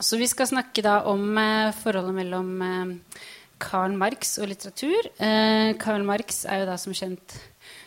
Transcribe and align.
Så 0.00 0.18
vi 0.20 0.28
skal 0.28 0.48
snakke 0.50 0.84
da 0.84 1.00
om 1.08 1.38
eh, 1.40 1.72
forholdet 1.76 2.16
mellom 2.18 2.48
eh, 2.62 3.20
Karl 3.62 3.94
Marx 3.96 4.36
og 4.42 4.50
litteratur. 4.50 5.08
Eh, 5.16 5.72
Karl 5.80 6.04
Marx 6.04 6.44
er 6.44 6.62
jo 6.62 6.66
da 6.68 6.76
som 6.80 6.96
kjent 6.96 7.38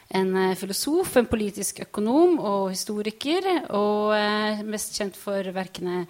en 0.10 0.34
filosof, 0.58 1.12
en 1.20 1.28
politisk 1.30 1.84
økonom 1.84 2.40
og 2.42 2.72
historiker. 2.74 3.46
Og 3.78 4.66
mest 4.66 4.96
kjent 4.98 5.14
for 5.14 5.46
verkene 5.54 6.08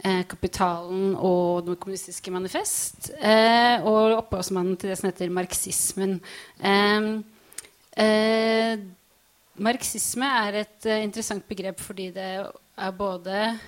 'Kapitalen' 0.00 1.18
og 1.20 1.66
'Det 1.66 1.76
kommunistiske 1.78 2.32
manifest'. 2.32 3.12
og 3.84 4.16
opphavsmannen 4.24 4.78
til 4.78 4.88
det 4.88 4.98
som 4.98 5.10
heter 5.10 5.28
marxismen. 5.28 6.22
marxisme 9.60 10.24
er 10.24 10.54
et 10.64 10.86
interessant 11.04 11.44
begrep 11.46 11.78
fordi 11.78 12.10
det 12.10 12.46
er 12.78 12.90
både 12.90 13.58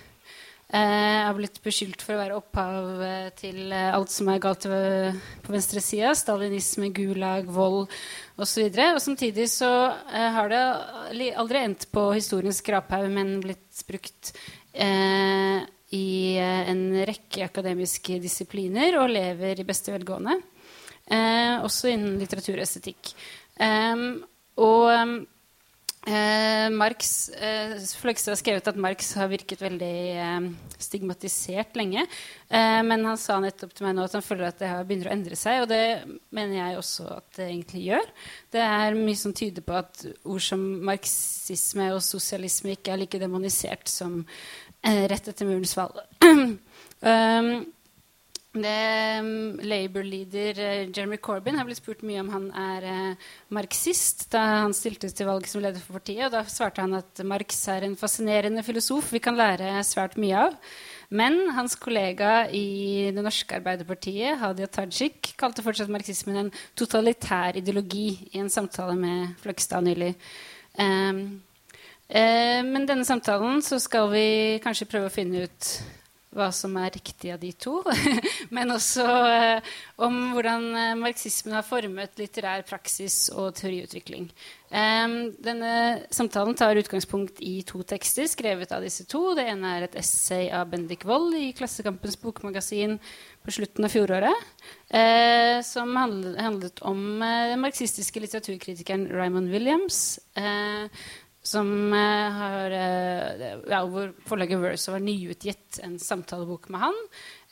jeg 0.73 1.27
har 1.29 1.37
blitt 1.37 1.61
beskyldt 1.63 2.03
for 2.03 2.17
å 2.17 2.21
være 2.23 2.37
opphav 2.39 3.03
eh, 3.05 3.29
til 3.37 3.69
eh, 3.69 3.93
alt 3.95 4.11
som 4.11 4.31
er 4.33 4.41
galt 4.43 4.65
på 4.65 5.53
venstresida. 5.53 6.15
Stalinisme, 6.17 6.89
gulag, 6.97 7.51
vold 7.53 7.93
osv. 8.41 8.81
Samtidig 9.03 9.47
så 9.53 9.71
eh, 9.93 10.31
har 10.35 10.51
det 10.51 10.63
aldri 11.37 11.61
endt 11.61 11.87
på 11.95 12.09
historiens 12.17 12.63
skraphaug, 12.63 13.07
men 13.13 13.37
blitt 13.45 13.85
brukt 13.87 14.33
eh, 14.73 15.61
i 15.95 16.09
en 16.41 16.83
rekke 17.07 17.45
akademiske 17.47 18.19
disipliner 18.25 18.97
og 19.03 19.13
lever 19.13 19.61
i 19.61 19.69
beste 19.69 19.93
velgående. 19.95 20.41
Eh, 21.05 21.61
også 21.61 21.93
innen 21.93 22.17
litteratur 22.19 22.57
og 22.57 22.65
estetikk. 22.65 23.13
Um, 23.61 24.25
og 24.59 24.89
Eh, 26.05 26.71
Marx, 26.71 27.29
eh, 27.29 27.79
Fløgstad 27.97 28.35
har 28.35 28.37
skrevet 28.37 28.67
at 28.69 28.77
Marx 28.77 29.15
har 29.17 29.31
virket 29.31 29.63
veldig 29.65 29.95
eh, 30.21 30.49
stigmatisert 30.77 31.79
lenge. 31.81 32.05
Eh, 32.49 32.81
men 32.85 33.07
han 33.09 33.17
sa 33.21 33.39
nettopp 33.41 33.73
til 33.73 33.87
meg 33.87 33.97
nå 33.97 34.05
at 34.05 34.17
han 34.19 34.25
føler 34.25 34.51
at 34.51 34.61
det 34.61 34.73
begynner 34.85 35.09
å 35.09 35.15
endre 35.15 35.39
seg. 35.41 35.63
Og 35.65 35.71
det 35.73 35.81
mener 36.29 36.59
jeg 36.59 36.81
også 36.81 37.09
at 37.17 37.39
det 37.39 37.47
egentlig 37.49 37.87
gjør. 37.87 38.13
Det 38.53 38.67
er 38.67 38.99
mye 38.99 39.21
som 39.23 39.37
tyder 39.37 39.65
på 39.65 39.79
at 39.81 40.05
ord 40.29 40.45
som 40.45 40.67
marxisme 40.91 41.89
og 41.95 42.05
sosialisme 42.05 42.77
ikke 42.77 42.93
er 42.93 43.01
like 43.01 43.23
demonisert 43.23 43.89
som 43.89 44.21
eh, 44.85 45.07
rett 45.09 45.33
etter 45.33 45.49
murens 45.49 45.73
fall. 45.79 45.97
um, 46.29 47.65
Um, 48.55 49.59
Labour-leader 49.67 50.59
uh, 50.63 50.91
Jeremy 50.95 51.17
Corbyn 51.19 51.57
har 51.59 51.67
blitt 51.67 51.81
spurt 51.81 52.05
mye 52.07 52.21
om 52.23 52.29
han 52.31 52.45
er 52.55 52.85
uh, 52.87 53.31
marxist 53.51 54.29
da 54.31 54.45
han 54.61 54.75
stilte 54.79 55.09
til 55.11 55.27
valg 55.27 55.49
som 55.51 55.59
leder 55.65 55.83
for 55.83 55.99
partiet. 55.99 56.29
og 56.29 56.37
Da 56.37 56.45
svarte 56.47 56.85
han 56.85 56.95
at 56.95 57.23
Marx 57.27 57.59
er 57.73 57.83
en 57.83 57.97
fascinerende 57.99 58.63
filosof 58.63 59.09
vi 59.11 59.19
kan 59.25 59.35
lære 59.35 59.73
svært 59.83 60.15
mye 60.23 60.45
av. 60.45 60.55
Men 61.11 61.51
hans 61.57 61.75
kollega 61.83 62.45
i 62.55 63.11
det 63.17 63.27
norske 63.27 63.59
Arbeiderpartiet, 63.59 64.39
Hadia 64.39 64.71
Tajik, 64.71 65.35
kalte 65.41 65.67
fortsatt 65.67 65.91
marxismen 65.91 66.45
en 66.45 66.53
totalitær 66.79 67.59
ideologi 67.59 68.07
i 68.31 68.39
en 68.39 68.53
samtale 68.55 68.95
med 68.95 69.35
Fløgstad 69.43 69.83
nylig. 69.83 70.13
Um, 70.79 71.43
uh, 72.07 72.63
men 72.71 72.87
denne 72.87 73.11
samtalen 73.11 73.67
så 73.67 73.83
skal 73.83 74.15
vi 74.15 74.27
kanskje 74.63 74.91
prøve 74.95 75.11
å 75.11 75.17
finne 75.19 75.49
ut 75.49 75.75
hva 76.35 76.51
som 76.55 76.75
er 76.81 76.93
riktig 76.95 77.33
av 77.35 77.41
de 77.43 77.53
to. 77.57 77.79
Men 78.55 78.75
også 78.75 79.07
eh, 79.07 79.73
om 80.03 80.19
hvordan 80.35 80.67
eh, 80.81 80.97
marxismen 80.99 81.57
har 81.57 81.67
formet 81.67 82.19
litterær 82.21 82.67
praksis 82.69 83.29
og 83.35 83.55
teoriutvikling. 83.61 84.29
Denne 84.75 85.75
samtalen 86.11 86.57
tar 86.59 86.75
utgangspunkt 86.81 87.39
i 87.47 87.61
to 87.63 87.85
tekster 87.87 88.27
skrevet 88.27 88.73
av 88.75 88.83
disse 88.83 89.05
to. 89.07 89.21
Det 89.39 89.45
ene 89.47 89.71
er 89.77 89.85
et 89.87 89.95
essay 90.01 90.49
av 90.51 90.67
Bendik 90.73 91.05
Wold 91.07 91.37
i 91.39 91.53
Klassekampens 91.55 92.19
bokmagasin 92.19 92.97
på 93.45 93.55
slutten 93.55 93.87
av 93.87 93.95
fjoråret. 93.95 94.51
Eh, 94.91 95.61
som 95.63 95.95
handlet, 95.95 96.83
om 96.83 97.23
den 97.23 97.63
marxistiske 97.63 98.25
litteraturkritikeren 98.25 99.07
Raymond 99.15 99.55
Williams. 99.55 100.19
Som 101.45 101.69
uh, 101.93 102.37
har 102.39 102.73
uh, 102.73 103.65
ja, 103.69 103.83
Hvor 103.85 104.15
forlaget 104.25 104.61
Verso 104.63 104.95
har 104.95 105.03
nyutgitt 105.05 105.79
en 105.85 105.99
samtalebok 106.01 106.71
med 106.73 106.81
han. 106.87 107.01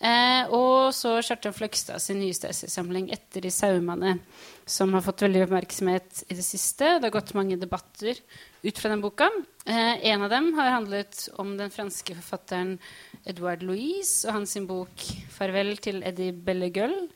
Uh, 0.02 0.54
og 0.56 0.94
så 0.96 1.18
Kjartan 1.20 1.52
Fløgstad 1.54 2.00
sin 2.00 2.22
nyeste 2.22 2.48
essaysamling 2.48 3.10
'Etter 3.12 3.44
de 3.44 3.52
saumane', 3.52 4.16
som 4.64 4.94
har 4.96 5.04
fått 5.04 5.26
veldig 5.26 5.44
oppmerksomhet 5.44 6.24
i 6.28 6.38
det 6.38 6.46
siste. 6.46 6.96
Det 6.96 7.10
har 7.10 7.18
gått 7.18 7.34
mange 7.36 7.60
debatter 7.60 8.16
ut 8.62 8.78
fra 8.78 8.88
den 8.88 9.04
boka. 9.04 9.28
en 9.66 10.22
av 10.22 10.30
dem 10.30 10.54
har 10.54 10.70
handlet 10.70 11.28
om 11.38 11.56
den 11.56 11.70
franske 11.70 12.14
forfatteren 12.14 12.78
Edouard 13.26 13.62
Louise 13.62 14.26
og 14.26 14.34
hans 14.34 14.56
bok 14.66 15.04
'Farvel 15.30 15.76
til 15.76 16.02
Eddie 16.02 16.32
Bellegueule'. 16.32 17.10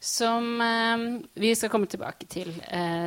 Som 0.00 0.60
vi 1.34 1.50
skal 1.58 1.72
komme 1.72 1.88
tilbake 1.90 2.28
til 2.30 2.52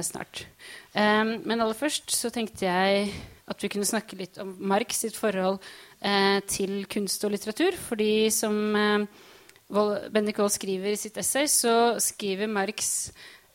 snart. 0.04 0.44
Eh, 0.92 1.24
men 1.40 1.62
aller 1.62 1.78
først 1.78 2.12
så 2.12 2.32
tenkte 2.34 2.68
jeg 2.68 3.14
at 3.52 3.64
vi 3.64 3.72
kunne 3.72 3.88
snakke 3.88 4.18
litt 4.20 4.40
om 4.42 4.54
Marx 4.72 5.02
sitt 5.04 5.18
forhold 5.18 5.60
uh, 5.60 6.40
til 6.50 6.86
kunst 6.92 7.24
og 7.28 7.34
litteratur. 7.34 7.76
Fordi 7.90 8.30
som 8.34 8.56
uh, 8.76 10.08
Bendik 10.14 10.40
Wold 10.40 10.54
skriver 10.56 10.94
i 10.94 11.00
sitt 11.00 11.20
essay, 11.20 11.50
så 11.52 12.00
skriver 12.02 12.52
Marx 12.52 13.12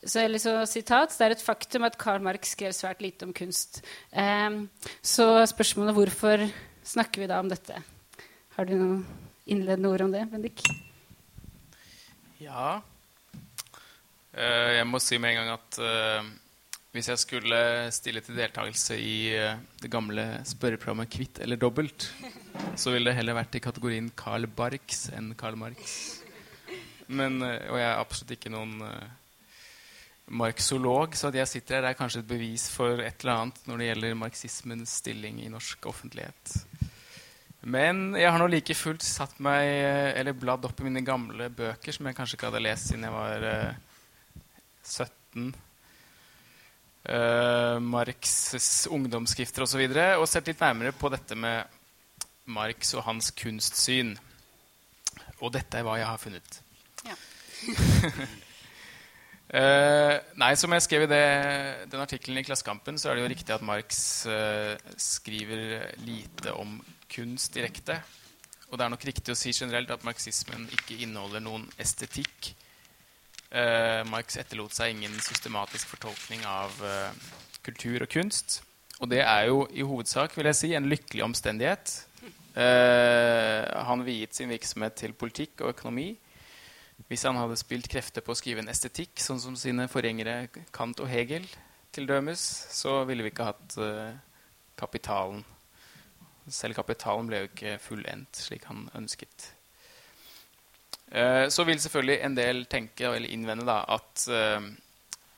så, 0.06 0.20
eller 0.22 0.38
så, 0.38 0.60
sitat, 0.68 1.14
Det 1.16 1.24
er 1.24 1.32
et 1.34 1.42
faktum 1.42 1.86
at 1.88 1.97
Karl 1.98 2.22
Marx 2.22 2.53
skrev 2.54 2.74
svært 2.76 3.00
lite 3.03 3.26
om 3.26 3.32
kunst. 3.34 3.80
Um, 4.12 4.66
så 5.03 5.41
spørsmålet 5.50 5.97
hvorfor 5.97 6.44
snakker 6.86 7.24
vi 7.24 7.30
da 7.30 7.41
om 7.42 7.48
dette? 7.50 7.80
Har 8.54 8.68
du 8.68 8.76
noen 8.76 9.00
innledende 9.47 9.91
ord 9.91 10.04
om 10.06 10.12
det, 10.12 10.22
Bendik? 10.30 10.62
Ja. 12.38 12.82
Uh, 14.36 14.76
jeg 14.76 14.86
må 14.88 15.00
si 15.00 15.19
med 15.19 15.32
en 15.32 15.42
gang 15.42 15.54
at 15.56 15.80
hvis 16.97 17.10
jeg 17.10 17.20
skulle 17.20 17.58
stille 17.92 18.22
til 18.24 18.38
deltakelse 18.38 18.97
i 18.97 19.16
eh, 19.36 19.58
det 19.82 19.91
gamle 19.92 20.22
spørreprogrammet 20.48 21.10
Kvitt 21.12 21.42
eller 21.44 21.60
dobbelt, 21.60 22.08
så 22.80 22.94
ville 22.94 23.10
det 23.10 23.19
heller 23.19 23.36
vært 23.36 23.58
i 23.58 23.60
kategorien 23.60 24.08
Carl 24.16 24.48
Barks 24.48 25.10
enn 25.12 25.34
Karl 25.36 25.58
Marx. 25.60 26.22
Men, 27.12 27.42
eh, 27.44 27.69
og 27.69 27.76
jeg 27.76 27.88
er 27.91 28.00
absolutt 28.00 28.32
ikke 28.38 28.54
noen 28.54 28.80
marxolog, 30.41 31.12
så 31.14 31.28
at 31.28 31.36
jeg 31.42 31.50
sitter 31.50 31.76
her, 31.76 31.91
er 31.91 31.98
kanskje 31.98 32.24
et 32.24 32.30
bevis 32.30 32.64
for 32.72 33.04
et 33.04 33.20
eller 33.20 33.42
annet 33.42 33.68
når 33.68 33.78
det 33.78 33.91
gjelder 33.91 34.20
marxismens 34.22 34.97
stilling 35.03 35.44
i 35.44 35.53
norsk 35.53 35.86
offentlighet. 35.92 36.56
Men 37.66 38.16
jeg 38.16 38.30
har 38.30 38.41
nå 38.41 38.48
like 38.48 38.74
fullt 38.78 39.04
satt 39.04 39.36
meg, 39.42 39.68
eller 40.16 40.38
bladd 40.38 40.64
opp 40.64 40.80
i 40.80 40.88
mine 40.88 41.04
gamle 41.04 41.50
bøker, 41.53 41.92
som 41.92 42.08
jeg 42.08 42.16
kanskje 42.16 42.38
ikke 42.38 42.48
hadde 42.48 42.64
lest 42.64 42.88
siden 42.88 43.04
jeg 43.04 43.14
var 43.14 43.50
17 44.86 45.54
uh, 47.10 47.78
Marx' 47.82 48.86
ungdomsskrifter 48.91 49.66
osv. 49.66 49.82
Og, 49.82 49.94
så 49.94 50.06
og 50.20 50.28
sett 50.30 50.50
litt 50.50 50.62
nærmere 50.62 50.94
på 50.97 51.10
dette 51.12 51.38
med 51.38 51.76
Marx 52.47 52.94
og 52.97 53.06
hans 53.06 53.32
kunstsyn. 53.36 54.14
Og 55.42 55.52
dette 55.54 55.78
er 55.78 55.86
hva 55.86 55.98
jeg 56.00 56.08
har 56.08 56.20
funnet. 56.22 56.60
Ja. 57.06 57.16
uh, 59.52 60.16
nei, 60.42 60.52
Som 60.58 60.74
jeg 60.74 60.86
skrev 60.86 61.06
i 61.06 61.12
det, 61.12 61.24
den 61.92 62.03
artikkelen 62.03 62.41
i 62.41 62.47
Klassekampen, 62.47 62.98
så 62.98 63.10
er 63.10 63.16
det 63.16 63.26
jo 63.26 63.32
riktig 63.34 63.56
at 63.56 63.66
Marx 63.66 64.26
uh, 64.30 64.74
skriver 65.00 65.91
lite 66.06 66.54
om 66.56 66.78
kunst 67.12 67.54
direkte. 67.54 68.00
Og 68.70 68.78
det 68.78 68.86
er 68.86 68.91
nok 68.91 69.04
riktig 69.06 69.30
å 69.30 69.38
si 69.38 69.53
generelt 69.54 69.92
at 69.94 70.04
marxismen 70.06 70.66
ikke 70.74 70.98
inneholder 71.04 71.44
noen 71.44 71.68
estetikk 71.78 72.54
Uh, 73.46 74.02
Marx 74.10 74.34
etterlot 74.40 74.74
seg 74.74 74.96
ingen 74.96 75.14
systematisk 75.22 75.92
fortolkning 75.92 76.42
av 76.50 76.72
uh, 76.82 77.14
kultur 77.66 78.02
og 78.02 78.10
kunst. 78.10 78.60
Og 78.98 79.10
det 79.12 79.20
er 79.22 79.46
jo 79.50 79.64
i 79.70 79.84
hovedsak 79.86 80.34
vil 80.34 80.48
jeg 80.50 80.58
si, 80.58 80.72
en 80.74 80.88
lykkelig 80.90 81.24
omstendighet. 81.28 81.92
Uh, 82.56 83.62
han 83.86 84.02
viet 84.06 84.34
sin 84.34 84.50
virksomhet 84.50 84.97
til 84.98 85.15
politikk 85.15 85.62
og 85.62 85.76
økonomi. 85.76 86.15
Hvis 87.06 87.26
han 87.28 87.38
hadde 87.38 87.59
spilt 87.60 87.91
krefter 87.92 88.24
på 88.24 88.32
å 88.34 88.38
skrive 88.38 88.65
en 88.65 88.72
estetikk, 88.72 89.21
sånn 89.21 89.42
som 89.42 89.59
sine 89.59 89.86
forgjengere 89.92 90.48
Kant 90.74 91.04
og 91.04 91.10
Hegel, 91.12 91.44
til 91.94 92.09
dømes, 92.09 92.41
så 92.76 93.04
ville 93.09 93.24
vi 93.24 93.30
ikke 93.32 93.47
hatt 93.47 93.76
kapitalen. 94.76 95.44
Selv 96.53 96.76
kapitalen 96.76 97.28
ble 97.28 97.44
jo 97.44 97.50
ikke 97.50 97.76
fullendt 97.82 98.41
slik 98.41 98.66
han 98.68 98.88
ønsket. 98.97 99.55
Eh, 101.12 101.48
så 101.48 101.64
vil 101.64 101.80
selvfølgelig 101.80 102.18
en 102.22 102.36
del 102.36 102.64
tenke 102.66 103.06
eller 103.06 103.30
innvende 103.30 103.66
da, 103.66 103.82
at 103.94 104.26
eh, 104.28 104.68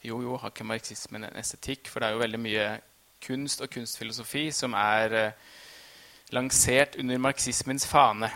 jo, 0.09 0.23
jo, 0.23 0.37
har 0.41 0.53
ikke 0.53 0.65
marxismen 0.65 1.27
en 1.29 1.37
estetikk? 1.37 1.91
For 1.93 2.01
det 2.01 2.09
er 2.09 2.17
jo 2.17 2.23
veldig 2.25 2.41
mye 2.41 2.69
kunst 3.25 3.61
og 3.61 3.71
kunstfilosofi 3.75 4.49
som 4.55 4.77
er 4.79 5.17
eh, 5.19 5.49
lansert 6.33 6.97
under 7.01 7.21
marxismens 7.21 7.87
fane. 7.89 8.31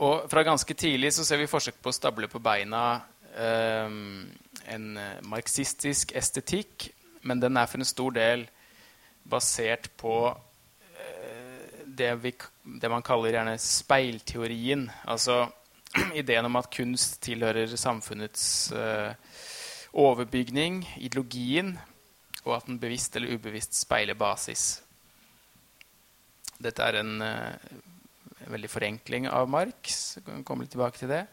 Og 0.00 0.26
fra 0.32 0.42
ganske 0.42 0.74
tidlig 0.74 1.12
så 1.14 1.24
ser 1.28 1.42
vi 1.42 1.50
forsøk 1.50 1.78
på 1.82 1.92
å 1.92 1.94
stable 1.94 2.28
på 2.30 2.40
beina 2.40 3.02
en 3.30 4.86
marxistisk 5.28 6.10
estetikk, 6.18 6.88
men 7.22 7.38
den 7.38 7.58
er 7.60 7.68
for 7.70 7.78
en 7.78 7.86
stor 7.86 8.16
del 8.16 8.42
basert 9.30 9.86
på 10.00 10.14
det, 11.84 12.10
vi, 12.24 12.32
det 12.80 12.90
man 12.90 13.04
kaller 13.06 13.36
gjerne 13.36 13.54
speilteorien. 13.60 14.88
Altså 15.04 15.44
ideen 16.14 16.46
om 16.46 16.58
at 16.60 16.70
kunst 16.74 17.18
tilhører 17.24 17.72
samfunnets 17.78 18.44
uh, 18.74 19.10
overbygning, 19.92 20.84
ideologien, 21.02 21.74
og 22.44 22.56
at 22.56 22.68
den 22.68 22.78
bevisst 22.80 23.16
eller 23.18 23.34
ubevisst 23.34 23.76
speiler 23.76 24.18
basis. 24.18 24.80
Dette 26.60 26.86
er 26.86 27.00
en 27.00 27.24
uh, 27.24 28.50
veldig 28.50 28.70
forenkling 28.70 29.28
av 29.30 29.50
Marx. 29.50 30.18
Kan 30.24 30.62
litt 30.62 30.72
tilbake 30.76 31.00
til 31.00 31.12
det. 31.12 31.24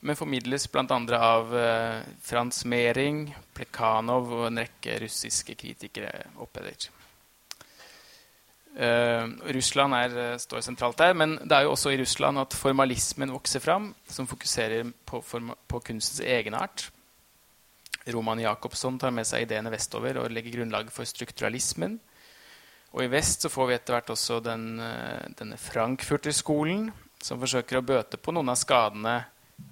Men 0.00 0.18
formidles 0.18 0.68
bl.a. 0.70 0.84
av 1.18 1.54
uh, 1.54 2.04
Frans 2.22 2.62
Mehring, 2.68 3.26
Plekhanov 3.56 4.30
og 4.30 4.46
en 4.50 4.62
rekke 4.62 5.00
russiske 5.02 5.56
kritikere 5.58 6.12
oppetter. 6.38 6.92
Uh, 8.78 9.26
Russland 9.50 9.96
er, 9.98 10.36
står 10.38 10.62
sentralt 10.62 11.00
der, 11.00 11.16
men 11.18 11.34
det 11.42 11.56
er 11.56 11.66
jo 11.66 11.72
også 11.72 11.90
i 11.90 11.98
Russland 11.98 12.38
at 12.38 12.54
formalismen 12.54 13.32
vokser 13.34 13.62
fram, 13.64 13.90
som 14.06 14.28
fokuserer 14.30 14.92
på, 15.06 15.22
på 15.66 15.80
kunstens 15.82 16.22
egenart. 16.22 16.86
Roman 18.12 18.40
Jacobsson 18.40 18.98
tar 18.98 19.12
med 19.12 19.26
seg 19.28 19.44
ideene 19.44 19.72
vestover 19.72 20.20
og 20.20 20.30
legger 20.32 20.58
grunnlaget 20.58 20.94
for 20.94 21.08
strukturalismen. 21.08 21.98
Og 22.96 23.04
i 23.04 23.10
vest 23.12 23.44
så 23.44 23.50
får 23.52 23.68
vi 23.68 23.76
etter 23.76 23.96
hvert 23.96 24.12
også 24.14 24.38
den, 24.44 24.80
eh, 24.80 25.28
denne 25.36 25.58
Frankfurter-skolen, 25.60 26.88
som 27.20 27.40
forsøker 27.40 27.80
å 27.80 27.84
bøte 27.84 28.16
på 28.16 28.32
noen 28.32 28.48
av 28.48 28.56
skadene 28.56 29.18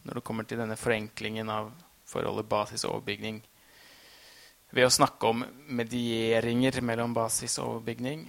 når 0.05 0.19
det 0.19 0.25
kommer 0.26 0.44
til 0.44 0.59
denne 0.59 0.76
forenklingen 0.76 1.49
av 1.49 1.70
forholdet 2.06 2.49
basis 2.49 2.85
og 2.85 2.99
overbygning. 2.99 3.41
Ved 4.75 4.88
å 4.88 4.93
snakke 4.93 5.31
om 5.31 5.44
medieringer 5.70 6.82
mellom 6.82 7.14
basis 7.14 7.56
og 7.62 7.76
overbygning. 7.76 8.26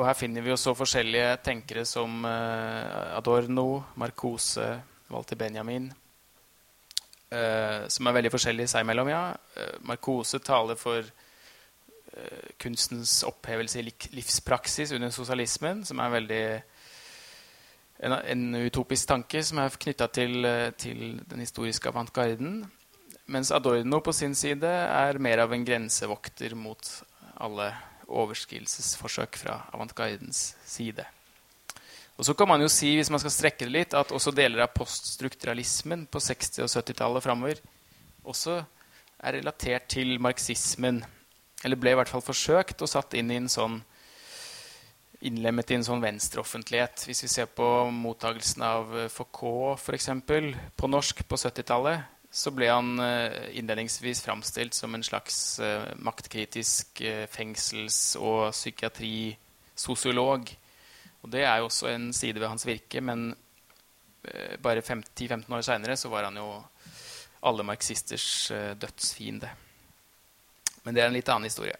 Og 0.00 0.06
her 0.08 0.16
finner 0.16 0.40
vi 0.40 0.48
jo 0.48 0.56
så 0.56 0.72
forskjellige 0.72 1.34
tenkere 1.44 1.84
som 1.84 2.24
eh, 2.24 3.16
Adorno, 3.18 3.82
Marcose, 4.00 4.70
Walter 5.12 5.36
Benjamin, 5.36 5.90
Uh, 7.30 7.84
som 7.86 8.08
er 8.08 8.14
veldig 8.16 8.30
forskjellige 8.34 8.72
seg 8.72 8.82
imellom. 8.82 9.06
ja. 9.06 9.20
Uh, 9.54 9.76
Marcose 9.86 10.40
taler 10.42 10.74
for 10.74 11.06
kunstens 12.58 13.20
opphevelse 13.22 13.78
i 13.78 13.84
livspraksis 14.16 14.90
under 14.96 15.12
sosialismen, 15.14 15.84
som 15.86 16.02
er 16.02 16.10
veldig 16.10 16.40
en, 18.02 18.16
en 18.18 18.42
utopisk 18.66 19.12
tanke 19.12 19.44
som 19.46 19.60
er 19.62 19.78
knytta 19.78 20.08
til, 20.10 20.48
til, 20.74 21.20
den 21.30 21.44
historiske 21.44 21.88
avantgarden. 21.88 22.64
Mens 23.30 23.54
Adorno 23.54 24.02
på 24.02 24.12
sin 24.12 24.34
side 24.34 24.66
er 24.66 25.22
mer 25.22 25.44
av 25.44 25.54
en 25.54 25.64
grensevokter 25.64 26.58
mot 26.58 26.90
alle 27.38 27.70
overskridelsesforsøk 28.10 29.38
fra 29.40 29.62
avantgardens 29.72 30.54
side. 30.66 31.06
Og 32.20 32.26
så 32.26 32.34
kan 32.36 32.50
man 32.50 32.60
jo 32.60 32.68
si, 32.68 32.92
hvis 32.98 33.08
man 33.08 33.22
skal 33.22 33.32
strekke 33.32 33.64
det 33.64 33.72
litt, 33.72 33.94
at 33.96 34.12
også 34.12 34.34
deler 34.36 34.66
av 34.66 34.74
poststrukturalismen 34.74 36.04
på 36.12 36.20
60- 36.20 36.66
og 36.66 36.68
70-tallet 36.68 37.24
framover 37.24 37.62
også 38.28 38.58
er 39.24 39.38
relatert 39.38 39.86
til 39.94 40.18
marxismen. 40.20 41.00
Eller 41.64 41.80
ble 41.80 41.94
i 41.94 41.96
hvert 41.96 42.12
fall 42.12 42.24
forsøkt 42.24 42.84
og 42.84 42.92
satt 42.92 43.16
inn 43.16 43.32
i 43.32 43.38
en 43.40 43.48
sånn 43.48 43.80
innlemmet 45.24 45.72
i 45.72 45.76
en 45.76 45.84
sånn 45.84 46.00
venstreoffentlighet. 46.00 47.04
Hvis 47.08 47.24
vi 47.24 47.28
ser 47.28 47.48
på 47.52 47.66
mottagelsen 47.92 48.64
av 48.64 48.94
Foucault 49.12 49.80
f.eks. 49.80 50.08
på 50.76 50.88
norsk 50.88 51.24
på 51.28 51.40
70-tallet, 51.40 52.04
så 52.30 52.50
ble 52.54 52.68
han 52.70 52.98
uh, 53.02 53.50
innledningsvis 53.58 54.22
framstilt 54.22 54.74
som 54.74 54.94
en 54.94 55.02
slags 55.02 55.58
uh, 55.58 55.90
maktkritisk 55.98 57.00
uh, 57.02 57.26
fengsels- 57.30 58.16
og 58.16 58.52
psykiatrisosiolog 58.54 60.50
og 61.20 61.32
det 61.32 61.44
er 61.44 61.60
jo 61.60 61.68
også 61.68 61.90
en 61.90 62.10
side 62.16 62.40
ved 62.40 62.48
hans 62.48 62.66
virke, 62.66 63.02
men 63.04 63.30
eh, 64.24 64.56
bare 64.62 64.80
10-15 64.80 65.44
år 65.52 65.66
seinere 65.66 65.96
så 66.00 66.08
var 66.12 66.28
han 66.28 66.38
jo 66.40 66.48
alle 67.44 67.66
marxisters 67.66 68.50
eh, 68.54 68.72
dødsfiende. 68.80 69.50
Men 70.84 70.96
det 70.96 71.02
er 71.02 71.10
en 71.10 71.16
litt 71.18 71.28
annen 71.28 71.48
historie. 71.50 71.76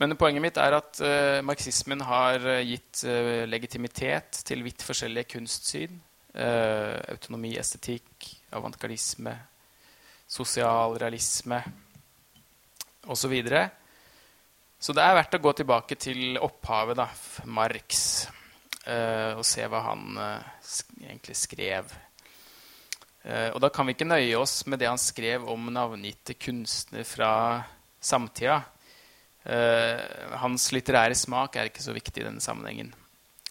Men 0.00 0.16
poenget 0.16 0.44
mitt 0.44 0.56
er 0.56 0.72
at 0.78 0.96
marxismen 1.44 2.00
har 2.08 2.40
gitt 2.64 3.02
legitimitet 3.52 4.38
til 4.48 4.62
vidt 4.64 4.80
forskjellige 4.80 5.28
kunstsyn. 5.34 5.98
Autonomi, 6.32 7.50
estetikk, 7.60 8.30
avantgardisme, 8.56 9.34
sosialrealisme 10.30 11.62
osv. 13.06 13.36
Så 13.48 13.68
så 14.80 14.94
det 14.96 15.04
er 15.04 15.16
verdt 15.18 15.34
å 15.36 15.42
gå 15.44 15.50
tilbake 15.58 15.96
til 16.00 16.38
opphavet, 16.40 16.96
da, 16.96 17.04
Marx, 17.52 17.98
uh, 18.86 19.36
og 19.36 19.42
se 19.44 19.66
hva 19.68 19.82
han 19.90 20.16
uh, 20.16 20.46
sk 20.64 20.94
egentlig 21.02 21.36
skrev. 21.36 21.90
Uh, 23.20 23.50
og 23.52 23.58
da 23.60 23.68
kan 23.68 23.84
vi 23.84 23.92
ikke 23.92 24.08
nøye 24.08 24.38
oss 24.40 24.62
med 24.64 24.80
det 24.80 24.88
han 24.88 25.00
skrev 25.00 25.44
om 25.52 25.68
navngitte 25.74 26.38
kunstnere 26.40 27.04
fra 27.04 27.32
samtida. 28.00 28.62
hans 30.40 30.66
litterære 30.72 31.16
smak 31.16 31.56
er 31.56 31.68
ikke 31.68 31.82
så 31.84 31.92
viktig 31.96 32.22
i 32.22 32.26
denne 32.26 32.40
sammenhengen. 32.44 32.92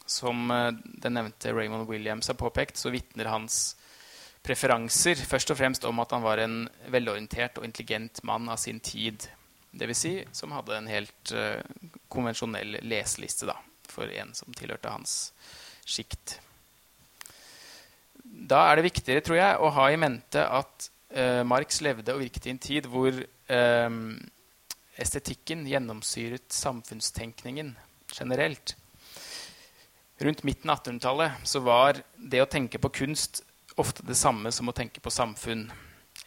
Som 0.10 0.50
den 0.50 1.14
nevnte 1.14 1.54
Raymond 1.54 1.90
Williams 1.90 2.30
har 2.30 2.38
påpekt, 2.38 2.78
så 2.78 2.90
vitner 2.94 3.30
hans 3.30 3.76
preferanser 4.46 5.20
først 5.28 5.52
og 5.54 5.60
fremst 5.60 5.86
om 5.88 6.00
at 6.02 6.14
han 6.16 6.24
var 6.24 6.42
en 6.44 6.62
velorientert 6.92 7.60
og 7.60 7.68
intelligent 7.68 8.22
mann 8.28 8.50
av 8.50 8.60
sin 8.62 8.80
tid. 8.84 9.28
Dvs. 9.70 10.00
Si, 10.00 10.14
som 10.34 10.54
hadde 10.56 10.78
en 10.78 10.90
helt 10.90 11.34
uh, 11.36 11.62
konvensjonell 12.10 12.80
leseliste 12.90 13.50
da, 13.50 13.58
for 13.90 14.10
en 14.10 14.34
som 14.38 14.56
tilhørte 14.58 14.94
hans 14.94 15.18
sjikt. 15.86 16.40
Da 18.24 18.64
er 18.70 18.80
det 18.80 18.88
viktigere, 18.90 19.26
tror 19.26 19.38
jeg, 19.38 19.60
å 19.60 19.70
ha 19.76 19.86
i 19.92 20.00
mente 20.02 20.42
at 20.42 20.90
uh, 21.14 21.46
Marx 21.46 21.84
levde 21.86 22.16
og 22.16 22.24
virket 22.24 22.48
i 22.48 22.54
en 22.56 22.62
tid 22.64 22.90
hvor 22.90 23.14
uh, 23.14 24.00
estetikken 25.00 25.68
gjennomsyret 25.70 26.50
samfunnstenkningen 26.54 27.76
generelt. 28.16 28.76
Rundt 30.20 30.44
midten 30.44 30.72
av 30.72 30.82
1800-tallet 30.82 31.46
så 31.48 31.62
var 31.64 32.02
det 32.18 32.42
å 32.44 32.50
tenke 32.50 32.82
på 32.82 32.92
kunst 32.92 33.44
ofte 33.80 34.06
det 34.06 34.18
samme 34.20 34.52
som 34.52 34.70
å 34.70 34.76
tenke 34.76 35.02
på 35.04 35.14
samfunn. 35.14 35.68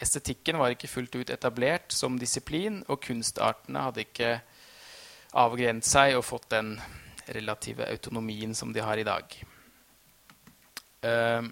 Estetikken 0.02 0.58
var 0.58 0.72
ikke 0.72 0.90
fullt 0.90 1.14
ut 1.20 1.30
etablert 1.30 1.92
som 1.94 2.18
disiplin, 2.18 2.80
og 2.88 3.02
kunstartene 3.04 3.86
hadde 3.86 4.06
ikke 4.06 4.34
avgrenset 5.38 5.92
seg 5.92 6.18
og 6.18 6.26
fått 6.26 6.50
den 6.52 6.74
relative 7.32 7.86
autonomien 7.88 8.54
som 8.54 8.72
de 8.74 8.82
har 8.82 8.98
i 8.98 9.06
dag. 9.06 9.36
Uh, 11.02 11.46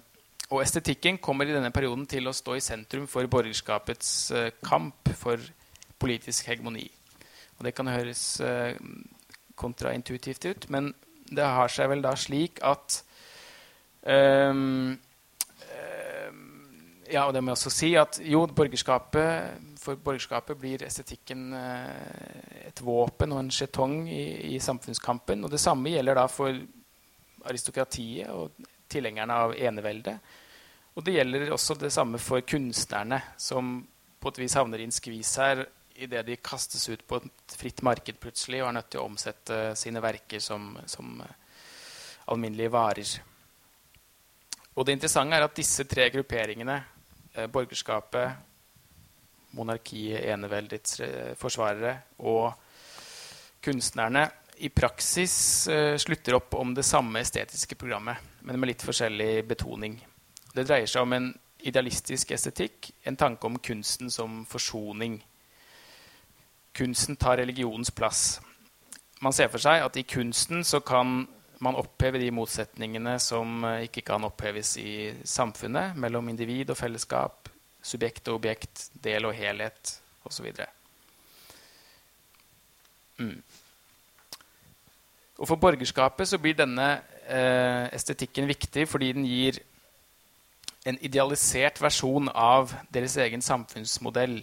og 0.51 0.61
estetikken 0.63 1.19
kommer 1.23 1.47
i 1.47 1.53
denne 1.55 1.71
perioden 1.71 2.05
til 2.11 2.27
å 2.27 2.35
stå 2.35 2.57
i 2.57 2.63
sentrum 2.63 3.07
for 3.07 3.27
borgerskapets 3.31 4.09
uh, 4.35 4.49
kamp 4.63 5.11
for 5.19 5.39
politisk 6.01 6.49
hegemoni. 6.51 6.87
Og 7.57 7.67
det 7.67 7.75
kan 7.77 7.91
høres 7.91 8.23
uh, 8.43 8.73
kontraintuitivt 9.59 10.47
ut, 10.49 10.67
men 10.73 10.91
det 11.31 11.45
har 11.45 11.71
seg 11.71 11.91
vel 11.91 12.03
da 12.03 12.15
slik 12.19 12.59
at 12.65 12.99
um, 14.03 14.97
ja, 17.11 17.25
og 17.27 17.33
det 17.35 17.41
må 17.43 17.51
jeg 17.51 17.59
også 17.59 17.71
si 17.73 17.89
at 17.99 18.19
jo, 18.23 18.45
borgerskapet, 18.55 19.63
for 19.81 19.99
borgerskapet 19.99 20.59
blir 20.59 20.83
estetikken 20.85 21.49
eh, 21.57 22.67
et 22.69 22.83
våpen 22.85 23.33
og 23.35 23.41
en 23.43 23.51
skjetong 23.51 24.05
i, 24.07 24.53
i, 24.55 24.59
samfunnskampen. 24.63 25.43
Og 25.45 25.51
det 25.51 25.59
samme 25.61 25.91
gjelder 25.91 26.17
da 26.21 26.27
for 26.31 26.55
aristokratiet 27.49 28.29
og 28.31 28.55
tilhengerne 28.91 29.39
av 29.43 29.55
eneveldet. 29.57 30.31
Og 30.95 31.05
det 31.07 31.17
gjelder 31.17 31.51
også 31.51 31.77
det 31.81 31.91
samme 31.93 32.19
for 32.21 32.43
kunstnerne, 32.47 33.21
som 33.39 33.79
på 34.21 34.31
et 34.31 34.41
vis 34.43 34.55
havner 34.59 34.81
i 34.81 34.87
en 34.87 34.95
skvis 34.95 35.35
her 35.41 35.65
idet 36.01 36.23
de 36.27 36.39
kastes 36.39 36.87
ut 36.89 37.03
på 37.07 37.19
et 37.19 37.57
fritt 37.57 37.81
marked 37.85 38.17
plutselig 38.21 38.61
og 38.61 38.69
er 38.69 38.77
nødt 38.79 38.89
til 38.93 39.01
å 39.01 39.09
omsette 39.09 39.59
sine 39.77 40.01
verker 40.01 40.41
som, 40.41 40.71
som 40.89 41.19
alminnelige 42.31 42.71
varer. 42.73 43.13
Og 44.71 44.87
det 44.87 44.95
interessante 44.95 45.35
er 45.35 45.45
at 45.45 45.57
disse 45.57 45.83
tre 45.89 46.07
grupperingene 46.13 46.79
Eh, 46.79 47.00
borgerskapet, 47.51 48.31
monarkiet, 49.51 50.23
eneveldets 50.31 50.99
eh, 50.99 51.33
forsvarere 51.39 51.95
og 52.27 52.53
kunstnerne 53.63 54.29
i 54.61 54.69
praksis 54.69 55.33
uh, 55.71 55.97
slutter 55.97 56.37
opp 56.37 56.53
om 56.53 56.73
det 56.77 56.85
samme 56.85 57.21
estetiske 57.23 57.75
programmet, 57.81 58.17
men 58.45 58.59
med 58.61 58.69
litt 58.69 58.83
forskjellig 58.85 59.43
betoning. 59.49 59.95
Det 60.53 60.67
dreier 60.67 60.89
seg 60.89 61.01
om 61.01 61.15
en 61.17 61.31
idealistisk 61.65 62.33
estetikk, 62.35 62.91
en 63.09 63.17
tanke 63.17 63.47
om 63.49 63.57
kunsten 63.61 64.11
som 64.13 64.43
forsoning. 64.49 65.17
Kunsten 66.77 67.17
tar 67.17 67.41
religionens 67.41 67.89
plass. 67.91 68.39
Man 69.21 69.33
ser 69.33 69.49
for 69.53 69.61
seg 69.61 69.81
at 69.85 69.97
i 69.97 70.05
kunsten 70.05 70.65
så 70.65 70.81
kan 70.85 71.25
man 71.61 71.77
opphever 71.77 72.21
de 72.21 72.31
motsetningene 72.33 73.15
som 73.21 73.63
eh, 73.69 73.87
ikke 73.87 74.03
kan 74.07 74.25
oppheves 74.25 74.75
i 74.81 74.93
samfunnet, 75.27 75.97
mellom 75.99 76.29
individ 76.31 76.73
og 76.73 76.79
fellesskap, 76.79 77.49
subjekt 77.81 78.29
og 78.29 78.41
objekt, 78.41 78.87
del 79.03 79.29
og 79.29 79.35
helhet 79.37 79.95
osv. 80.27 80.49
Mm. 83.21 83.37
Og 85.41 85.49
for 85.49 85.57
borgerskapet 85.61 86.29
så 86.29 86.37
blir 86.41 86.57
denne 86.57 86.87
eh, 87.25 87.87
estetikken 87.93 88.49
viktig 88.49 88.87
fordi 88.89 89.11
den 89.17 89.25
gir 89.25 89.61
en 90.85 90.97
idealisert 91.05 91.77
versjon 91.81 92.29
av 92.33 92.73
deres 92.93 93.17
egen 93.21 93.41
samfunnsmodell. 93.45 94.39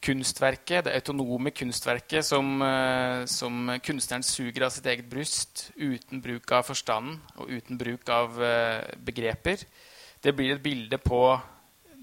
Kunstverket, 0.00 0.84
det 0.86 0.94
autonome 0.94 1.50
kunstverket 1.50 2.24
som, 2.24 2.62
eh, 2.62 3.24
som, 3.26 3.78
kunstneren 3.82 4.22
suger 4.22 4.62
av 4.62 4.70
sitt 4.70 4.86
eget 4.86 5.08
bryst 5.10 5.70
uten 5.74 6.20
bruk 6.22 6.52
av 6.52 6.62
forstanden 6.62 7.18
og 7.36 7.50
uten 7.50 7.78
bruk 7.78 8.08
av 8.08 8.38
eh, 8.42 8.94
begreper, 8.94 9.64
det 10.22 10.34
blir 10.38 10.54
et 10.54 10.62
bilde 10.62 10.98
på 11.02 11.22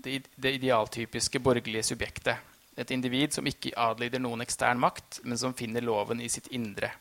det, 0.03 0.25
idealtypiske 0.35 1.39
borgerlige 1.39 1.87
subjektet. 1.91 2.37
Et 2.75 2.91
individ 2.91 3.33
som 3.33 3.47
ikke 3.47 3.71
adlyder 3.79 4.19
noen 4.19 4.43
ekstern 4.43 4.79
makt, 4.79 5.21
men 5.23 5.39
som 5.39 5.55
finner 5.55 5.83
loven 5.83 6.19
i 6.21 6.29
sitt 6.29 6.51
indre. 6.51 6.91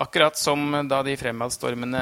Akkurat 0.00 0.36
som 0.36 0.72
da 0.88 1.02
de 1.04 1.16
fremadstormende 1.16 2.00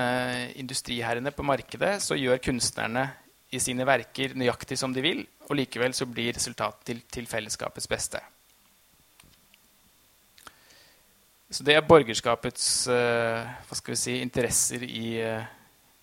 industriherrene 0.59 1.31
på 1.35 1.47
markedet, 1.47 2.01
så 2.03 2.19
gjør 2.19 2.43
kunstnerne 2.43 3.09
i 3.55 3.63
sine 3.63 3.87
verker 3.87 4.35
nøyaktig 4.39 4.79
som 4.81 4.95
de 4.95 5.03
vil, 5.05 5.25
og 5.49 5.59
likevel 5.59 5.95
så 5.97 6.09
blir 6.11 6.35
resultatet 6.35 6.87
til, 6.89 7.03
til 7.11 7.29
fellesskapets 7.31 7.91
beste. 7.91 8.21
Så 11.55 11.63
det 11.63 11.77
er 11.77 11.87
borgerskapets 11.87 12.69
uh, 12.91 13.45
hva 13.69 13.77
skal 13.79 13.95
vi 13.95 14.01
si, 14.01 14.17
interesser 14.25 14.83
i 14.89 15.09
uh, 15.23 15.45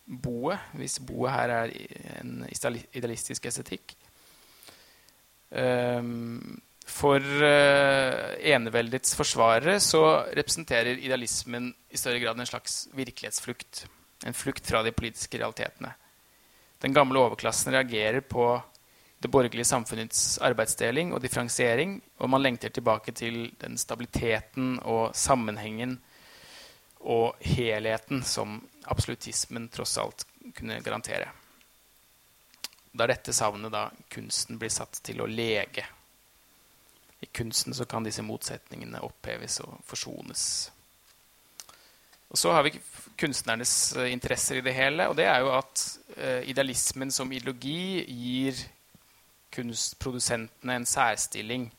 boet, 0.06 0.72
hvis 0.80 1.00
boet 1.04 1.34
her 1.34 1.56
er 1.58 1.74
en 2.22 2.46
idealistisk 2.48 3.50
estetikk. 3.50 3.96
Um, 5.52 6.62
for 6.88 7.20
uh, 7.20 8.32
eneveldets 8.40 9.16
forsvarere 9.20 9.76
så 9.84 10.04
representerer 10.32 11.00
idealismen 11.00 11.72
i 11.92 12.00
større 12.00 12.22
grad 12.24 12.40
en 12.40 12.48
slags 12.48 12.86
virkelighetsflukt. 12.96 13.86
En 14.28 14.38
flukt 14.38 14.68
fra 14.68 14.84
de 14.86 14.94
politiske 14.96 15.40
realitetene. 15.42 15.92
Den 16.82 16.94
gamle 16.94 17.20
overklassen 17.20 17.74
reagerer 17.74 18.22
på 18.26 18.46
det 19.22 19.30
borgerlige 19.30 19.68
samfunnets 19.70 20.40
arbeidsdeling 20.42 21.12
og 21.14 21.22
differensiering, 21.22 22.00
og 22.18 22.30
man 22.30 22.42
lengter 22.42 22.74
tilbake 22.74 23.14
til 23.14 23.52
den 23.62 23.78
stabiliteten 23.78 24.80
og 24.82 25.14
sammenhengen 25.16 26.00
og 27.06 27.38
helheten 27.46 28.24
som 28.26 28.58
absolutismen 28.90 29.70
tross 29.70 29.94
alt 30.02 30.26
kunne 30.58 30.82
garantere. 30.82 31.30
Da 32.92 33.06
er 33.06 33.14
dette 33.14 33.34
savnet 33.34 33.72
da 33.72 33.86
kunsten 34.10 34.58
blir 34.58 34.74
satt 34.74 35.04
til 35.06 35.22
å 35.22 35.30
lege. 35.30 35.86
I 37.22 37.30
kunsten 37.30 37.78
så 37.78 37.86
kan 37.86 38.04
disse 38.04 38.26
motsetningene 38.26 39.04
oppheves 39.06 39.60
og 39.62 39.78
forsones. 39.86 40.72
Og 42.32 42.42
så 42.42 42.58
har 42.58 42.66
vi 42.66 42.74
kunstnernes 43.20 43.94
uh, 43.98 44.06
interesser 44.12 44.60
i 44.60 44.66
det 44.66 44.74
hele. 44.76 45.08
Og 45.10 45.18
det 45.18 45.26
er 45.26 45.40
jo 45.44 45.52
at 45.58 45.84
uh, 46.18 46.42
idealismen 46.50 47.12
som 47.12 47.32
ideologi 47.32 48.04
gir 48.08 48.64
kunstprodusentene 49.52 50.76
en 50.80 50.88
særstilling. 50.88 51.70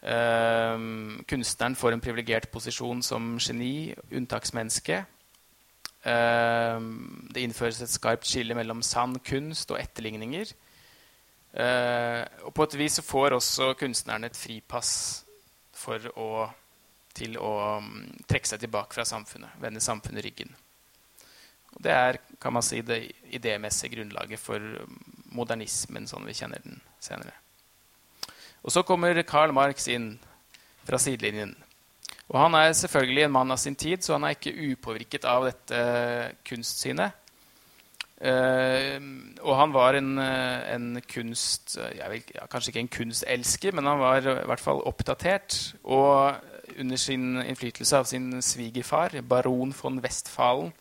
Uh, 0.00 1.20
kunstneren 1.28 1.76
får 1.76 1.96
en 1.96 2.04
privilegert 2.04 2.48
posisjon 2.52 3.02
som 3.02 3.36
geni, 3.38 3.94
unntaksmenneske. 4.12 5.04
det 6.00 7.42
innføres 7.44 7.82
et 7.82 7.90
skarpt 7.92 8.24
skille 8.24 8.54
mellom 8.56 8.78
sann 8.80 9.18
kunst 9.20 9.70
og 9.70 9.76
etterligninger. 9.82 10.54
Uh, 11.50 12.22
og 12.46 12.54
på 12.54 12.62
et 12.62 12.76
vis 12.78 13.00
så 13.00 13.02
får 13.02 13.34
også 13.34 13.72
kunstnerne 13.74 14.28
et 14.30 14.38
fripass 14.38 15.24
for 15.74 16.04
å, 16.14 16.46
til 17.16 17.36
å 17.40 17.52
um, 17.78 18.02
trekke 18.28 18.48
seg 18.48 18.62
tilbake 18.62 18.96
fra 18.96 19.06
samfunnet, 19.08 19.58
vende 19.62 19.82
samfunnet 19.82 20.24
ryggen. 20.24 20.52
Og 21.74 21.82
det 21.84 21.94
er 21.94 22.18
kan 22.40 22.54
man 22.54 22.64
si, 22.66 22.80
det 22.82 23.02
idémessige 23.30 23.96
grunnlaget 23.96 24.40
for 24.42 24.64
modernismen 25.34 26.08
sånn 26.10 26.26
vi 26.26 26.36
kjenner 26.36 26.62
den 26.64 26.80
senere. 27.02 27.34
Og 28.60 28.74
så 28.74 28.82
kommer 28.84 29.22
Karl 29.24 29.54
Marx 29.56 29.86
inn 29.88 30.12
fra 30.86 30.98
sidelinjen. 31.00 31.54
Og 32.30 32.38
han 32.38 32.54
er 32.54 32.74
selvfølgelig 32.76 33.24
en 33.26 33.34
mann 33.34 33.50
av 33.50 33.58
sin 33.58 33.76
tid, 33.78 34.04
så 34.04 34.14
han 34.14 34.26
er 34.26 34.36
ikke 34.36 34.54
upåvirket 34.72 35.26
av 35.26 35.48
dette 35.48 35.80
kunstsynet. 36.46 37.16
Uh, 38.20 39.00
og 39.40 39.54
han 39.56 39.72
var 39.72 39.96
en, 39.96 40.10
eh, 40.20 40.74
en 40.74 40.98
kunst 41.08 41.78
vil, 41.80 42.20
ja, 42.34 42.42
Kanskje 42.52 42.68
ikke 42.68 42.82
en 42.82 42.90
kunstelsker, 42.92 43.72
men 43.72 43.88
han 43.88 44.02
var 44.02 44.20
i 44.20 44.34
hvert 44.50 44.60
fall 44.60 44.82
oppdatert. 44.84 45.56
Og 45.88 46.36
under 46.78 46.96
sin 47.00 47.42
innflytelse 47.42 47.98
av 47.98 48.04
sin 48.04 48.42
svigerfar, 48.42 49.20
baron 49.22 49.74
von 49.82 50.00
Westfalen, 50.02 50.72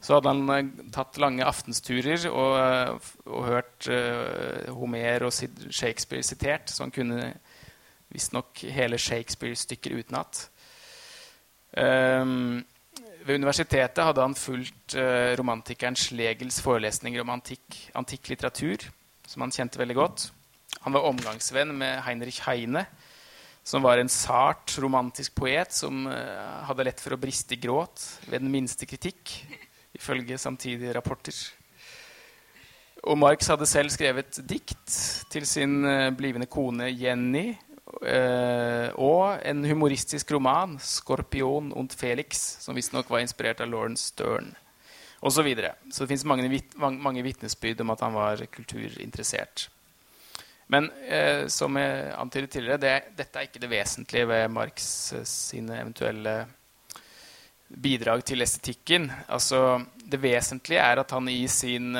så 0.00 0.16
hadde 0.16 0.32
han 0.32 0.48
uh, 0.48 0.88
tatt 0.94 1.18
lange 1.20 1.44
aftensturer 1.44 2.24
og, 2.30 2.56
uh, 2.56 3.12
og 3.28 3.46
hørt 3.48 3.90
Homer 4.72 5.26
og 5.28 5.32
Shakespeare 5.34 6.24
sitert, 6.24 6.72
så 6.72 6.86
han 6.86 6.94
kunne 6.94 7.34
visstnok 8.10 8.64
hele 8.74 8.98
Shakespeare-stykker 8.98 10.00
utenat. 10.00 10.48
Um, 11.76 12.64
ved 13.26 13.36
universitetet 13.38 14.02
hadde 14.02 14.24
han 14.24 14.34
fulgt 14.34 14.96
uh, 14.98 15.36
romantikeren 15.38 15.98
Schlegels 15.98 16.58
forelesninger 16.64 17.22
om 17.22 17.30
antikk, 17.36 17.76
antikk, 17.94 18.32
litteratur, 18.32 18.88
som 19.28 19.44
han 19.44 19.54
kjente 19.54 19.78
veldig 19.78 19.96
godt. 19.98 20.26
Han 20.86 20.96
var 20.96 21.06
omgangsvenn 21.10 21.74
med 21.78 22.00
Heinrich 22.06 22.40
Heine, 22.46 22.86
som 23.70 23.84
var 23.86 24.00
en 24.00 24.10
sart, 24.10 24.74
romantisk 24.82 25.36
poet 25.38 25.70
som 25.74 26.08
uh, 26.10 26.66
hadde 26.66 26.88
lett 26.88 27.00
for 27.02 27.14
å 27.14 27.20
briste 27.20 27.54
i 27.54 27.60
gråt 27.62 28.02
ved 28.26 28.42
den 28.42 28.50
minste 28.50 28.88
kritikk, 28.90 29.36
ifølge 29.94 30.38
samtidige 30.42 30.94
rapporter. 30.96 31.36
Og 33.06 33.16
Marx 33.16 33.48
hadde 33.48 33.68
selv 33.70 33.94
skrevet 33.94 34.42
dikt 34.50 34.96
til 35.30 35.46
sin 35.48 35.84
uh, 35.86 36.10
blivende 36.14 36.50
kone 36.50 36.90
Jenny 36.90 37.52
Uh, 37.90 38.86
og 39.02 39.40
en 39.44 39.64
humoristisk 39.66 40.30
roman, 40.30 40.76
'Skorpion 40.78 41.72
und 41.74 41.92
Felix', 41.92 42.38
som 42.62 42.76
visstnok 42.78 43.10
var 43.10 43.18
inspirert 43.18 43.60
av 43.60 43.68
Lawrence 43.68 44.12
Stern. 44.12 44.54
Og 45.20 45.32
så, 45.32 45.42
videre. 45.42 45.74
så 45.90 46.04
det 46.04 46.14
fins 46.14 46.24
mange, 46.24 46.62
mange 46.78 47.22
vitnesbyrd 47.22 47.80
om 47.80 47.90
at 47.90 48.00
han 48.00 48.14
var 48.14 48.46
kulturinteressert. 48.46 49.68
Men 50.70 50.86
eh, 51.02 51.48
som 51.50 51.76
jeg 51.80 52.14
antydet 52.14 52.50
tidligere, 52.54 52.80
det, 52.82 52.94
dette 53.18 53.38
er 53.38 53.48
ikke 53.48 53.62
det 53.62 53.70
vesentlige 53.72 54.28
ved 54.30 54.48
Marx 54.54 54.88
uh, 55.16 55.24
sine 55.26 55.80
eventuelle 55.80 56.34
bidrag 57.70 58.22
til 58.26 58.42
estetikken. 58.42 59.10
Altså, 59.28 59.80
det 60.10 60.22
vesentlige 60.22 60.82
er 60.82 61.02
at 61.02 61.10
han 61.14 61.28
i 61.30 61.46
sin, 61.46 61.94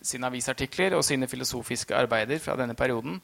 sine 0.00 0.26
avisartikler 0.26 0.96
og 0.96 1.04
sine 1.04 1.28
filosofiske 1.28 1.92
arbeider 1.96 2.40
fra 2.40 2.56
denne 2.56 2.76
perioden 2.76 3.20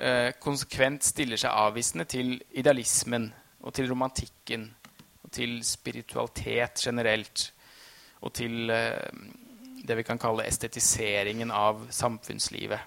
eh, 0.00 0.32
konsekvent 0.40 1.04
stiller 1.04 1.40
seg 1.40 1.54
avvisende 1.54 2.06
til 2.08 2.34
idealismen 2.56 3.28
og 3.60 3.74
til 3.76 3.90
romantikken 3.90 4.68
og 5.24 5.32
til 5.34 5.58
spiritualitet 5.66 6.80
generelt 6.80 7.50
og 8.20 8.32
til 8.36 8.72
eh, 8.72 9.10
det 9.86 9.96
vi 9.96 10.04
kan 10.06 10.20
kalle 10.20 10.46
estetiseringen 10.48 11.50
av 11.50 11.86
samfunnslivet. 11.92 12.80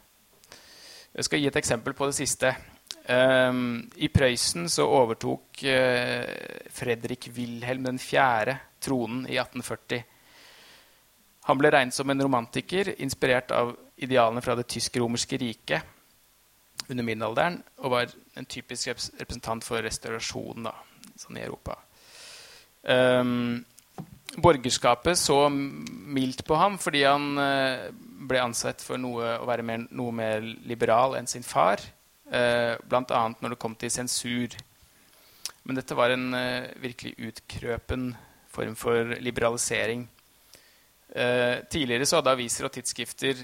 Jeg 1.13 1.27
skal 1.27 1.43
gi 1.43 1.49
et 1.49 1.57
eksempel 1.59 1.93
på 1.93 2.07
det 2.09 2.15
siste. 2.17 2.49
Um, 3.05 3.83
I 4.01 4.07
Prøysen 4.09 4.65
så 4.71 4.87
overtok 4.89 5.61
uh, 5.61 6.23
Fredrik 6.73 7.27
Wilhelm 7.35 7.99
4. 8.01 8.55
tronen 8.81 9.27
i 9.29 9.37
1840. 9.37 10.01
Han 11.45 11.59
ble 11.59 11.69
regnet 11.69 11.93
som 11.93 12.09
en 12.09 12.23
romantiker 12.23 12.95
inspirert 13.03 13.53
av 13.53 13.75
idealene 14.01 14.41
fra 14.41 14.55
det 14.57 14.65
tysk-romerske 14.73 15.37
riket 15.37 15.91
under 16.89 17.05
middelalderen 17.05 17.59
og 17.83 17.93
var 17.93 18.15
en 18.39 18.47
typisk 18.49 18.89
representant 18.89 19.63
for 19.63 19.85
restaurasjonen 19.85 20.71
sånn 21.19 21.37
i 21.37 21.43
Europa. 21.45 21.77
Um, 22.89 23.61
borgerskapet 24.41 25.19
så 25.19 25.45
mildt 25.53 26.41
på 26.47 26.57
ham 26.57 26.79
fordi 26.81 27.05
han 27.05 27.29
uh, 27.37 27.85
ble 28.27 28.41
ansett 28.43 28.81
for 28.83 29.01
noe, 29.01 29.35
å 29.41 29.47
være 29.47 29.65
mer, 29.65 29.87
noe 29.91 30.13
mer 30.15 30.43
liberal 30.67 31.17
enn 31.17 31.29
sin 31.29 31.45
far, 31.45 31.81
eh, 32.31 32.75
bl.a. 32.79 33.23
når 33.39 33.55
det 33.55 33.59
kom 33.61 33.75
til 33.79 33.91
sensur. 33.93 34.55
Men 35.63 35.79
dette 35.79 35.97
var 35.97 36.13
en 36.13 36.33
eh, 36.37 36.71
virkelig 36.83 37.15
utkrøpen 37.29 38.11
form 38.53 38.75
for 38.79 39.15
liberalisering. 39.23 40.07
Eh, 41.15 41.63
tidligere 41.69 42.05
så 42.09 42.19
hadde 42.19 42.33
aviser 42.33 42.65
og 42.67 42.73
tidsskrifter 42.73 43.37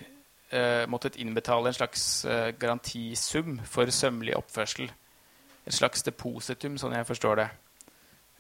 eh, 0.52 0.86
måttet 0.90 1.20
innbetale 1.22 1.70
en 1.70 1.78
slags 1.78 2.26
eh, 2.26 2.52
garantisum 2.58 3.60
for 3.66 3.92
sømmelig 3.94 4.38
oppførsel. 4.38 4.90
Et 5.66 5.76
slags 5.76 6.04
depositum, 6.06 6.80
sånn 6.82 6.96
jeg 6.98 7.06
forstår 7.06 7.44
det. 7.44 7.50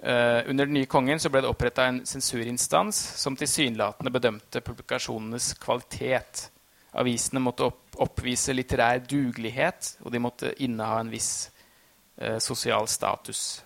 Eh, 0.03 0.49
under 0.49 0.65
den 0.65 0.77
nye 0.77 0.87
kongen 0.87 1.19
ble 1.27 1.41
det 1.43 1.49
oppretta 1.51 1.89
en 1.89 2.05
sensurinstans 2.07 2.99
som 3.19 3.35
tilsynelatende 3.35 4.13
bedømte 4.15 4.61
publikasjonenes 4.63 5.51
kvalitet. 5.59 6.45
Avisene 6.95 7.41
måtte 7.43 7.67
opp, 7.67 7.81
oppvise 7.99 8.55
litterær 8.55 9.03
dugelighet, 9.03 9.97
og 9.99 10.13
de 10.15 10.21
måtte 10.23 10.53
inneha 10.63 11.01
en 11.01 11.11
viss 11.11 11.49
uh, 12.21 12.39
sosial 12.39 12.87
status. 12.87 13.63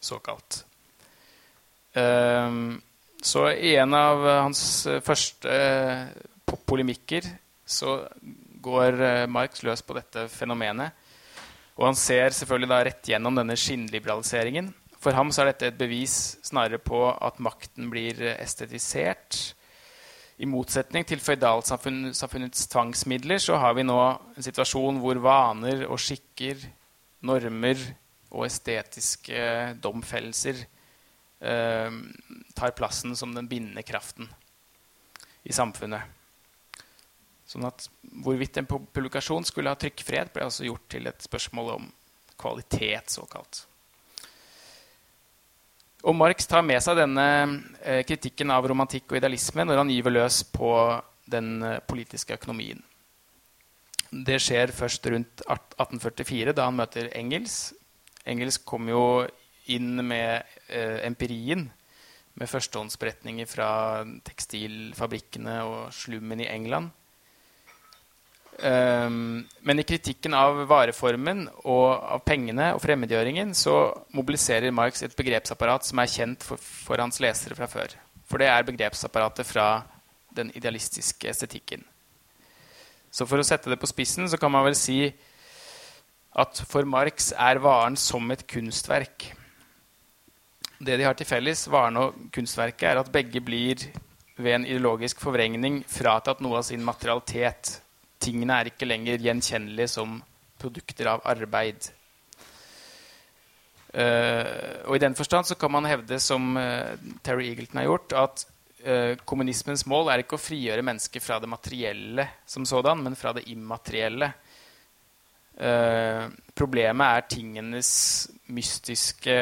såkalt. 0.00 0.64
Uh, 1.92 2.78
så 3.20 3.50
i 3.50 3.74
en 3.76 3.94
av 3.94 4.24
hans 4.46 4.62
første 5.04 5.50
polemikker 6.64 7.26
så 7.66 7.98
går 8.62 9.26
Marx 9.28 9.60
løs 9.66 9.82
på 9.84 9.92
dette 9.98 10.24
fenomenet. 10.32 10.94
Og 11.76 11.90
han 11.90 11.98
ser 11.98 12.32
selvfølgelig 12.32 12.78
rett 12.86 13.10
gjennom 13.12 13.36
denne 13.36 13.56
skinnliberaliseringen. 13.60 14.70
For 15.00 15.16
ham 15.16 15.30
så 15.32 15.42
er 15.42 15.52
dette 15.52 15.70
et 15.70 15.78
bevis 15.80 16.36
snarere 16.44 16.80
på 16.82 17.06
at 17.08 17.40
makten 17.40 17.88
blir 17.92 18.20
estetisert. 18.34 19.38
I 20.40 20.48
motsetning 20.48 21.06
til 21.08 21.20
føydalsamfunnets 21.20 22.68
tvangsmidler 22.72 23.40
så 23.40 23.56
har 23.60 23.74
vi 23.76 23.84
nå 23.84 23.96
en 24.00 24.44
situasjon 24.44 25.00
hvor 25.00 25.20
vaner 25.24 25.86
og 25.88 26.00
skikker, 26.00 26.60
normer 27.28 27.80
og 28.30 28.46
estetiske 28.46 29.40
domfellelser 29.82 30.62
eh, 31.44 31.98
tar 32.56 32.76
plassen 32.76 33.16
som 33.16 33.34
den 33.36 33.48
bindende 33.50 33.84
kraften 33.84 34.30
i 35.44 35.52
samfunnet. 35.56 36.04
Sånn 37.50 37.66
at 37.66 37.88
hvorvidt 38.22 38.60
en 38.60 38.68
publikasjon 38.70 39.48
skulle 39.48 39.72
ha 39.72 39.80
trykkfrihet, 39.80 40.32
ble 40.32 40.46
altså 40.46 40.68
gjort 40.68 40.86
til 40.92 41.08
et 41.10 41.24
spørsmål 41.24 41.72
om 41.74 41.90
kvalitet, 42.40 43.10
såkalt. 43.10 43.64
Og 46.00 46.16
Marx 46.16 46.46
tar 46.48 46.64
med 46.64 46.80
seg 46.80 46.96
denne 46.96 47.26
eh, 47.84 48.00
kritikken 48.08 48.52
av 48.54 48.64
romantikk 48.70 49.10
og 49.10 49.18
idealisme 49.18 49.66
når 49.68 49.82
han 49.82 49.90
gyver 49.92 50.14
løs 50.14 50.42
på 50.48 50.70
den 51.28 51.58
eh, 51.66 51.82
politiske 51.84 52.38
økonomien. 52.38 52.80
Det 54.10 54.40
skjer 54.42 54.72
først 54.74 55.04
rundt 55.12 55.44
1844, 55.44 56.54
da 56.56 56.66
han 56.66 56.78
møter 56.78 57.10
Engels. 57.14 57.74
Engels 58.26 58.58
kom 58.66 58.88
jo 58.90 59.02
inn 59.70 60.00
med 60.00 60.40
eh, 60.72 61.04
empirien, 61.06 61.68
med 62.40 62.48
førstehåndsberetninger 62.48 63.46
fra 63.50 63.68
tekstilfabrikkene 64.24 65.60
og 65.68 65.92
slummen 65.94 66.40
i 66.40 66.48
England. 66.48 66.94
Um, 68.60 69.46
men 69.64 69.80
i 69.80 69.84
kritikken 69.88 70.34
av 70.36 70.58
vareformen 70.68 71.46
og 71.62 71.86
av 71.96 72.20
pengene 72.28 72.74
og 72.74 72.82
fremmedgjøringen 72.82 73.54
så 73.56 73.76
mobiliserer 74.12 74.74
Marx 74.74 75.00
et 75.06 75.16
begrepsapparat 75.16 75.86
som 75.88 76.02
er 76.02 76.10
kjent 76.12 76.44
for, 76.44 76.60
for, 76.60 77.00
hans 77.00 77.22
lesere 77.24 77.56
fra 77.56 77.70
før. 77.70 77.94
For 78.28 78.42
det 78.42 78.50
er 78.52 78.68
begrepsapparatet 78.68 79.48
fra 79.48 79.70
den 80.36 80.52
idealistiske 80.52 81.30
estetikken. 81.32 81.86
Så 83.10 83.24
for 83.26 83.40
å 83.40 83.46
sette 83.46 83.72
det 83.72 83.80
på 83.80 83.88
spissen 83.88 84.28
så 84.28 84.38
kan 84.38 84.52
man 84.52 84.68
vel 84.68 84.76
si 84.78 85.08
at 86.36 86.60
for 86.68 86.84
Marx 86.86 87.32
er 87.32 87.64
varen 87.64 87.96
som 87.98 88.28
et 88.30 88.44
kunstverk. 88.46 89.30
Det 90.80 90.96
de 91.00 91.04
har 91.08 91.16
til 91.16 91.28
felles, 91.28 91.64
varen 91.72 91.98
og 92.00 92.26
kunstverket, 92.32 92.90
er 92.92 93.00
at 93.00 93.12
begge 93.12 93.40
blir 93.44 93.88
ved 94.36 94.54
en 94.54 94.66
ideologisk 94.68 95.20
forvrengning 95.20 95.82
fratatt 95.88 96.40
noe 96.44 96.60
av 96.60 96.68
sin 96.68 96.84
materialitet. 96.84 97.80
Tingene 98.20 98.58
er 98.60 98.70
ikke 98.70 98.88
lenger 98.88 99.22
gjenkjennelige 99.22 99.88
som 99.94 100.18
produkter 100.60 101.08
av 101.14 101.24
arbeid. 101.28 101.88
Uh, 103.90 104.86
og 104.86 104.94
I 104.94 105.02
den 105.02 105.16
forstand 105.18 105.48
så 105.48 105.56
kan 105.58 105.72
man 105.74 105.88
hevde, 105.88 106.20
som 106.22 106.52
uh, 106.54 106.94
Terry 107.26 107.48
Eagleton 107.48 107.80
har 107.80 107.88
gjort, 107.88 108.14
at 108.14 108.44
uh, 108.84 109.16
kommunismens 109.26 109.82
mål 109.90 110.12
er 110.12 110.22
ikke 110.22 110.38
å 110.38 110.42
frigjøre 110.42 110.84
mennesker 110.86 111.24
fra 111.24 111.40
det 111.42 111.50
materielle 111.50 112.28
som 112.46 112.68
sådan, 112.68 113.02
men 113.02 113.18
fra 113.18 113.34
det 113.36 113.48
immaterielle. 113.50 114.32
problemet 116.56 117.04
er 117.04 117.26
tingenes 117.28 117.90
mystiske 118.48 119.34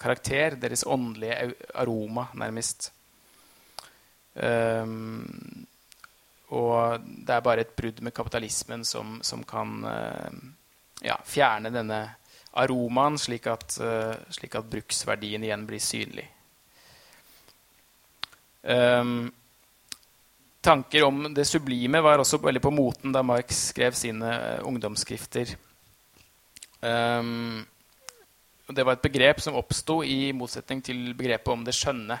karakter, 0.00 0.54
deres 0.56 0.86
åndelige 0.88 1.52
aroma, 1.74 2.30
nærmest. 2.32 2.92
Um, 4.32 5.66
og 6.54 7.04
det 7.04 7.34
er 7.34 7.44
bare 7.44 7.64
et 7.64 7.74
brudd 7.76 8.00
med 8.04 8.14
kapitalismen 8.14 8.84
som, 8.86 9.18
som 9.26 9.42
kan 9.48 9.80
uh, 9.84 10.36
ja, 11.02 11.16
fjerne 11.26 11.72
denne 11.74 12.00
aromaen, 12.60 13.18
slik 13.18 13.48
at, 13.50 13.78
uh, 13.82 14.14
slik 14.34 14.54
at, 14.58 14.68
bruksverdien 14.70 15.44
igjen 15.44 15.66
blir 15.68 15.82
synlig. 15.82 16.26
Um, 18.64 19.28
tanker 20.64 21.04
om 21.04 21.26
det 21.36 21.44
sublime 21.44 22.00
var 22.00 22.22
også 22.22 22.40
veldig 22.40 22.62
på 22.64 22.72
moten 22.72 23.12
da 23.12 23.20
Marx 23.26 23.66
skrev 23.74 23.96
sine 23.98 24.30
uh, 24.30 24.66
ungdomsskrifter. 24.68 25.56
Um, 26.80 27.64
det 28.70 28.84
var 28.86 28.96
et 28.96 29.04
begrep 29.04 29.42
som 29.44 29.58
oppsto 29.58 29.98
i 30.06 30.32
motsetning 30.36 30.80
til 30.84 31.10
begrepet 31.16 31.52
om 31.52 31.66
det 31.66 31.76
skjønne 31.76 32.16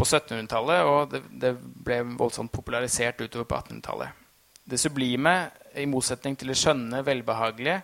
på 0.00 0.06
1700-tallet, 0.08 0.88
og 0.88 1.12
det, 1.12 1.22
det, 1.42 1.54
ble 1.60 2.00
voldsomt 2.16 2.52
popularisert 2.52 3.20
utover 3.20 3.46
på 3.48 3.60
1800-tallet. 3.60 4.26
Det 4.70 4.80
sublime, 4.80 5.34
i 5.78 5.86
motsetning 5.86 6.34
til 6.38 6.50
det 6.50 6.58
skjønne, 6.58 7.04
velbehagelige 7.06 7.76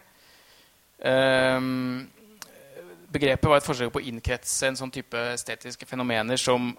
um, 1.07 2.03
Begrepet 3.07 3.47
var 3.47 3.61
et 3.61 3.67
forsøk 3.67 3.93
på 3.95 4.01
å 4.03 4.09
innkretse 4.11 4.67
en 4.67 4.79
sånn 4.81 4.91
type 4.93 5.21
estetiske 5.31 5.87
fenomener 5.87 6.41
som 6.41 6.73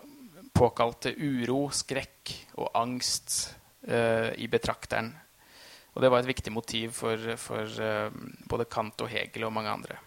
påkalte 0.58 1.13
uro, 1.15 1.69
skrekk 1.71 2.34
og 2.60 2.73
angst 2.78 3.38
uh, 3.88 4.34
i 4.36 4.50
betrakteren. 4.52 5.13
Og 5.95 6.04
det 6.04 6.12
var 6.12 6.21
et 6.21 6.30
viktig 6.30 6.52
motiv 6.54 6.91
for, 6.97 7.23
for 7.39 7.80
uh, 7.80 8.12
både 8.52 8.67
Kant 8.69 9.06
og 9.06 9.10
Hegel 9.13 9.47
og 9.47 9.56
mange 9.56 9.71
andre. 9.71 9.97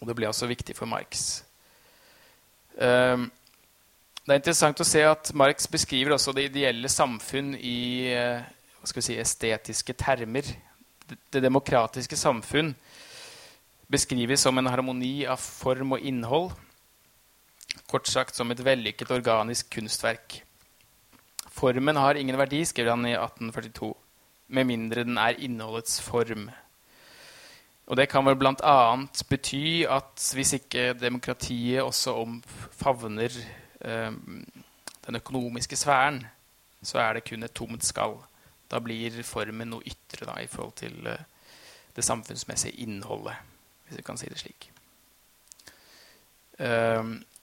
Og 0.00 0.08
det 0.08 0.16
ble 0.18 0.30
også 0.30 0.48
viktig 0.50 0.78
for 0.78 0.88
Marx. 0.90 1.42
Um, 2.78 3.26
det 4.22 4.36
er 4.36 4.38
interessant 4.38 4.78
å 4.78 4.86
se 4.86 5.00
at 5.02 5.32
Marx 5.34 5.64
beskriver 5.66 6.14
også 6.14 6.30
det 6.36 6.44
ideelle 6.46 6.86
samfunn 6.90 7.56
i 7.58 8.12
uh, 8.14 8.44
si, 8.86 9.16
estetiske 9.18 9.96
termer. 9.98 10.46
Det, 11.10 11.40
demokratiske 11.42 12.16
samfunn 12.16 12.70
beskrives 13.90 14.44
som 14.46 14.60
en 14.60 14.70
harmoni 14.70 15.24
av 15.26 15.42
form 15.42 15.96
og 15.96 16.06
innhold. 16.06 16.52
Kort 17.90 18.06
sagt 18.06 18.38
som 18.38 18.52
et 18.54 18.62
vellykket 18.62 19.10
organisk 19.10 19.72
kunstverk. 19.74 20.38
Formen 21.52 21.98
har 21.98 22.14
ingen 22.16 22.38
verdi, 22.38 22.62
skriver 22.64 22.94
han 22.94 23.08
i 23.08 23.16
1842, 23.16 23.90
med 24.54 24.68
mindre 24.70 25.04
den 25.04 25.18
er 25.18 25.40
innholdets 25.42 25.98
form. 26.00 26.46
Og 27.90 27.98
det 27.98 28.06
kan 28.08 28.22
vel 28.24 28.38
bl.a. 28.38 28.78
bety 29.28 29.82
at 29.90 30.30
hvis 30.36 30.54
ikke 30.60 30.92
demokratiet 30.94 31.82
også 31.82 32.14
omfavner 32.22 33.34
eh, 33.34 33.61
den 33.82 35.18
økonomiske 35.18 35.76
sfæren, 35.76 36.20
så 36.82 36.98
er 36.98 37.12
det 37.12 37.24
kun 37.28 37.42
et 37.42 37.54
tomt 37.54 37.84
skall. 37.84 38.16
Da 38.70 38.80
blir 38.80 39.22
formen 39.26 39.72
noe 39.72 39.84
ytre 39.86 40.26
da, 40.26 40.38
i 40.40 40.50
forhold 40.50 40.74
til 40.80 41.06
eh, 41.06 41.24
det 41.96 42.04
samfunnsmessige 42.04 42.80
innholdet, 42.84 43.36
hvis 43.86 43.98
vi 44.00 44.04
kan 44.06 44.18
si 44.18 44.30
det 44.32 44.40
slik. 44.40 44.70
Eh, 46.58 47.02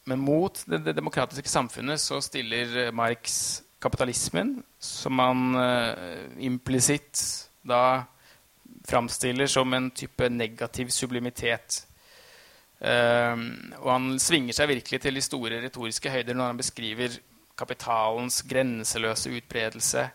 men 0.10 0.24
mot 0.26 0.64
det, 0.66 0.96
demokratiske 0.96 1.50
samfunnet 1.50 2.02
så 2.02 2.22
stiller 2.22 2.92
Marx 2.92 3.62
kapitalismen, 3.82 4.64
som 4.80 5.20
han 5.20 5.56
eh, 5.56 6.26
implisitt 6.50 7.22
da 7.68 8.04
framstiller 8.88 9.48
som 9.48 9.74
en 9.74 9.92
type 9.92 10.30
negativ 10.30 10.90
sublimitet. 10.90 11.86
Um, 12.80 13.74
og 13.82 13.90
han 13.92 14.06
svinger 14.24 14.56
seg 14.56 14.70
virkelig 14.72 15.02
til 15.04 15.18
de 15.18 15.24
store 15.24 15.58
retoriske 15.66 16.12
høyder 16.14 16.38
når 16.38 16.54
han 16.54 16.62
beskriver 16.62 17.18
kapitalens 17.60 18.38
grenseløse 18.48 19.34
utbredelse, 19.36 20.06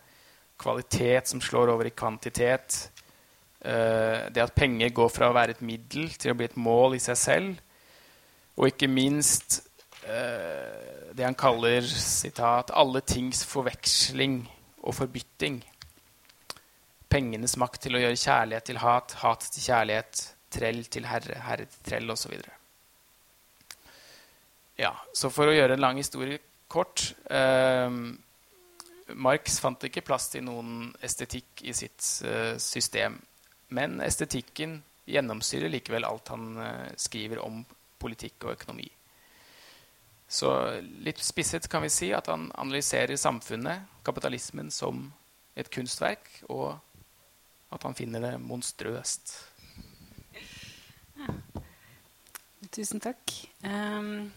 kvalitet 0.57 1.29
som 1.29 1.43
slår 1.45 1.75
over 1.75 1.91
i 1.91 1.93
kvantitet, 1.93 2.79
uh, 3.67 4.33
det 4.33 4.47
at 4.47 4.57
penger 4.57 4.95
går 4.97 5.13
fra 5.13 5.29
å 5.29 5.37
være 5.37 5.59
et 5.59 5.67
middel 5.67 6.09
til 6.17 6.33
å 6.33 6.39
bli 6.39 6.49
et 6.49 6.57
mål 6.57 6.97
i 6.97 7.03
seg 7.05 7.21
selv, 7.21 7.61
og 8.57 8.71
ikke 8.71 8.89
minst 8.89 9.61
uh, 10.07 11.13
det 11.13 11.27
han 11.27 11.37
kaller 11.37 11.85
citat, 11.85 12.73
'alle 12.73 13.05
tings 13.05 13.45
forveksling 13.45 14.41
og 14.83 14.97
forbytting' 14.97 15.61
pengenes 17.15 17.59
makt 17.61 17.85
til 17.87 17.97
å 17.97 18.01
gjøre 18.03 18.19
kjærlighet 18.19 18.67
til 18.67 18.81
hat, 18.83 19.15
hat 19.21 19.45
til 19.55 19.63
kjærlighet, 19.69 20.23
trell 20.55 20.85
til 20.87 21.09
herre, 21.11 21.39
herre 21.47 21.67
til 21.69 21.89
trell 21.91 22.15
osv. 22.15 22.35
Ja, 24.81 24.95
så 25.15 25.31
for 25.31 25.51
å 25.51 25.55
gjøre 25.55 25.77
en 25.77 25.85
lang 25.85 26.01
historie 26.01 26.41
kort 26.71 27.13
eh, 27.31 27.91
Marx 29.15 29.61
fant 29.63 29.85
ikke 29.87 30.03
plass 30.07 30.31
til 30.33 30.47
noen 30.47 30.89
estetikk 31.05 31.63
i 31.69 31.75
sitt 31.77 32.03
eh, 32.27 32.57
system. 32.63 33.21
Men 33.75 34.01
estetikken 34.05 34.79
gjennomsyrer 35.05 35.71
likevel 35.73 36.07
alt 36.09 36.33
han 36.33 36.59
eh, 36.59 36.93
skriver 37.01 37.43
om 37.45 37.63
politikk 38.01 38.47
og 38.47 38.55
økonomi. 38.57 38.89
Så 40.29 40.51
litt 41.05 41.21
spisset 41.23 41.69
kan 41.71 41.85
vi 41.85 41.93
si 41.93 42.09
at 42.17 42.31
han 42.33 42.49
analyserer 42.57 43.21
samfunnet, 43.21 43.85
kapitalismen, 44.07 44.73
som 44.73 45.07
et 45.55 45.69
kunstverk, 45.71 46.31
og 46.51 46.73
at 47.75 47.85
han 47.87 47.95
finner 47.95 48.25
det 48.25 48.33
monstrøst. 48.43 49.37
Ja. 51.21 51.29
Tusen 52.75 52.99
takk. 52.99 53.31
Um, 53.63 54.33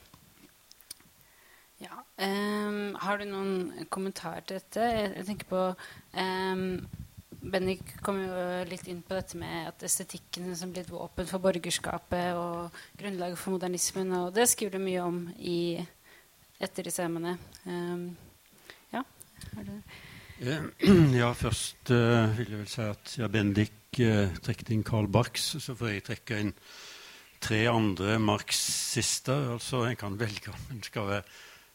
ja, 1.81 1.95
um, 2.21 2.93
har 3.01 3.17
du 3.17 3.25
noen 3.25 3.87
kommentarer 3.89 4.43
til 4.45 4.59
dette? 4.59 4.83
Jeg, 4.93 5.07
jeg 5.15 5.25
tenker 5.25 5.47
på 5.49 5.61
um, 6.21 6.65
Bendik 7.41 7.95
kom 8.05 8.19
jo 8.21 8.35
litt 8.69 8.85
inn 8.91 8.99
på 9.05 9.15
dette 9.17 9.39
med 9.41 9.71
at 9.71 9.85
estetikken 9.87 10.51
som 10.57 10.69
blitt 10.73 10.91
våpen 10.91 11.29
for 11.29 11.41
borgerskapet 11.41 12.37
og 12.37 12.77
grunnlaget 12.99 13.39
for 13.41 13.55
modernismen, 13.55 14.13
og 14.19 14.29
det 14.35 14.45
skriver 14.51 14.77
du 14.77 14.85
mye 14.85 15.05
om 15.05 15.19
i 15.37 15.59
etter 16.61 16.89
disse 16.89 17.05
emnene. 17.05 17.37
Ja, 18.93 19.01
har 19.01 19.65
du 19.65 19.73
ja, 21.21 21.31
først 21.33 21.89
uh, 21.89 22.37
vil 22.37 22.51
jeg 22.51 22.59
vel 22.59 22.69
si 22.69 22.85
at 22.85 23.15
ja, 23.17 23.29
Bendik 23.33 24.01
uh, 24.05 24.29
trekket 24.45 24.75
inn 24.75 24.85
Carl 24.85 25.09
Barks, 25.09 25.55
så 25.63 25.73
får 25.73 25.95
jeg 25.95 26.05
trekke 26.11 26.41
inn 26.43 26.53
tre 27.43 27.65
andre 27.69 28.17
marxister. 28.21 29.53
Altså, 29.55 29.83
en 29.87 29.99
kan 29.99 30.17
velge 30.19 30.51
om 30.51 30.71
en 30.73 30.83
skal 30.85 31.09
være 31.11 31.23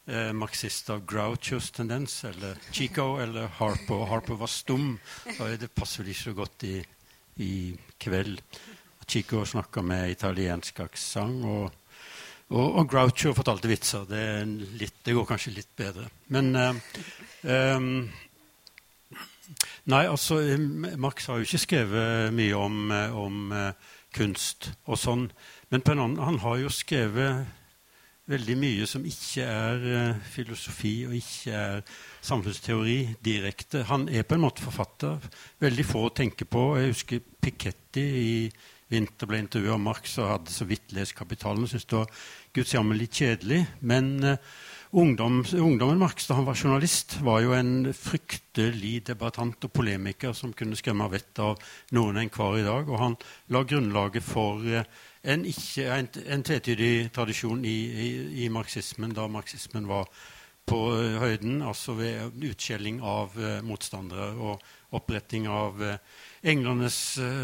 eh, 0.07 0.33
marxist 0.37 0.91
av 0.93 1.05
Grouchos 1.09 1.71
tendens, 1.75 2.23
eller 2.29 2.59
Chico 2.73 3.17
eller 3.23 3.51
Harpo. 3.59 4.03
Harpo 4.11 4.39
var 4.41 4.51
stum, 4.51 4.97
og 5.39 5.61
det 5.61 5.73
passer 5.75 6.09
ikke 6.09 6.25
så 6.25 6.35
godt 6.37 6.67
i, 6.69 6.81
i 7.43 7.53
kveld. 8.03 8.41
Chico 9.07 9.45
snakka 9.45 9.83
med 9.85 10.11
italiensk 10.15 10.81
aksent, 10.81 11.45
og, 11.45 11.71
og, 12.53 12.67
og, 12.67 12.85
Groucho 12.89 13.35
fortalte 13.37 13.71
vitser. 13.71 14.07
Det, 14.09 14.27
litt, 14.81 15.01
det, 15.05 15.17
går 15.17 15.29
kanskje 15.29 15.57
litt 15.59 15.73
bedre. 15.77 16.09
Men 16.33 16.55
eh, 16.57 17.01
um, 17.77 17.97
Nei, 19.91 20.07
altså 20.07 20.39
Marx 21.03 21.27
har 21.29 21.41
jo 21.41 21.45
ikke 21.45 21.59
skrevet 21.61 22.31
mye 22.33 22.55
om, 22.57 22.93
om 23.19 23.51
uh, 23.51 23.91
kunst 24.15 24.73
og 24.85 25.01
sånn. 25.01 25.27
Men 25.73 25.85
på 25.85 25.95
en 25.95 26.03
annen, 26.05 26.23
han 26.25 26.41
har 26.45 26.61
jo 26.61 26.73
skrevet 26.73 27.47
veldig 28.31 28.55
mye 28.59 28.87
som 28.87 29.05
ikke 29.07 29.45
er 29.45 29.87
uh, 29.87 30.21
filosofi 30.33 30.93
og 31.09 31.17
ikke 31.19 31.57
er 31.59 31.81
samfunnsteori 32.23 32.99
direkte. 33.25 33.83
Han 33.91 34.07
er 34.09 34.27
på 34.27 34.37
en 34.37 34.45
måte 34.45 34.65
forfatter. 34.65 35.19
Veldig 35.63 35.87
få 35.89 36.07
å 36.07 36.15
tenke 36.15 36.47
på. 36.47 36.69
Jeg 36.79 36.95
husker 36.95 37.25
Piketty 37.43 38.05
i 38.23 38.37
vinter 38.93 39.29
ble 39.29 39.41
intervjua 39.41 39.75
av 39.79 39.83
Marx 39.83 40.19
og 40.21 40.31
hadde 40.35 40.53
så 40.53 40.69
vidt 40.69 40.93
lest 40.93 41.17
'Kapitalen'. 41.17 41.67
Syntes 41.67 41.89
det 41.89 41.99
var 41.99 42.11
guds 42.55 42.75
litt 43.01 43.19
kjedelig. 43.19 43.67
Men 43.81 44.13
uh, 44.25 44.37
ungdom, 44.93 45.45
ungdommen 45.57 45.99
Marx, 45.99 46.27
da 46.29 46.35
han 46.35 46.45
var 46.45 46.55
journalist, 46.55 47.17
var 47.25 47.41
jo 47.41 47.55
en 47.57 47.93
fryktelig 47.97 49.07
debattant 49.09 49.65
og 49.65 49.73
polemiker 49.73 50.35
som 50.37 50.53
kunne 50.57 50.77
skremme 50.77 51.09
vettet 51.13 51.41
av 51.45 51.63
noen 51.97 52.21
enhver 52.21 52.61
i 52.61 52.67
dag. 52.67 52.91
Og 52.91 53.01
han 53.01 53.17
la 53.55 53.65
grunnlaget 53.65 54.25
for 54.27 54.61
uh, 54.61 54.85
en, 55.23 55.47
ikke, 55.49 55.89
en, 55.89 56.11
en 56.37 56.45
tvetydig 56.45 57.11
tradisjon 57.15 57.65
i, 57.65 57.79
i, 58.05 58.13
i, 58.45 58.53
marxismen, 58.53 59.15
da 59.17 59.29
marxismen 59.33 59.89
var 59.89 60.11
på 60.69 60.79
uh, 60.93 61.19
høyden, 61.23 61.63
altså 61.67 61.97
ved 61.99 62.45
utskjelling 62.53 63.01
av 63.01 63.35
uh, 63.41 63.59
motstandere 63.67 64.29
og 64.37 64.63
oppretting 64.95 65.49
av 65.51 65.81
uh, 65.81 65.97
englenes 66.45 66.99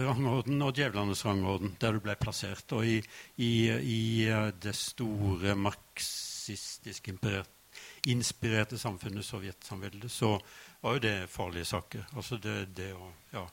rangorden 0.04 0.60
og 0.66 0.76
djevlenes 0.76 1.24
rangorden, 1.24 1.76
der 1.80 1.96
du 1.96 2.04
ble 2.04 2.18
plassert. 2.20 2.76
Og 2.76 2.84
i, 2.84 3.00
i 3.38 4.26
det 4.60 4.74
store 4.76 5.54
marxistisk 6.48 7.08
inspirerte 8.06 8.78
samfunnet, 8.78 9.24
Sovjetsamveldet, 9.24 10.10
så 10.10 10.38
var 10.80 10.96
jo 10.96 11.02
det 11.04 11.28
farlige 11.30 11.64
saker. 11.64 12.06
Altså 12.16 12.38
det, 12.40 12.74
det 12.76 12.92
å 12.96 13.10
ja, 13.32 13.44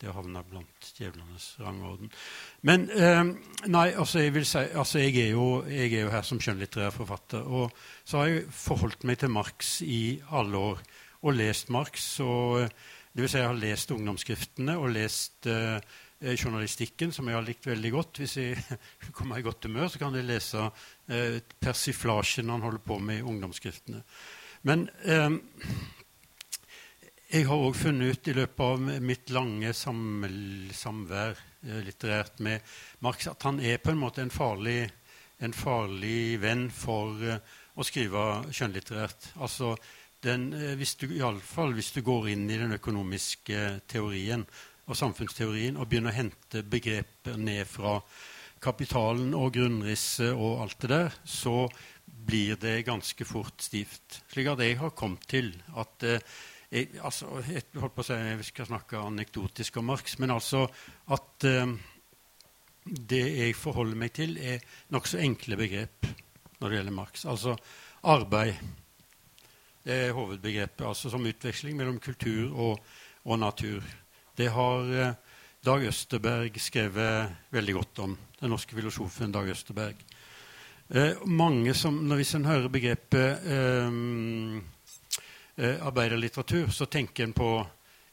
det 0.00 0.14
havna 0.14 0.42
blant 0.42 0.92
djevlenes 0.96 1.58
rangorden. 1.60 2.10
Men 2.62 2.88
eh, 2.90 3.22
nei, 3.68 3.92
altså 3.92 4.24
jeg 4.24 4.46
si, 4.46 4.58
altså 4.58 4.98
jeg 4.98 5.16
er, 5.20 5.30
jo, 5.34 5.62
jeg 5.68 5.92
er 5.92 6.06
jo 6.06 6.14
her 6.14 6.24
som 6.24 6.40
skjønnlitterær 6.40 6.94
forfatter. 6.94 7.44
Og 7.44 7.70
så 8.04 8.22
har 8.22 8.30
jeg 8.30 8.46
forholdt 8.48 9.04
meg 9.04 9.20
til 9.20 9.34
Marx 9.34 9.80
i 9.84 10.20
alle 10.30 10.64
år 10.72 10.80
og 11.20 11.36
lest 11.36 11.68
Marx. 11.70 12.14
Og, 12.24 12.64
det 13.12 13.24
vil 13.24 13.30
si 13.30 13.42
jeg 13.42 13.50
har 13.50 13.60
lest 13.60 13.92
ungdomsskriftene 13.92 14.78
og 14.80 14.94
lest 14.94 15.46
eh, 15.50 15.82
journalistikken, 16.20 17.12
som 17.12 17.28
jeg 17.28 17.38
har 17.38 17.46
likt 17.46 17.66
veldig 17.66 17.92
godt. 17.94 18.20
Hvis 18.20 18.36
jeg 18.36 18.78
kommer 19.16 19.40
i 19.40 19.44
godt 19.46 19.64
humør, 19.64 19.88
så 19.88 20.02
kan 20.02 20.16
jeg 20.18 20.28
lese 20.28 20.66
eh, 21.08 21.40
persiflasjen 21.60 22.52
han 22.52 22.66
holder 22.66 22.84
på 22.84 22.98
med 23.00 23.22
i 23.22 23.26
ungdomsskriftene. 23.32 24.02
Men 24.68 24.88
eh, 25.08 25.38
jeg 27.30 27.46
har 27.46 27.62
òg 27.62 27.76
funnet 27.78 28.10
ut 28.10 28.28
i 28.28 28.34
løpet 28.34 28.64
av 28.66 29.04
mitt 29.06 29.30
lange 29.30 29.72
samvær 29.76 31.38
eh, 31.38 31.80
litterært 31.86 32.40
med 32.42 32.72
Marx 33.06 33.28
at 33.30 33.46
han 33.46 33.60
er 33.62 33.78
på 33.78 33.92
en 33.92 34.00
måte 34.00 34.24
en 34.24 34.34
farlig, 34.34 34.90
en 35.38 35.54
farlig 35.54 36.40
venn 36.42 36.66
for 36.74 37.22
eh, 37.22 37.38
å 37.78 37.86
skrive 37.86 38.26
skjønnlitterært. 38.50 39.30
Altså, 39.40 39.76
den, 40.26 40.50
uh, 40.52 40.74
hvis 40.76 40.96
du, 41.00 41.06
Iallfall 41.16 41.72
hvis 41.76 41.94
du 41.94 42.02
går 42.04 42.32
inn 42.34 42.44
i 42.50 42.58
den 42.60 42.74
økonomiske 42.76 43.80
teorien 43.88 44.44
og 44.90 44.98
samfunnsteorien 44.98 45.78
og 45.78 45.88
begynner 45.88 46.12
å 46.12 46.18
hente 46.18 46.64
begreper 46.66 47.38
ned 47.40 47.68
fra 47.70 47.98
kapitalen 48.60 49.32
og 49.38 49.54
grunnrisset 49.54 50.34
og 50.34 50.64
alt 50.64 50.80
det 50.82 50.90
der, 50.92 51.18
så 51.24 51.64
blir 52.04 52.58
det 52.60 52.82
ganske 52.88 53.24
fort 53.24 53.62
stivt. 53.64 54.20
Slik 54.32 54.50
at 54.50 54.60
jeg 54.64 54.78
har 54.80 54.96
kommet 54.98 55.24
til 55.30 55.54
at 55.78 56.04
uh, 56.04 56.18
jeg, 56.70 56.90
altså, 57.02 57.40
jeg 57.48 57.64
holdt 57.82 57.94
på 57.96 58.04
å 58.04 58.06
si 58.06 58.16
jeg 58.16 58.44
skal 58.46 58.68
snakke 58.68 59.00
anekdotisk 59.02 59.80
om 59.80 59.88
Marx, 59.90 60.18
men 60.22 60.30
altså 60.30 60.66
at 61.10 61.46
eh, 61.48 61.72
det 62.86 63.24
jeg 63.26 63.56
forholder 63.58 63.98
meg 63.98 64.12
til, 64.14 64.36
er 64.38 64.62
nokså 64.94 65.18
enkle 65.18 65.58
begrep 65.58 66.06
når 66.60 66.68
det 66.68 66.78
gjelder 66.78 66.94
Marx. 66.94 67.24
Altså 67.26 67.56
arbeid. 68.06 68.54
Det 69.82 69.96
er 69.96 70.14
hovedbegrepet, 70.14 70.84
altså 70.86 71.10
som 71.10 71.26
utveksling 71.26 71.74
mellom 71.76 71.98
kultur 71.98 72.54
og, 72.54 72.86
og 73.24 73.42
natur. 73.42 73.82
Det 74.36 74.48
har 74.48 74.92
eh, 74.94 75.14
Dag 75.64 75.82
Østerberg 75.84 76.54
skrevet 76.62 77.50
veldig 77.52 77.74
godt 77.74 77.98
om. 78.04 78.14
Den 78.40 78.52
norske 78.54 78.76
filosofen 78.76 79.32
Dag 79.34 79.50
Østerberg. 79.50 79.98
Eh, 80.88 81.26
mange 81.26 81.74
som, 81.74 81.94
når 81.94 82.16
Hvis 82.16 82.34
en 82.34 82.44
hører 82.44 82.68
begrepet 82.68 83.44
eh, 83.44 83.90
eh, 85.56 85.86
arbeiderlitteratur, 85.86 86.70
så 86.70 86.86
tenker 86.86 87.24
en 87.24 87.36
på 87.36 87.50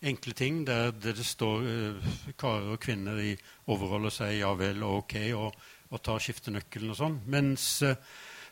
enkle 0.02 0.34
ting 0.34 0.66
der 0.68 0.92
det, 0.92 1.16
står 1.26 1.64
eh, 1.64 2.12
karer 2.38 2.74
og 2.74 2.80
kvinner 2.80 3.22
i 3.22 3.38
overhold 3.68 4.10
og 4.10 4.14
sier 4.14 4.42
ja 4.42 4.54
vel 4.54 4.84
og 4.84 5.06
ok 5.06 5.16
og, 5.38 5.56
og 5.90 6.04
tar 6.04 6.20
skiftenøkkelen 6.20 6.92
og 6.92 7.00
sånn. 7.00 7.20
Mens 7.26 7.82
eh, 7.82 7.96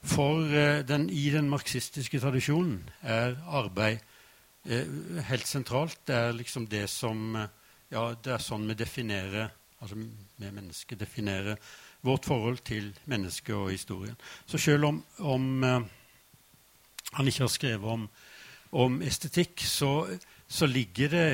for 0.05 0.45
den, 0.85 1.09
i 1.09 1.31
den 1.33 1.49
marxistiske 1.49 2.19
tradisjonen 2.21 2.83
er 3.01 3.39
arbeid 3.49 4.03
helt 5.29 5.47
sentralt. 5.47 5.99
Det 6.07 6.15
er 6.15 6.37
liksom 6.37 6.67
det 6.71 6.87
som 6.91 7.35
eh, 7.35 7.51
Ja, 7.93 8.09
det 8.17 8.31
er 8.33 8.41
sånn 8.41 8.65
vi 8.67 8.73
definerer 8.73 9.51
altså 9.77 9.95
vi 9.99 10.49
mennesker 10.49 10.97
definerer 10.97 11.59
vårt 12.01 12.25
forhold 12.25 12.63
til 12.65 12.87
mennesket 13.05 13.53
og 13.53 13.69
historien. 13.69 14.15
Så 14.49 14.57
selv 14.57 14.87
om, 14.87 14.97
om 15.19 15.63
han 17.11 17.29
ikke 17.29 17.43
har 17.43 17.51
skrevet 17.53 17.91
om 17.93 18.07
om 18.75 19.01
estetikk, 19.01 19.61
så, 19.63 20.07
så 20.47 20.67
ligger 20.67 21.09
det 21.09 21.27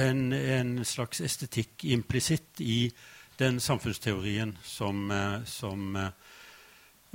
en, 0.00 0.32
en, 0.32 0.84
slags 0.84 1.20
estetikk 1.20 1.84
implisitt 1.84 2.60
i 2.64 2.90
den 3.36 3.60
samfunnsteorien 3.60 4.56
som, 4.64 5.10
eh, 5.12 5.42
som 5.44 5.96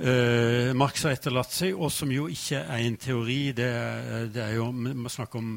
uh, 0.00 0.72
Marx 0.78 1.04
har 1.04 1.16
etterlatt 1.16 1.52
seg, 1.52 1.76
og 1.76 1.92
som 1.92 2.12
jo 2.12 2.28
ikke 2.32 2.62
er 2.62 2.84
en 2.86 2.96
teori. 2.96 3.40
Det 3.56 3.68
er, 3.68 4.28
det 4.32 4.42
er 4.44 4.54
jo, 4.56 4.70
må 4.72 5.12
om, 5.38 5.54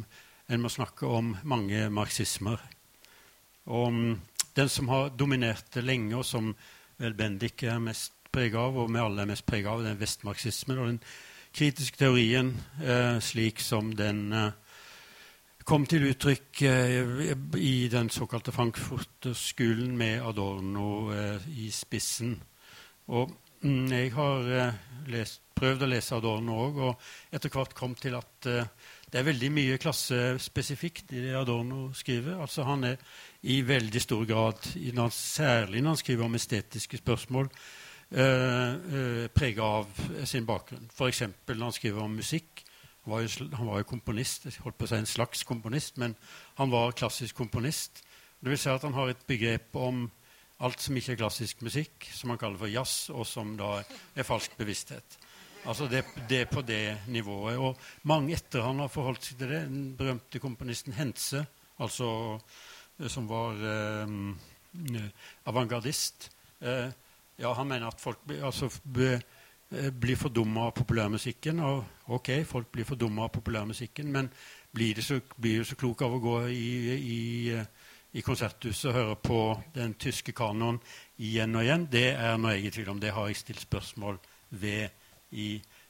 En 0.48 0.62
må 0.62 0.70
snakke 0.70 1.08
om 1.08 1.36
mange 1.44 1.90
marxismer. 1.90 2.60
Og 3.66 3.88
um, 3.88 4.20
den 4.56 4.70
som 4.70 4.88
har 4.90 5.10
dominert 5.10 5.74
det 5.74 5.84
lenge, 5.84 6.16
og 6.16 6.26
som 6.26 6.54
vel 6.98 7.14
Bendik 7.14 7.64
er 7.64 7.80
mest 7.80 8.14
prega 8.32 8.60
av, 8.68 8.78
og 8.78 8.92
vi 8.92 9.00
alle 9.00 9.24
er 9.24 9.32
mest 9.32 9.46
prega 9.48 9.72
av, 9.72 9.84
den 9.84 10.00
vestmarxismen. 10.00 10.78
og 10.80 10.88
den 10.88 11.02
kritiske 11.56 11.98
teorien 11.98 12.52
eh, 12.84 13.18
slik 13.24 13.62
som 13.64 13.94
den 13.96 14.34
eh, 14.36 14.52
kom 15.66 15.86
til 15.90 16.10
uttrykk 16.10 16.62
eh, 16.68 17.32
i 17.58 17.88
den 17.92 18.12
såkalte 18.12 18.52
Frankfurterskolen 18.52 19.96
med 19.98 20.22
Adorno 20.22 21.14
eh, 21.16 21.48
i 21.64 21.70
spissen. 21.72 22.36
Og 23.08 23.32
mm, 23.32 23.38
jeg 23.66 24.12
har 24.14 24.50
eh, 24.54 24.76
lest, 25.10 25.42
prøvd 25.58 25.86
å 25.86 25.88
lese 25.90 26.18
Adorno 26.18 26.58
òg, 26.68 26.76
og 26.86 27.34
etter 27.34 27.50
hvert 27.50 27.74
kom 27.74 27.96
til 27.98 28.14
at 28.18 28.48
eh, 28.52 28.68
det 29.10 29.18
er 29.18 29.26
veldig 29.26 29.50
mye 29.56 29.80
klassespesifikt 29.82 31.14
i 31.16 31.24
det 31.24 31.32
Adorno 31.40 31.88
skriver. 31.98 32.38
Altså 32.44 32.66
Han 32.68 32.84
er 32.92 33.02
i 33.50 33.62
veldig 33.66 34.02
stor 34.04 34.26
grad, 34.30 34.68
særlig 35.14 35.82
når 35.82 35.96
han 35.96 36.02
skriver 36.04 36.28
om 36.28 36.38
estetiske 36.38 37.00
spørsmål, 37.02 37.50
eh, 38.12 38.76
eh 39.00 39.26
prega 39.34 39.72
av 39.80 40.04
sin 40.30 40.46
bakgrunn. 40.46 40.86
F.eks. 40.94 41.24
når 41.48 41.64
han 41.64 41.78
skriver 41.80 42.04
om 42.04 42.20
musikk. 42.22 42.62
Han 43.06 43.14
var, 43.14 43.22
jo, 43.22 43.50
han 43.54 43.68
var 43.68 43.82
jo 43.82 43.90
komponist, 43.90 44.46
holdt 44.62 44.78
på 44.78 44.86
å 44.86 44.90
si 44.90 44.98
en 44.98 45.10
slags 45.10 45.44
komponist, 45.46 45.98
men 45.98 46.14
han 46.58 46.70
var 46.70 46.94
klassisk 46.98 47.36
komponist. 47.38 48.04
Det 48.42 48.50
vil 48.50 48.62
si 48.62 48.70
at 48.70 48.86
han 48.86 48.94
har 48.94 49.10
et 49.10 49.26
begrep 49.26 49.74
om 49.78 50.06
alt 50.64 50.82
som 50.82 50.96
ikke 50.96 51.16
er 51.16 51.20
klassisk 51.20 51.62
musikk, 51.66 52.08
som 52.16 52.32
han 52.32 52.40
kaller 52.40 52.60
for 52.62 52.72
jazz, 52.72 53.10
og 53.12 53.26
som 53.28 53.56
da 53.60 53.80
er 54.16 54.28
falsk 54.28 54.56
bevissthet. 54.60 55.18
Altså 55.66 55.88
det, 55.90 56.04
er 56.30 56.46
på 56.46 56.62
det 56.62 57.08
nivået. 57.10 57.58
Og 57.58 57.78
mange 58.04 58.36
etter 58.38 58.62
han 58.62 58.80
har 58.84 58.92
forholdt 58.94 59.26
seg 59.26 59.40
til 59.40 59.50
det. 59.50 59.62
Den 59.66 59.96
berømte 59.98 60.40
komponisten 60.40 60.94
Hense, 60.94 61.42
altså, 61.82 62.10
eh, 63.00 63.10
som 63.10 63.28
var 63.30 63.58
eh, 63.66 65.02
avantgardist. 65.50 66.30
Eh, 66.62 66.92
ja, 67.42 67.54
han 67.54 67.68
mener 67.68 67.90
at 67.90 68.02
folk 68.02 68.22
altså, 68.38 68.70
be, 68.84 69.16
eh, 69.72 69.90
blir 69.90 70.20
fordumma 70.22 70.70
av 70.70 70.76
populærmusikken. 70.78 71.60
Og 71.66 72.14
ok, 72.20 72.46
folk 72.46 72.70
blir 72.72 72.88
fordumma 72.88 73.26
av 73.26 73.34
populærmusikken, 73.34 74.12
men 74.12 74.30
blir 74.76 74.96
det 74.96 75.04
så, 75.08 75.20
så 75.64 75.80
klok 75.80 76.06
av 76.06 76.16
å 76.16 76.22
gå 76.22 76.38
i, 76.54 76.70
i, 76.96 77.20
i 78.16 78.24
konserthuset 78.24 78.90
og 78.90 78.96
hører 78.96 79.18
på 79.20 79.40
den 79.76 79.96
tyske 80.00 80.32
kanoen 80.36 80.80
igjen 81.20 81.56
og 81.56 81.66
igjen? 81.66 81.88
Det 81.92 82.08
er 82.14 82.38
noe 82.40 82.56
jeg 82.56 82.70
i 82.70 82.74
tvil 82.78 82.94
om. 82.94 83.02
Det 83.02 83.12
har 83.16 83.28
jeg 83.28 83.42
stilt 83.42 83.66
spørsmål 83.66 84.20
ved 84.56 85.36
i 85.36 85.50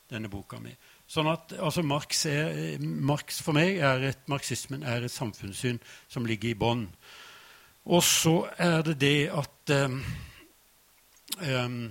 denne 0.10 0.30
boka 0.32 0.58
mi. 0.62 0.74
Sånn 1.06 1.30
at 1.30 1.54
altså, 1.62 1.84
Marx, 1.86 2.24
er, 2.26 2.82
Marx, 2.82 3.42
for 3.46 3.58
meg 3.58 3.78
er 3.78 4.08
et, 4.10 4.24
Marxismen 4.32 4.86
er 4.86 5.06
et 5.06 5.14
samfunnssyn 5.14 5.78
som 6.10 6.26
ligger 6.26 6.50
i 6.50 6.58
bånn. 6.58 6.88
Og 7.86 8.02
så 8.02 8.40
er 8.58 8.82
det 8.88 8.98
det 9.04 9.18
at 9.30 9.76
um, 9.86 10.00
um, 11.46 11.84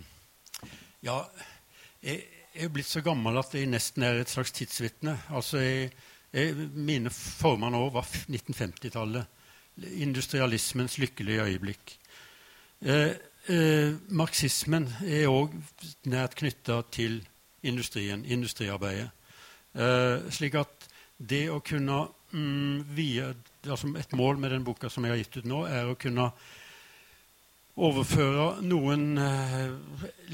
Ja, 1.05 1.21
jeg, 2.03 2.25
jeg 2.55 2.67
er 2.67 2.75
blitt 2.75 2.91
så 2.91 3.05
gammel 3.05 3.39
at 3.39 3.55
jeg 3.55 3.71
nesten 3.71 4.03
er 4.07 4.19
et 4.19 4.33
slags 4.33 4.55
tidsvitne. 4.57 5.15
Altså, 5.31 5.63
mine 6.75 7.11
former 7.15 7.71
nå 7.71 7.85
var 7.95 8.09
1950-tallet. 8.09 9.34
Industrialismens 9.77 10.99
lykkelige 10.99 11.43
øyeblikk. 11.43 11.97
Eh, 12.83 13.15
eh, 13.49 13.95
marxismen 14.09 14.89
er 15.07 15.29
òg 15.29 15.55
nært 16.07 16.37
knytta 16.39 16.83
til 16.95 17.23
industrien, 17.63 18.25
industriarbeidet. 18.25 19.11
Eh, 19.75 20.31
slik 20.31 20.55
at 20.61 20.89
det 21.19 21.49
å 21.51 21.63
kunne 21.65 22.05
mm, 22.31 22.85
vie 22.95 23.35
altså 23.65 23.89
Et 23.97 24.13
mål 24.13 24.37
med 24.39 24.51
den 24.51 24.65
boka 24.65 24.91
som 24.93 25.05
jeg 25.05 25.15
har 25.15 25.21
gitt 25.23 25.39
ut 25.41 25.47
nå, 25.49 25.63
er 25.65 25.89
å 25.89 25.97
kunne 25.97 26.29
overføre 27.75 28.63
noen 28.63 29.19
eh, 29.19 29.73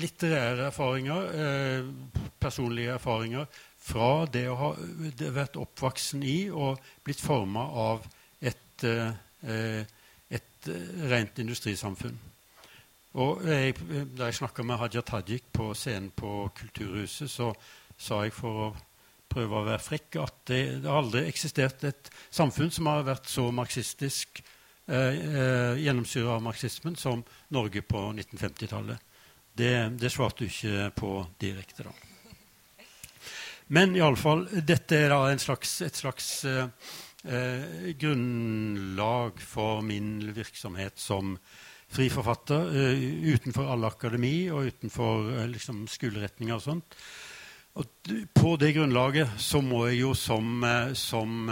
litterære 0.01 0.67
erfaringer, 0.69 1.29
eh, 1.31 2.25
personlige 2.41 2.97
erfaringer, 2.99 3.47
fra 3.81 4.27
det 4.29 4.45
å 4.51 4.59
ha 4.59 4.71
vært 5.33 5.57
oppvoksen 5.61 6.25
i 6.27 6.39
og 6.53 6.81
blitt 7.07 7.23
forma 7.23 7.65
av 7.87 8.05
et, 8.41 8.85
eh, 8.85 9.13
et 9.41 10.69
rent 11.11 11.39
industrisamfunn. 11.41 12.19
Og 13.19 13.43
jeg, 13.43 13.75
Da 14.17 14.29
jeg 14.29 14.39
snakka 14.39 14.63
med 14.63 14.79
Hadia 14.79 15.03
Tajik 15.03 15.49
på 15.53 15.73
scenen 15.75 16.11
på 16.15 16.51
Kulturhuset, 16.55 17.31
så 17.31 17.53
sa 17.99 18.23
jeg 18.23 18.33
for 18.33 18.63
å 18.67 18.69
prøve 19.31 19.61
å 19.61 19.67
være 19.67 19.83
frekk 19.83 20.19
at 20.23 20.39
det, 20.51 20.63
det 20.85 20.91
aldri 20.91 21.27
eksistert 21.29 21.85
et 21.87 22.11
samfunn 22.31 22.71
som 22.75 22.89
har 22.91 23.07
vært 23.07 23.29
så 23.31 23.47
marxistisk 23.55 24.41
eh, 24.41 24.95
eh, 24.97 25.83
gjennomsyra 25.85 26.37
av 26.37 26.43
marxismen 26.43 26.97
som 26.99 27.23
Norge 27.55 27.83
på 27.83 28.09
1950-tallet. 28.15 29.07
Det, 29.55 29.75
det 30.01 30.11
svarte 30.11 30.47
du 30.47 30.51
ikke 30.51 30.91
på 30.97 31.13
direkte, 31.43 31.87
da. 31.87 31.95
Men 33.71 33.95
iallfall, 33.95 34.49
dette 34.67 34.97
er 34.99 35.13
da 35.13 35.37
slags, 35.39 35.77
et 35.87 35.99
slags 35.99 36.31
eh, 36.49 36.67
eh, 37.25 37.91
grunnlag 37.99 39.41
for 39.43 39.81
min 39.85 40.19
virksomhet 40.35 40.99
som 41.01 41.37
fri 41.91 42.09
forfatter 42.13 42.71
eh, 42.77 43.05
utenfor 43.35 43.71
alle 43.73 43.91
akademi 43.91 44.51
og 44.51 44.71
utenfor 44.71 45.33
eh, 45.35 45.49
liksom, 45.53 45.87
skoleretninger 45.91 46.55
og 46.55 46.65
sånt. 46.65 46.97
Og 47.81 48.13
på 48.35 48.55
det 48.59 48.75
grunnlaget 48.75 49.37
så 49.39 49.61
må 49.63 49.85
jeg 49.89 50.01
jo 50.01 50.11
som, 50.19 50.65
uh, 50.67 50.91
som 50.99 51.47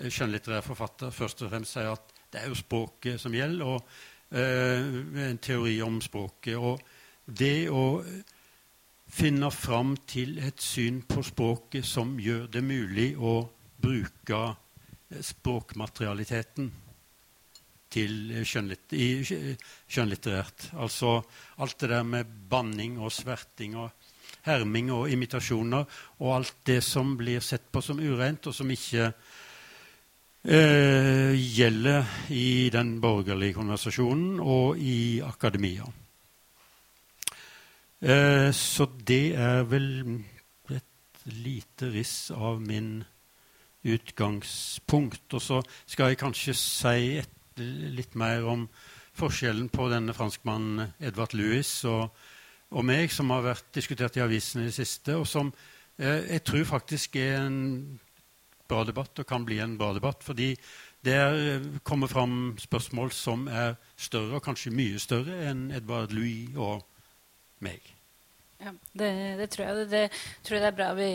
skjønnlitterær 0.00 0.64
forfatter 0.64 1.12
først 1.12 1.42
og 1.44 1.50
fremst 1.52 1.76
si 1.76 1.84
at 1.84 2.14
det 2.32 2.40
er 2.40 2.48
jo 2.48 2.56
språket 2.56 3.20
som 3.20 3.36
gjelder, 3.36 3.68
og 3.68 4.32
en 4.32 5.38
teori 5.38 5.76
om 5.84 6.00
språket. 6.02 6.56
Og 6.56 6.80
det 7.28 7.68
å 7.68 8.00
finne 9.12 9.50
fram 9.54 9.94
til 10.08 10.40
et 10.42 10.60
syn 10.64 11.02
på 11.06 11.22
språket 11.22 11.86
som 11.86 12.16
gjør 12.18 12.48
det 12.56 12.64
mulig 12.64 13.10
å 13.20 13.38
bruke 13.76 14.40
språkmaterialiteten 15.10 16.72
til 17.96 18.42
skjønnlitt, 18.46 18.92
skjønnlitterært. 19.86 20.70
Altså 20.76 21.20
alt 21.62 21.78
det 21.80 21.90
der 21.92 22.04
med 22.06 22.30
banning 22.50 22.98
og 23.00 23.14
sverting 23.14 23.76
og 23.78 23.90
herming 24.46 24.92
og 24.94 25.10
imitasjoner 25.10 25.86
og 26.20 26.34
alt 26.34 26.54
det 26.68 26.80
som 26.84 27.16
blir 27.18 27.42
sett 27.44 27.70
på 27.72 27.82
som 27.82 28.00
ureint, 28.02 28.46
og 28.46 28.54
som 28.54 28.70
ikke 28.70 29.10
eh, 30.42 31.34
gjelder 31.34 32.06
i 32.34 32.70
den 32.74 32.96
borgerlige 33.02 33.56
konversasjonen 33.58 34.40
og 34.40 34.78
i 34.78 35.20
akademia. 35.24 35.86
Eh, 38.00 38.50
så 38.52 38.86
det 39.08 39.34
er 39.34 39.66
vel 39.70 39.90
et 40.74 41.26
lite 41.32 41.90
riss 41.94 42.30
av 42.34 42.60
min 42.62 43.00
utgangspunkt. 43.94 45.26
Og 45.36 45.42
så 45.42 45.60
skal 45.86 46.12
jeg 46.12 46.20
kanskje 46.20 46.56
si 46.58 47.16
et 47.22 47.60
litt 47.60 48.16
mer 48.18 48.46
om 48.48 48.66
forskjellen 49.16 49.70
på 49.72 49.88
denne 49.92 50.14
franskmannen 50.16 50.90
Edvard 51.00 51.32
Louis 51.36 51.70
og, 51.88 52.10
og, 52.70 52.82
meg, 52.84 53.08
som 53.14 53.32
har 53.32 53.46
vært 53.46 53.70
diskutert 53.76 54.18
i 54.18 54.24
avisene 54.24 54.66
i 54.66 54.68
det 54.68 54.76
siste, 54.76 55.16
og 55.16 55.24
som 55.30 55.52
eh, 55.96 56.26
jeg 56.34 56.44
tror 56.44 56.66
faktisk 56.76 57.16
er 57.20 57.38
en 57.46 57.60
bra 58.68 58.82
debatt 58.84 59.22
og 59.22 59.28
kan 59.28 59.46
bli 59.46 59.60
en 59.62 59.78
bra 59.78 59.92
debatt. 59.96 60.24
Fordi 60.26 60.52
der 61.06 61.38
eh, 61.38 61.68
kommer 61.82 62.10
fram 62.12 62.56
spørsmål 62.60 63.12
som 63.12 63.46
er 63.48 63.76
større, 63.96 64.36
og 64.36 64.44
kanskje 64.44 64.74
mye 64.74 65.00
større, 65.00 65.38
enn 65.48 65.70
Edvard 65.74 66.12
Louis 66.12 66.56
og 66.56 66.84
meg. 67.64 67.92
Ja, 68.60 68.72
det, 68.92 69.10
det, 69.38 69.50
tror 69.52 69.66
jeg. 69.66 69.76
Det, 69.76 69.90
det, 69.90 70.10
tror 70.44 70.56
jeg 70.56 70.64
det 70.64 70.72
er 70.72 70.76
bra 70.76 70.92
vi 70.96 71.10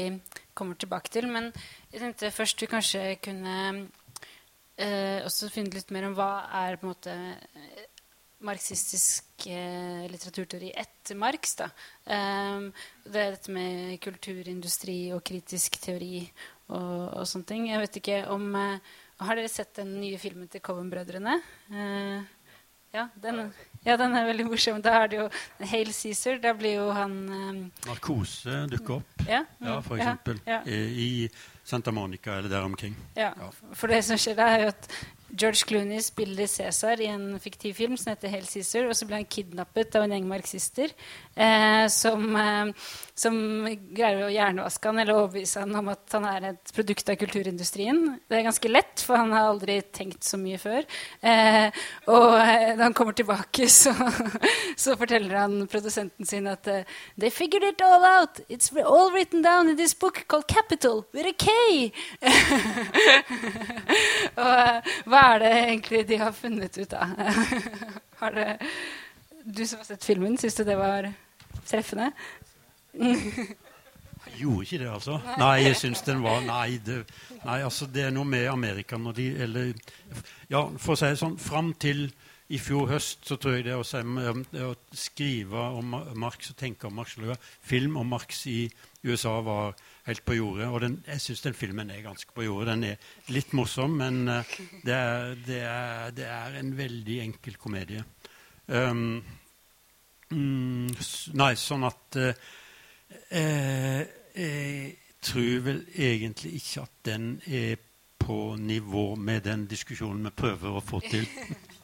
kommer 0.58 0.80
tilbake 0.80 1.12
til. 1.14 1.28
Men 1.32 1.52
jeg 1.92 2.02
tenkte 2.02 2.34
først 2.34 2.60
du 2.60 2.68
kanskje 2.72 3.16
kunne 3.24 3.56
eh, 4.78 5.22
også 5.26 5.52
finne 5.54 5.74
litt 5.76 5.92
mer 5.94 6.10
om 6.10 6.18
hva 6.18 6.32
er 6.64 6.80
på 6.80 6.88
en 6.88 6.94
måte 6.94 7.16
eh, 7.16 7.88
marxistisk 8.46 9.46
eh, 9.50 10.08
litteraturteori 10.10 10.72
etter 10.82 11.20
Marx. 11.20 11.56
Da. 11.60 11.70
Eh, 12.06 12.68
det 13.06 13.22
er 13.22 13.36
dette 13.36 13.54
med 13.56 13.96
kulturindustri 14.04 15.00
og 15.16 15.24
kritisk 15.28 15.78
teori 15.84 16.26
og, 16.72 17.22
og 17.22 17.26
sånne 17.30 17.50
ting. 17.50 17.70
Jeg 17.72 17.84
vet 17.84 18.02
ikke 18.02 18.20
om 18.34 18.52
uh, 18.56 19.00
Har 19.22 19.38
dere 19.38 19.52
sett 19.52 19.76
den 19.78 20.00
nye 20.02 20.18
filmen 20.18 20.48
til 20.50 20.64
Coven-brødrene? 20.66 21.36
Uh, 21.70 22.24
ja, 22.94 23.08
den, 23.24 23.54
ja, 23.86 23.96
den 23.98 24.16
er 24.16 24.28
veldig 24.28 24.46
morsom. 24.50 24.82
Da 24.84 24.98
er 25.04 25.12
det 25.12 25.22
jo 25.22 25.30
Hale 25.72 25.94
Cæsar. 25.96 26.42
Da 26.44 26.52
blir 26.58 26.76
jo 26.76 26.90
han 26.96 27.16
um, 27.30 27.64
Narkose 27.88 28.66
dukker 28.72 29.00
opp, 29.00 29.24
ja, 29.28 29.46
ja, 29.64 29.80
for 29.86 29.98
eksempel. 29.98 30.42
Ja, 30.48 30.62
ja. 30.66 30.76
I, 30.76 31.30
Santa 31.64 31.92
Monica 31.94 32.34
eller 32.36 32.50
der 32.50 32.66
omkring. 32.66 32.96
Ja, 33.16 33.32
For 33.78 33.88
det 33.88 34.02
som 34.04 34.18
skjer 34.20 34.36
da, 34.36 34.48
er 34.50 34.64
jo 34.64 34.72
at 34.74 34.88
George 35.32 35.64
Clooney 35.68 36.02
spiller 36.04 36.50
Cæsar 36.50 37.00
i 37.00 37.08
en 37.08 37.40
fiktiv 37.40 37.78
film 37.78 37.96
som 37.98 38.12
heter 38.12 38.34
Hale 38.34 38.50
Cæsar, 38.50 38.90
og 38.90 38.96
så 38.98 39.06
blir 39.08 39.22
han 39.22 39.30
kidnappet 39.30 39.96
av 39.96 40.04
en 40.04 40.16
gjeng 40.16 40.28
marxister 40.28 40.92
eh, 41.36 41.88
som, 41.88 42.36
eh, 42.36 42.90
som, 43.16 43.38
greier 43.96 44.26
å 44.26 44.34
hjernevaske 44.34 44.92
han 44.92 45.00
eller 45.00 45.16
overbevise 45.16 45.64
han 45.64 45.76
om 45.80 45.88
at 45.94 46.18
han 46.18 46.28
er 46.28 46.50
et 46.52 46.74
produkt 46.76 47.10
av 47.10 47.16
kulturindustrien. 47.22 48.02
Det 48.28 48.40
er 48.40 48.48
ganske 48.50 48.72
lett, 48.72 49.06
for 49.06 49.22
han 49.22 49.32
har 49.36 49.48
aldri 49.54 49.80
tenkt 49.96 50.28
så 50.28 50.40
mye 50.42 50.60
før. 50.62 50.84
Eh, 51.22 51.72
og 52.12 52.36
eh, 52.36 52.76
da 52.76 52.84
han 52.84 52.98
kommer 52.98 53.16
tilbake, 53.16 53.70
så, 53.82 53.96
så, 54.76 54.98
forteller 55.00 55.40
han 55.40 55.68
produsenten 55.72 56.28
sin 56.28 56.52
at 56.52 56.68
uh, 56.68 56.84
They 57.18 57.32
figured 57.32 57.64
it 57.64 57.82
all 57.82 58.04
out. 58.04 58.42
It's 58.50 58.76
all 58.76 59.12
written 59.14 59.42
down 59.42 59.70
in 59.70 59.78
this 59.78 59.94
book 59.96 60.26
called 60.28 60.48
Capital 60.48 61.06
with 61.14 61.26
a 61.26 61.34
K. 61.34 61.92
og 64.42 64.92
hva 65.08 65.22
hva 65.22 65.36
er 65.36 65.42
det 65.44 65.50
egentlig 65.58 66.00
de 66.10 66.18
har 66.18 66.32
funnet 66.34 66.78
ut 66.82 66.94
av? 66.98 67.12
har 68.22 68.32
det, 68.34 68.48
du 69.46 69.66
som 69.68 69.82
har 69.82 69.90
sett 69.90 70.06
filmen, 70.06 70.38
syns 70.38 70.56
du 70.60 70.64
det 70.68 70.78
var 70.80 71.12
treffende? 71.68 72.12
Gjorde 74.38 74.66
ikke 74.66 74.82
det, 74.84 74.90
altså. 74.92 75.18
Nei, 75.40 75.56
jeg 75.66 75.78
syns 75.80 76.04
den 76.06 76.22
var 76.22 76.44
Nei, 76.46 76.78
det, 76.86 77.02
nei, 77.46 77.62
altså, 77.66 77.88
det 77.90 78.08
er 78.08 78.14
noe 78.14 78.28
med 78.28 78.46
Amerika 78.52 79.00
når 79.00 79.16
de 79.18 79.28
Eller 79.46 79.72
ja, 80.52 80.66
for 80.78 80.94
å 80.94 81.00
si 81.00 81.10
det 81.10 81.22
sånn, 81.22 81.40
fram 81.42 81.74
til 81.82 82.10
i 82.52 82.60
fjor 82.60 82.90
høst 82.92 83.28
så 83.30 83.38
tror 83.40 83.56
jeg 83.56 83.70
det 83.70 83.78
å, 83.80 83.84
si, 83.88 84.02
å 84.60 84.72
skrive 84.98 85.62
om 85.80 85.94
Marx 86.20 86.52
og 86.52 86.58
tenke 86.60 86.90
om 86.90 86.98
Marx, 87.00 87.16
film 87.64 87.96
om 88.02 88.10
Marx 88.12 88.44
i 88.52 88.66
USA 89.08 89.38
var 89.46 89.78
helt 90.10 90.24
på 90.28 90.36
jordet. 90.36 90.68
Og 90.68 90.82
den, 90.84 90.98
jeg 91.08 91.24
syns 91.24 91.46
den 91.46 91.56
filmen 91.56 91.94
er 91.94 92.04
ganske 92.04 92.36
på 92.36 92.44
jordet. 92.46 92.74
Den 92.74 92.84
er 92.90 93.32
litt 93.32 93.56
morsom, 93.58 93.96
men 94.02 94.26
uh, 94.28 94.58
det, 94.84 94.98
er, 94.98 95.32
det, 95.48 95.62
er, 95.70 96.12
det, 96.18 96.28
er, 96.28 96.60
en 96.60 96.74
veldig 96.78 97.18
enkel 97.24 97.56
komedie. 97.62 98.04
Um, 98.72 99.24
mm, 100.32 100.92
nei, 101.36 101.54
sånn 101.60 101.84
at 101.84 102.16
uh, 102.16 102.30
eh, 103.36 104.04
Jeg 104.32 104.94
tror 105.28 105.66
vel 105.66 105.82
egentlig 105.92 106.54
ikke 106.62 106.86
at 106.86 106.94
den 107.04 107.34
er 107.52 107.76
på 108.22 108.56
nivå 108.56 109.18
med 109.20 109.44
den 109.44 109.66
diskusjonen 109.68 110.30
vi 110.30 110.32
prøver 110.44 110.78
å 110.78 110.84
få 110.86 111.02
til. 111.04 111.28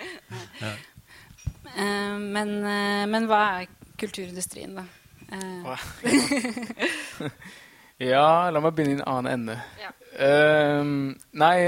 ja. 0.63 0.71
uh, 1.75 2.15
men, 2.23 2.53
uh, 2.63 3.03
men, 3.09 3.27
hva 3.27 3.41
er 3.57 3.67
kulturindustrien, 3.99 4.79
da? 4.79 4.87
ja, 8.13 8.47
la 8.47 8.63
meg 8.63 8.77
begynne 8.77 8.95
i 8.95 8.99
en 9.01 9.07
annen 9.11 9.31
ende. 9.33 9.59
Ja. 9.83 9.91
nei 11.35 11.57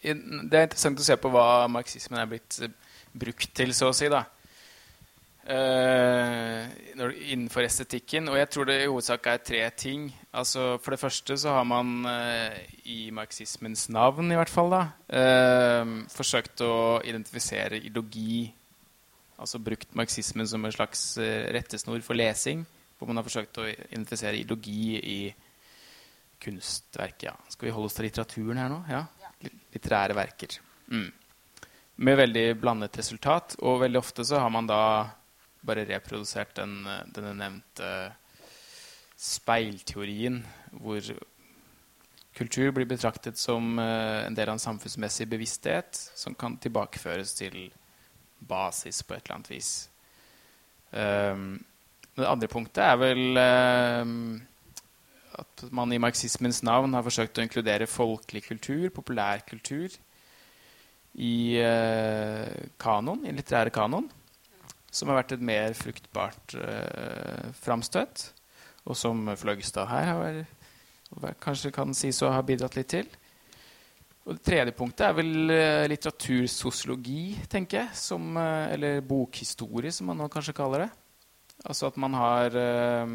Det 0.00 0.56
er 0.56 0.68
interessant 0.68 1.00
å 1.00 1.04
se 1.04 1.16
på 1.20 1.32
hva 1.32 1.64
marxismen 1.72 2.20
er 2.20 2.28
blitt 2.28 2.60
brukt 3.12 3.50
til, 3.56 3.74
så 3.76 3.90
å 3.90 3.96
si. 3.96 4.10
da. 4.12 4.24
Uh, 5.50 6.68
innenfor 7.32 7.64
estetikken. 7.64 8.28
Og 8.30 8.36
jeg 8.38 8.50
tror 8.52 8.68
det 8.68 8.76
i 8.82 8.86
hovedsak 8.90 9.26
er 9.32 9.42
tre 9.42 9.62
ting. 9.74 10.06
Altså, 10.36 10.76
for 10.82 10.94
det 10.94 11.00
første 11.00 11.36
så 11.42 11.56
har 11.56 11.66
man 11.66 12.04
uh, 12.06 12.54
i 12.84 13.08
marxismens 13.14 13.88
navn 13.90 14.30
i 14.30 14.38
hvert 14.38 14.52
fall 14.52 14.70
da, 14.70 14.82
uh, 15.10 15.94
forsøkt 16.12 16.62
å 16.62 16.74
identifisere 17.02 17.80
ideologi. 17.80 18.44
Altså 19.40 19.58
brukt 19.64 19.94
marxismen 19.96 20.46
som 20.46 20.64
en 20.64 20.74
slags 20.74 21.14
rettesnor 21.56 22.02
for 22.04 22.18
lesing. 22.18 22.66
Hvor 22.98 23.08
man 23.08 23.16
har 23.16 23.24
forsøkt 23.24 23.62
å 23.62 23.64
identifisere 23.64 24.36
ideologi 24.36 24.98
i 25.00 25.20
kunstverk. 26.40 27.24
Ja. 27.24 27.32
Skal 27.48 27.70
vi 27.70 27.72
holde 27.72 27.88
oss 27.88 27.96
til 27.96 28.06
litteraturen 28.06 28.60
her 28.60 28.68
nå? 28.68 28.82
Ja? 28.92 29.06
Litterære 29.72 30.16
verker. 30.16 30.60
Mm. 30.92 31.08
Med 32.00 32.16
veldig 32.16 32.46
blandet 32.62 32.96
resultat. 32.96 33.58
Og 33.60 33.82
veldig 33.82 34.00
ofte 34.00 34.24
så 34.24 34.40
har 34.40 34.52
man 34.52 34.68
da 34.68 34.82
bare 35.60 35.84
reprodusert 35.84 36.54
den, 36.56 36.78
denne 37.12 37.34
nevnte 37.36 37.90
speilteorien, 39.20 40.40
hvor 40.80 41.04
kultur 42.36 42.70
blir 42.72 42.88
betraktet 42.88 43.36
som 43.36 43.76
uh, 43.76 44.24
en 44.24 44.36
del 44.36 44.48
av 44.48 44.56
en 44.56 44.62
samfunnsmessig 44.62 45.28
bevissthet 45.28 45.98
som 46.16 46.36
kan 46.38 46.56
tilbakeføres 46.56 47.34
til 47.36 47.66
basis 48.40 49.02
på 49.04 49.18
et 49.18 49.26
eller 49.26 49.36
annet 49.36 49.50
vis. 49.52 49.72
Um, 50.96 51.58
det 52.16 52.28
andre 52.28 52.48
punktet 52.50 52.80
er 52.86 52.96
vel 53.00 53.36
um, 53.36 54.38
at 55.36 55.66
man 55.70 55.92
i 55.92 56.00
marxismens 56.00 56.62
navn 56.66 56.96
har 56.96 57.04
forsøkt 57.04 57.38
å 57.38 57.44
inkludere 57.44 57.90
folkelig 57.90 58.46
kultur, 58.48 58.88
populærkultur, 58.94 60.00
i 61.18 61.58
uh, 61.58 62.46
kanon, 62.78 63.24
i 63.26 63.34
litterære 63.34 63.72
kanon 63.74 64.08
som 64.90 65.10
har 65.10 65.20
vært 65.20 65.36
et 65.36 65.42
mer 65.44 65.74
fruktbart 65.78 66.56
uh, 66.58 67.50
framstøt, 67.62 68.26
og 68.90 68.96
som 68.98 69.28
Fløgstad 69.38 69.86
her 69.90 70.10
har, 70.10 70.40
kanskje 71.42 71.72
kan 71.74 71.94
sies 71.94 72.18
å 72.26 72.32
ha 72.34 72.40
bidratt 72.46 72.78
litt 72.78 72.90
til. 72.90 73.10
Og 74.26 74.36
Det 74.36 74.44
tredje 74.46 74.74
punktet 74.76 75.06
er 75.06 75.16
vel 75.16 75.52
uh, 75.52 75.86
litteratursosiologi, 75.90 77.22
tenker 77.50 77.84
jeg. 77.84 77.98
Som, 77.98 78.34
uh, 78.36 78.68
eller 78.74 79.00
bokhistorie, 79.06 79.94
som 79.94 80.10
man 80.10 80.20
nå 80.20 80.28
kanskje 80.32 80.56
kaller 80.58 80.86
det. 80.86 80.90
Altså 81.70 81.90
at 81.90 81.98
man 82.00 82.16
har 82.16 82.56
uh, 82.56 83.14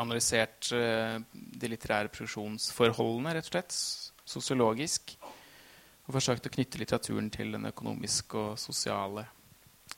analysert 0.00 0.70
de 0.70 1.68
litterære 1.70 2.12
produksjonsforholdene, 2.14 3.32
rett 3.34 3.48
og 3.48 3.54
slett, 3.56 3.74
sosiologisk. 4.30 5.16
Og 6.10 6.16
forsøkt 6.16 6.48
å 6.48 6.50
knytte 6.50 6.80
litteraturen 6.80 7.28
til 7.30 7.52
den 7.54 7.68
økonomiske 7.68 8.34
og 8.34 8.56
sosiale 8.58 9.28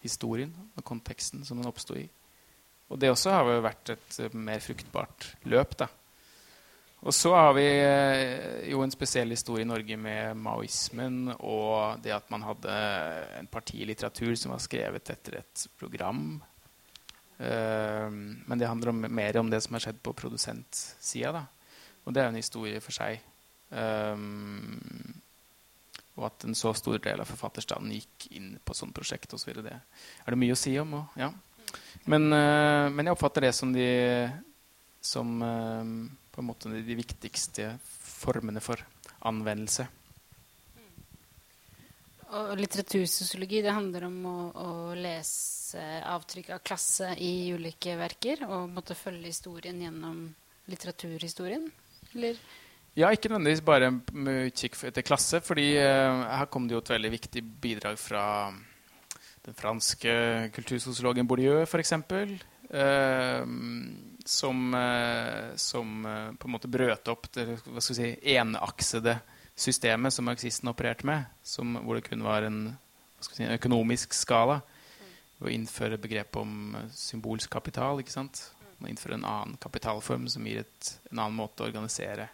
historien 0.02 0.50
og 0.76 0.84
konteksten 0.84 1.40
som 1.48 1.56
den 1.56 1.70
oppsto 1.70 1.96
i. 1.96 2.04
Og 2.92 3.00
det 3.00 3.08
også 3.08 3.32
har 3.32 3.48
vært 3.64 3.94
et 3.94 4.18
eh, 4.20 4.34
mer 4.36 4.60
fruktbart 4.60 5.30
løp. 5.48 5.72
da. 5.80 5.88
Og 7.08 7.16
så 7.16 7.32
har 7.32 7.54
vi 7.56 7.64
eh, 7.64 8.68
jo 8.74 8.82
en 8.84 8.92
spesiell 8.92 9.32
historie 9.32 9.64
i 9.64 9.70
Norge 9.70 9.96
med 9.96 10.36
maoismen 10.36 11.32
og 11.38 12.04
det 12.04 12.12
at 12.12 12.28
man 12.34 12.44
hadde 12.44 12.76
en 13.40 13.48
partilitteratur 13.48 14.36
som 14.36 14.52
var 14.52 14.60
skrevet 14.60 15.14
etter 15.16 15.40
et 15.40 15.66
program. 15.80 16.42
Uh, 17.42 18.06
men 18.12 18.60
det 18.60 18.68
handler 18.68 18.92
om, 18.92 19.00
mer 19.08 19.40
om 19.40 19.48
det 19.50 19.64
som 19.64 19.74
har 19.74 19.82
skjedd 19.86 20.04
på 20.04 20.12
produsentsida. 20.14 21.46
Og 22.04 22.12
det 22.12 22.20
er 22.20 22.28
en 22.28 22.38
historie 22.38 22.84
for 22.84 22.94
seg. 22.94 23.24
Og 26.18 26.26
at 26.28 26.44
en 26.44 26.56
så 26.56 26.74
stor 26.76 27.00
del 27.00 27.22
av 27.22 27.28
forfatterstanden 27.30 27.94
gikk 27.96 28.26
inn 28.36 28.50
på 28.64 28.76
sånt 28.76 28.94
prosjekt 28.96 29.32
osv. 29.32 29.52
Så 29.54 29.64
det 29.64 29.72
er 29.78 30.34
det 30.34 30.40
mye 30.40 30.56
å 30.56 30.60
si 30.60 30.74
om. 30.80 30.98
Og, 31.00 31.16
ja. 31.20 31.30
men, 32.04 32.28
uh, 32.34 32.88
men, 32.92 33.06
jeg 33.06 33.16
oppfatter 33.16 33.48
det 33.48 33.54
som 33.56 33.72
de, 33.72 33.88
som, 35.00 35.32
uh, 35.40 36.28
på 36.32 36.42
en 36.42 36.50
måte 36.50 36.72
de 36.72 36.98
viktigste 36.98 37.72
formene 37.82 38.60
for 38.64 38.84
anvendelse. 39.28 39.88
Og 42.32 42.54
litteratursosiologi 42.56 43.60
det 43.60 43.74
handler 43.76 44.06
om 44.06 44.20
å, 44.24 44.36
å, 44.56 44.68
lese 44.96 45.82
avtrykk 46.08 46.54
av 46.54 46.62
klasse 46.64 47.10
i 47.20 47.52
ulike 47.52 47.96
verker 48.00 48.46
og 48.46 48.70
måtte 48.72 48.96
følge 48.96 49.28
historien 49.28 49.80
gjennom 49.82 50.24
litteraturhistorien? 50.72 51.66
Eller? 52.14 52.40
Ja, 52.92 53.08
ikke 53.08 53.30
nødvendigvis 53.30 53.62
bare 53.64 53.86
med 54.12 54.50
utkikk 54.50 54.74
etter 54.84 55.04
klasse. 55.04 55.40
fordi 55.40 55.78
uh, 55.80 56.26
her 56.28 56.48
kom 56.52 56.66
det 56.68 56.74
jo 56.74 56.82
et 56.82 56.90
veldig 56.92 57.10
viktig 57.14 57.42
bidrag 57.62 57.96
fra 57.98 58.52
den 59.46 59.54
franske 59.56 60.50
kultursosiologen 60.52 61.26
Bourdieu, 61.26 61.62
f.eks. 61.64 61.92
Uh, 62.72 63.48
som, 64.28 64.74
uh, 64.76 65.56
som 65.56 66.04
uh, 66.04 66.34
på 66.36 66.48
en 66.48 66.52
måte 66.52 66.68
brøt 66.68 67.08
opp 67.08 67.30
det 67.32 67.46
hva 67.64 67.80
skal 67.80 67.96
si, 67.96 68.10
enaksede 68.34 69.16
systemet 69.56 70.12
som 70.12 70.28
marxisten 70.28 70.68
opererte 70.68 71.08
med, 71.08 71.24
som, 71.42 71.72
hvor 71.80 71.96
det 71.96 72.04
kun 72.10 72.24
var 72.28 72.44
en, 72.44 72.60
si, 73.24 73.40
en 73.40 73.56
økonomisk 73.56 74.12
skala. 74.12 74.60
Å 75.40 75.48
innføre 75.48 75.96
begrepet 75.96 76.44
om 76.44 76.76
symbolsk 76.92 77.56
kapital. 77.56 78.04
ikke 78.04 78.12
sant? 78.12 78.44
Å 78.84 78.86
innføre 78.92 79.16
en 79.16 79.26
annen 79.26 79.58
kapitalform 79.64 80.28
som 80.28 80.44
gir 80.44 80.60
et, 80.66 80.94
en 81.08 81.24
annen 81.24 81.40
måte 81.40 81.64
å 81.64 81.70
organisere 81.72 82.28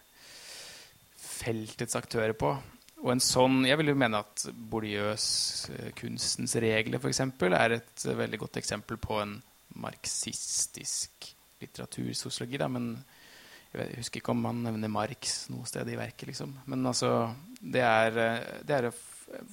feltets 1.39 1.97
aktører 1.99 2.35
på. 2.37 2.51
Og 2.99 3.13
en 3.13 3.21
sånn, 3.23 3.63
Jeg 3.67 3.79
vil 3.79 3.93
jo 3.93 3.99
mene 3.99 4.19
at 4.19 4.45
Bourdieu's 4.51 5.69
kunstens 5.95 6.55
regler 6.59 6.99
for 6.99 7.11
eksempel, 7.11 7.55
er 7.55 7.77
et 7.77 8.05
uh, 8.05 8.17
veldig 8.17 8.39
godt 8.41 8.59
eksempel 8.59 8.99
på 8.99 9.21
en 9.21 9.37
marxistisk 9.79 11.29
litteratursosiologi. 11.61 12.59
Men 12.67 12.91
jeg, 13.71 13.95
husker 14.01 14.19
ikke 14.19 14.35
om 14.35 14.45
han 14.49 14.63
nevner 14.65 14.91
Marx 14.91 15.47
noe 15.53 15.67
sted 15.69 15.87
i 15.87 15.99
verket. 15.99 16.27
liksom. 16.33 16.57
Men 16.67 16.85
altså, 16.91 17.31
det 17.61 17.85
er, 17.87 18.19
uh, 18.19 18.63
det 18.67 18.75
er 18.75 18.89
et 18.89 19.03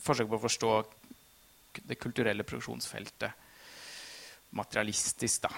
forsøk 0.03 0.31
på 0.33 0.41
å 0.41 0.47
forstå 0.49 0.77
det 1.87 2.01
kulturelle 2.01 2.47
produksjonsfeltet 2.47 3.45
materialistisk, 4.57 5.45
da. 5.45 5.51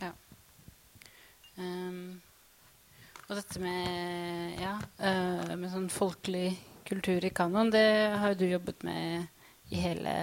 Ja. 0.00 0.12
Um 1.60 2.20
og 3.30 3.38
dette 3.38 3.60
med, 3.62 4.56
ja, 4.58 4.72
uh, 4.98 5.52
med 5.54 5.70
sånn 5.70 5.86
folkelig 5.92 6.48
kultur 6.88 7.22
i 7.22 7.30
kanon, 7.30 7.70
det 7.70 7.86
har 8.18 8.32
jo 8.32 8.40
du 8.40 8.48
jobbet 8.50 8.82
med 8.82 9.28
i 9.70 9.78
hele, 9.78 10.14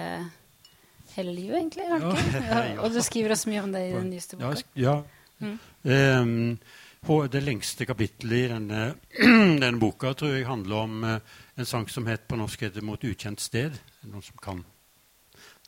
hele 1.14 1.32
livet, 1.32 1.56
egentlig. 1.62 1.86
Har 1.88 2.04
du 2.04 2.10
ikke? 2.12 2.42
Ja. 2.44 2.58
Og 2.84 2.92
du 2.92 3.00
skriver 3.04 3.32
også 3.32 3.48
mye 3.48 3.62
om 3.64 3.72
det 3.72 3.86
i 3.86 3.94
den 3.94 4.10
nyeste 4.12 4.36
boka. 4.36 4.60
Ja. 4.76 4.98
Mm. 5.40 5.56
Um, 5.88 7.22
det 7.32 7.40
lengste 7.46 7.86
kapittelet 7.88 8.44
i 8.44 8.50
denne, 8.52 8.82
denne, 9.62 9.78
boka 9.80 10.12
tror 10.12 10.34
jeg 10.34 10.48
handler 10.50 10.84
om 10.84 11.06
uh, 11.08 11.40
en 11.56 11.68
sang 11.70 11.88
som 11.88 12.10
het 12.10 12.28
på 12.28 12.36
norsk 12.36 12.66
heter 12.66 12.84
'Mot 12.84 13.08
ukjent 13.08 13.40
sted'. 13.40 13.80
Noen 14.04 14.22
som 14.22 14.36
kan 14.42 14.64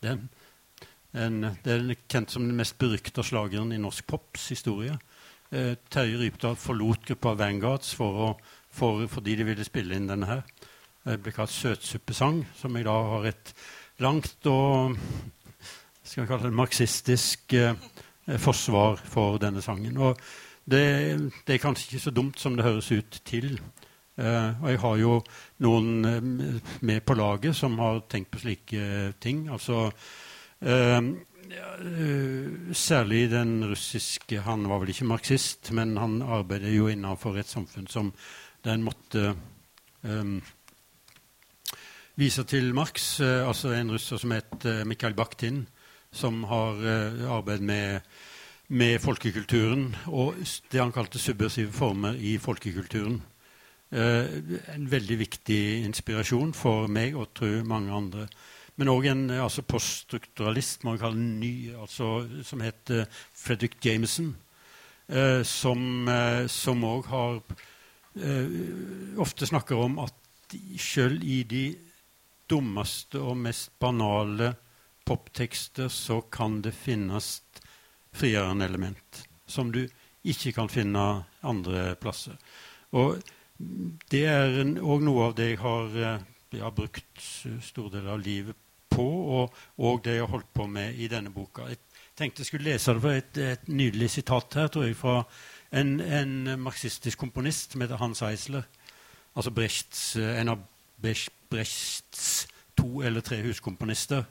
den? 0.03 0.29
En, 1.13 1.41
det 1.63 1.73
er 1.73 1.95
kjent 2.07 2.31
som 2.31 2.45
den 2.45 2.55
mest 2.55 2.77
berykta 2.77 3.23
slageren 3.25 3.73
i 3.73 3.81
norsk 3.81 4.05
pops 4.07 4.51
historie. 4.53 4.93
Eh, 5.51 5.75
Terje 5.91 6.17
Rypdal 6.17 6.55
forlot 6.55 7.05
gruppa 7.05 7.33
Vanguards 7.35 7.95
for 7.95 8.37
for, 8.71 9.07
fordi 9.07 9.35
de 9.35 9.43
ville 9.43 9.63
spille 9.67 9.95
inn 9.95 10.07
denne 10.07 10.29
her. 10.29 10.45
Det 11.03 11.17
ble 11.19 11.33
kalt 11.35 11.51
Søtsuppesang, 11.51 12.45
som 12.55 12.77
i 12.77 12.83
dag 12.87 13.09
har 13.09 13.27
et 13.27 13.53
langt 13.99 14.47
og 14.47 14.95
skal 16.03 16.23
vi 16.23 16.29
kalle 16.29 16.47
det 16.47 16.55
marxistisk 16.55 17.53
eh, 17.53 17.75
forsvar 18.39 19.01
for 19.03 19.41
denne 19.43 19.61
sangen. 19.61 19.97
Og 19.97 20.17
det, 20.63 20.85
det, 21.47 21.55
er 21.55 21.63
kanskje 21.63 21.89
ikke 21.89 22.03
så 22.05 22.15
dumt 22.15 22.39
som 22.39 22.55
det 22.55 22.65
høres 22.65 22.91
ut 22.91 23.21
til. 23.25 23.59
Eh, 24.17 24.61
og 24.61 24.69
jeg 24.69 24.81
har 24.85 24.97
jo 25.03 25.13
noen 25.67 26.05
eh, 26.05 26.31
med 26.79 27.03
på 27.03 27.17
laget 27.19 27.59
som 27.59 27.75
har 27.79 28.05
tenkt 28.07 28.31
på 28.31 28.43
slike 28.45 29.13
ting. 29.19 29.49
Altså 29.51 29.89
eh, 29.89 30.11
Eh, 30.61 31.01
særlig 32.73 33.29
den 33.31 33.65
russiske 33.69 34.41
Han 34.45 34.67
var 34.69 34.79
vel 34.79 34.89
ikke 34.93 35.07
marxist, 35.09 35.71
men 35.71 35.97
han 35.97 36.21
arbeider 36.21 36.71
jo 36.73 36.87
innenfor 36.87 37.37
et 37.39 37.49
samfunn 37.49 37.87
som 37.87 38.13
den 38.65 38.83
måtte 38.85 39.33
um, 40.03 40.41
vise 42.15 42.43
til 42.43 42.73
Marx, 42.77 43.19
eh, 43.19 43.47
altså 43.47 43.73
en 43.73 43.91
russer 43.91 44.21
som 44.21 44.31
heter 44.35 44.83
Mikhail 44.85 45.15
Bakhtin, 45.17 45.65
som 46.11 46.43
har 46.43 46.77
arbeidet 47.31 47.63
med, 47.63 47.99
med, 48.67 48.99
folkekulturen 48.99 49.95
og 50.07 50.35
det 50.71 50.81
han 50.81 50.91
kalte 50.91 51.19
subversive 51.19 51.71
former 51.71 52.19
i 52.19 52.37
folkekulturen. 52.37 53.21
en 53.91 54.91
veldig 54.91 55.17
viktig 55.19 55.85
inspirasjon 55.85 56.53
for 56.53 56.87
meg 56.87 57.15
og 57.15 57.33
tror 57.35 57.63
mange 57.63 57.91
andre. 57.91 58.27
Men 58.79 58.91
òg 58.93 59.07
en 59.11 59.25
altså 59.35 59.63
poststrukturalist 59.67 60.85
må 60.87 60.95
kalle 60.99 61.19
ny, 61.19 61.73
altså, 61.75 62.23
som 62.47 62.63
heter 62.63 63.05
Fredrik 63.35 63.77
Jameson, 63.85 64.31
eh, 65.07 65.41
som 65.43 66.85
òg 66.87 67.11
har 67.11 67.41
eh, 68.15 68.57
ofte 69.21 69.49
snakker 69.49 69.79
om 69.79 69.99
at 70.05 70.57
sjøl 70.79 71.19
i 71.23 71.43
de 71.47 71.65
dummeste 72.51 73.19
og 73.19 73.37
mest 73.39 73.71
banale 73.79 74.53
poptekster 75.07 75.89
så 75.91 76.21
kan 76.31 76.59
det 76.63 76.73
finnes 76.75 77.39
frigjørende 78.15 78.67
element 78.67 79.23
som 79.47 79.71
du 79.71 79.85
ikke 80.27 80.53
kan 80.55 80.69
finne 80.69 81.05
andre 81.47 81.95
plasser. 81.99 82.35
Og 82.91 83.21
det 84.11 84.25
er 84.29 84.59
òg 84.81 85.03
noe 85.05 85.29
av 85.29 85.35
det 85.37 85.51
jeg 85.51 85.61
har, 85.61 85.95
eh, 85.97 86.19
jeg 86.53 86.63
har 86.65 86.75
brukt 86.75 87.23
stor 87.63 87.89
del 87.93 88.09
av 88.11 88.19
livet 88.19 88.57
på, 88.91 89.05
og, 89.37 89.55
og, 89.77 90.01
det 90.03 90.17
jeg 90.17 90.25
har 90.25 90.33
holdt 90.33 90.51
på 90.53 90.67
med 90.67 90.99
i 90.99 91.07
denne 91.11 91.31
boka. 91.33 91.69
Jeg 91.71 91.79
tenkte 92.17 92.43
jeg 92.43 92.51
skulle 92.51 92.67
lese 92.67 92.93
det 92.95 93.03
for 93.03 93.15
et, 93.15 93.39
et 93.39 93.71
nydelig 93.71 94.09
sitat 94.17 94.59
her, 94.59 94.67
tror 94.67 94.87
jeg, 94.87 94.97
fra 94.99 95.21
en, 95.71 95.99
en 96.01 96.59
marxistisk 96.59 97.21
komponist 97.21 97.71
som 97.71 97.83
heter 97.83 98.01
Hans 98.01 98.21
Eisler. 98.27 98.67
Altså 99.35 99.53
Brechts, 99.55 100.15
en 100.19 100.51
av 100.51 100.65
Brechts 101.01 102.47
to 102.77 103.01
eller 103.05 103.23
tre 103.23 103.39
huskomponister. 103.45 104.25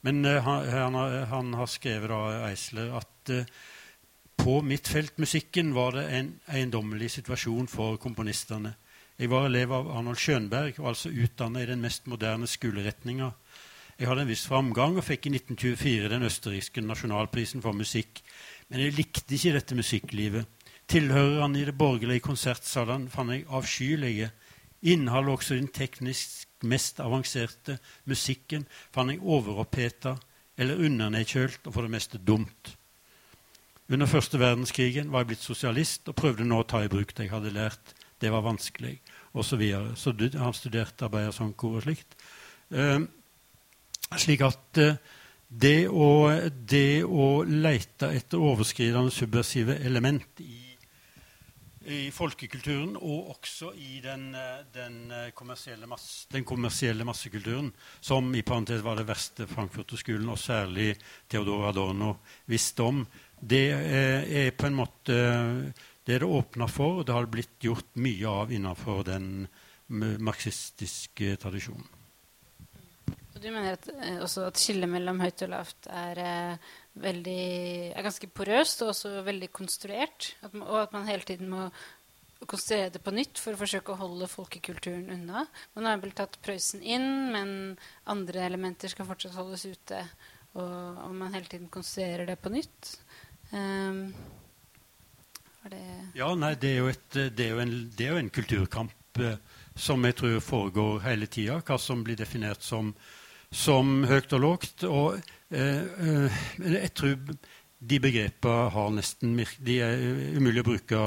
Men 0.00 0.24
uh, 0.24 0.40
han, 0.42 0.94
han, 1.30 1.54
har 1.54 1.68
skrevet 1.70 2.10
da, 2.10 2.48
Eisler 2.48 2.94
at 2.98 3.32
uh, 3.34 3.44
på 4.40 4.60
mitt 4.64 4.88
felt, 4.88 5.18
musikken, 5.20 5.74
var 5.76 5.98
det 5.98 6.06
en 6.16 6.30
eiendommelig 6.48 7.10
situasjon 7.18 7.68
for 7.68 8.00
komponistene. 8.00 8.72
Jeg 9.20 9.28
var 9.28 9.50
elev 9.50 9.72
av 9.76 9.88
Arnold 9.92 10.16
Schönberg 10.16 10.78
og 10.80 10.94
altså 10.94 11.10
utdannet 11.12 11.66
i 11.66 11.68
den 11.68 11.82
mest 11.84 12.06
moderne 12.08 12.46
skoleretninga. 12.48 13.26
Jeg 14.00 14.08
hadde 14.08 14.22
en 14.24 14.30
viss 14.30 14.46
framgang 14.48 14.96
og 14.96 15.04
fikk 15.04 15.28
i 15.28 15.32
1924 15.34 16.08
den 16.08 16.24
østerrikske 16.24 16.80
nasjonalprisen 16.80 17.60
for 17.60 17.76
musikk. 17.76 18.22
Men 18.72 18.80
jeg 18.80 18.96
likte 18.96 19.36
ikke 19.36 19.52
dette 19.58 19.76
musikklivet. 19.76 20.48
Tilhørerne 20.88 21.60
i 21.60 21.66
det 21.68 21.76
borgerlige 21.76 22.24
konsertsalene 22.24 23.12
fant 23.12 23.36
jeg 23.36 23.44
avskyelige. 23.44 24.30
Innholdet 24.88 25.36
også 25.36 25.58
i 25.58 25.60
den 25.60 25.68
teknisk 25.68 26.64
mest 26.64 27.04
avanserte 27.04 27.76
musikken 28.08 28.64
fant 28.88 29.12
jeg 29.12 29.20
overoppheta 29.20 30.16
eller 30.56 30.80
undernedkjølt 30.80 31.68
og 31.68 31.76
for 31.76 31.84
det 31.84 31.92
meste 31.92 32.24
dumt. 32.24 32.72
Under 33.92 34.08
første 34.08 34.40
verdenskrigen 34.40 35.12
var 35.12 35.26
jeg 35.26 35.34
blitt 35.34 35.44
sosialist 35.44 36.08
og 36.08 36.16
prøvde 36.16 36.48
nå 36.48 36.64
å 36.64 36.70
ta 36.72 36.80
i 36.80 36.88
bruk 36.88 37.12
det 37.12 37.28
jeg 37.28 37.36
hadde 37.36 37.52
lært. 37.52 37.98
Det 38.20 38.28
var 38.32 38.44
vanskelig, 38.44 38.98
osv. 39.32 39.42
Så, 39.48 39.56
videre. 39.56 39.96
så 39.96 40.14
han 40.38 40.54
studerte 40.54 41.06
arbeidersangkor 41.06 41.78
og 41.78 41.86
slikt. 41.86 42.16
Eh, 42.70 43.00
slik 44.18 44.42
at 44.46 44.80
eh, 44.82 44.98
det, 45.50 45.88
å, 45.88 46.30
det 46.50 47.02
å 47.04 47.42
lete 47.42 48.10
etter 48.14 48.42
overskridende 48.50 49.10
subversive 49.14 49.78
element 49.86 50.42
i 50.44 50.70
i 51.90 52.10
folkekulturen 52.12 52.92
og 52.98 53.30
også 53.34 53.70
i 53.80 54.00
den, 54.04 54.34
eh, 54.34 54.64
den, 54.74 55.10
eh, 55.10 55.30
kommersielle, 55.32 55.86
masse, 55.86 56.26
den 56.32 56.44
kommersielle, 56.44 57.04
massekulturen, 57.04 57.72
som 58.00 58.34
i 58.34 58.42
parentes 58.42 58.82
var 58.82 58.96
det 58.96 59.06
verste 59.08 59.46
Frankfurterskolen 59.46 60.28
og 60.28 60.38
særlig 60.38 60.96
Theodor 61.28 61.68
Adorno 61.68 62.16
visste 62.46 62.82
om. 62.82 63.06
Det 63.40 63.70
eh, 63.72 64.46
er 64.46 64.50
på 64.50 64.66
en 64.66 64.74
måte 64.76 65.72
det 66.10 66.16
er 66.18 66.24
det 66.24 66.34
åpna 66.34 66.66
for, 66.66 67.00
og 67.00 67.06
det 67.06 67.14
har 67.14 67.30
blitt 67.30 67.62
gjort 67.62 67.94
mye 68.02 68.30
av 68.42 68.50
innenfor 68.50 69.04
den 69.06 69.46
marxistiske 70.26 71.36
tradisjonen. 71.38 71.86
Du 73.40 73.46
mener 73.46 73.76
at, 73.76 73.86
også 74.20 74.48
at 74.50 74.58
skillet 74.60 74.90
mellom 74.90 75.22
høyt 75.22 75.44
og 75.46 75.52
lavt 75.52 75.86
er 75.94 76.18
veldig, 77.00 77.44
er 77.94 78.04
ganske 78.04 78.28
porøst 78.34 78.82
og 78.84 78.90
også 78.92 79.22
veldig 79.24 79.48
konstruert. 79.54 80.32
At 80.44 80.52
man, 80.52 80.66
og 80.66 80.80
at 80.82 80.96
man 80.96 81.06
hele 81.08 81.24
tiden 81.24 81.48
må 81.52 81.68
konstruere 82.50 82.90
det 82.92 83.02
på 83.06 83.14
nytt 83.14 83.38
for 83.40 83.54
å 83.54 83.60
forsøke 83.62 83.94
å 83.94 84.00
holde 84.02 84.28
folkekulturen 84.28 85.08
unna. 85.14 85.46
Man 85.78 85.88
har 85.88 86.02
vel 86.02 86.12
tatt 86.18 86.40
Prøysen 86.44 86.82
inn, 86.82 87.08
men 87.32 87.54
andre 88.10 88.44
elementer 88.50 88.92
skal 88.92 89.08
fortsatt 89.08 89.38
holdes 89.38 89.64
ute. 89.70 90.02
Og, 90.58 90.74
og 91.06 91.16
man 91.16 91.32
hele 91.38 91.48
tiden 91.48 91.70
konstruerer 91.72 92.26
det 92.28 92.36
på 92.42 92.52
nytt. 92.52 92.96
Um, 93.54 94.10
ja, 96.16 96.34
nei, 96.34 96.54
det 96.60 96.70
er 96.74 96.78
jo, 96.80 96.92
et, 96.92 97.08
det 97.36 97.46
er 97.46 97.50
jo, 97.54 97.64
en, 97.64 97.74
det 97.96 98.06
er 98.06 98.14
jo 98.14 98.22
en, 98.22 98.30
kulturkamp 98.32 99.20
eh, 99.20 99.36
som 99.76 100.04
jeg 100.04 100.16
tror 100.18 100.38
foregår 100.44 101.02
hele 101.04 101.28
tida. 101.30 101.60
Hva 101.64 101.76
som 101.80 102.04
blir 102.04 102.18
definert 102.18 102.64
som, 102.64 102.94
som 103.52 104.00
høyt 104.08 104.32
og 104.36 104.42
lågt. 104.46 104.86
Og 104.88 105.20
Eh, 105.50 105.82
eh, 105.82 106.42
jeg 106.62 106.92
tror 106.94 107.16
de 107.80 107.96
begrepene 107.98 108.68
har 108.70 108.90
nesten 108.94 109.32
De 109.58 109.80
er 109.82 110.02
umulig 110.38 110.62
å 110.62 110.68
bruke 110.68 111.00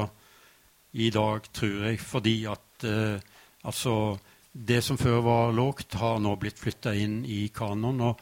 i 0.92 1.08
dag, 1.10 1.46
tror 1.50 1.86
jeg, 1.88 1.98
fordi 1.98 2.34
at 2.46 2.84
eh, 2.84 3.16
altså 3.64 4.18
Det 4.52 4.82
som 4.84 4.98
før 5.00 5.22
var 5.24 5.54
lågt, 5.56 5.96
har 5.98 6.20
nå 6.20 6.36
blitt 6.36 6.60
flytta 6.60 6.92
inn 6.94 7.24
i 7.26 7.48
kanon. 7.48 8.00
Og, 8.00 8.20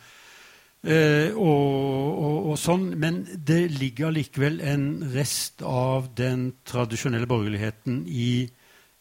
og, 0.83 1.39
og, 1.39 2.39
og, 2.51 2.57
sånn, 2.59 2.89
Men 2.99 3.21
det 3.47 3.71
ligger 3.71 4.11
likevel 4.11 4.57
en 4.67 4.87
rest 5.15 5.63
av 5.63 6.09
den 6.19 6.49
tradisjonelle 6.67 7.29
borgerligheten 7.31 8.01
i, 8.11 8.49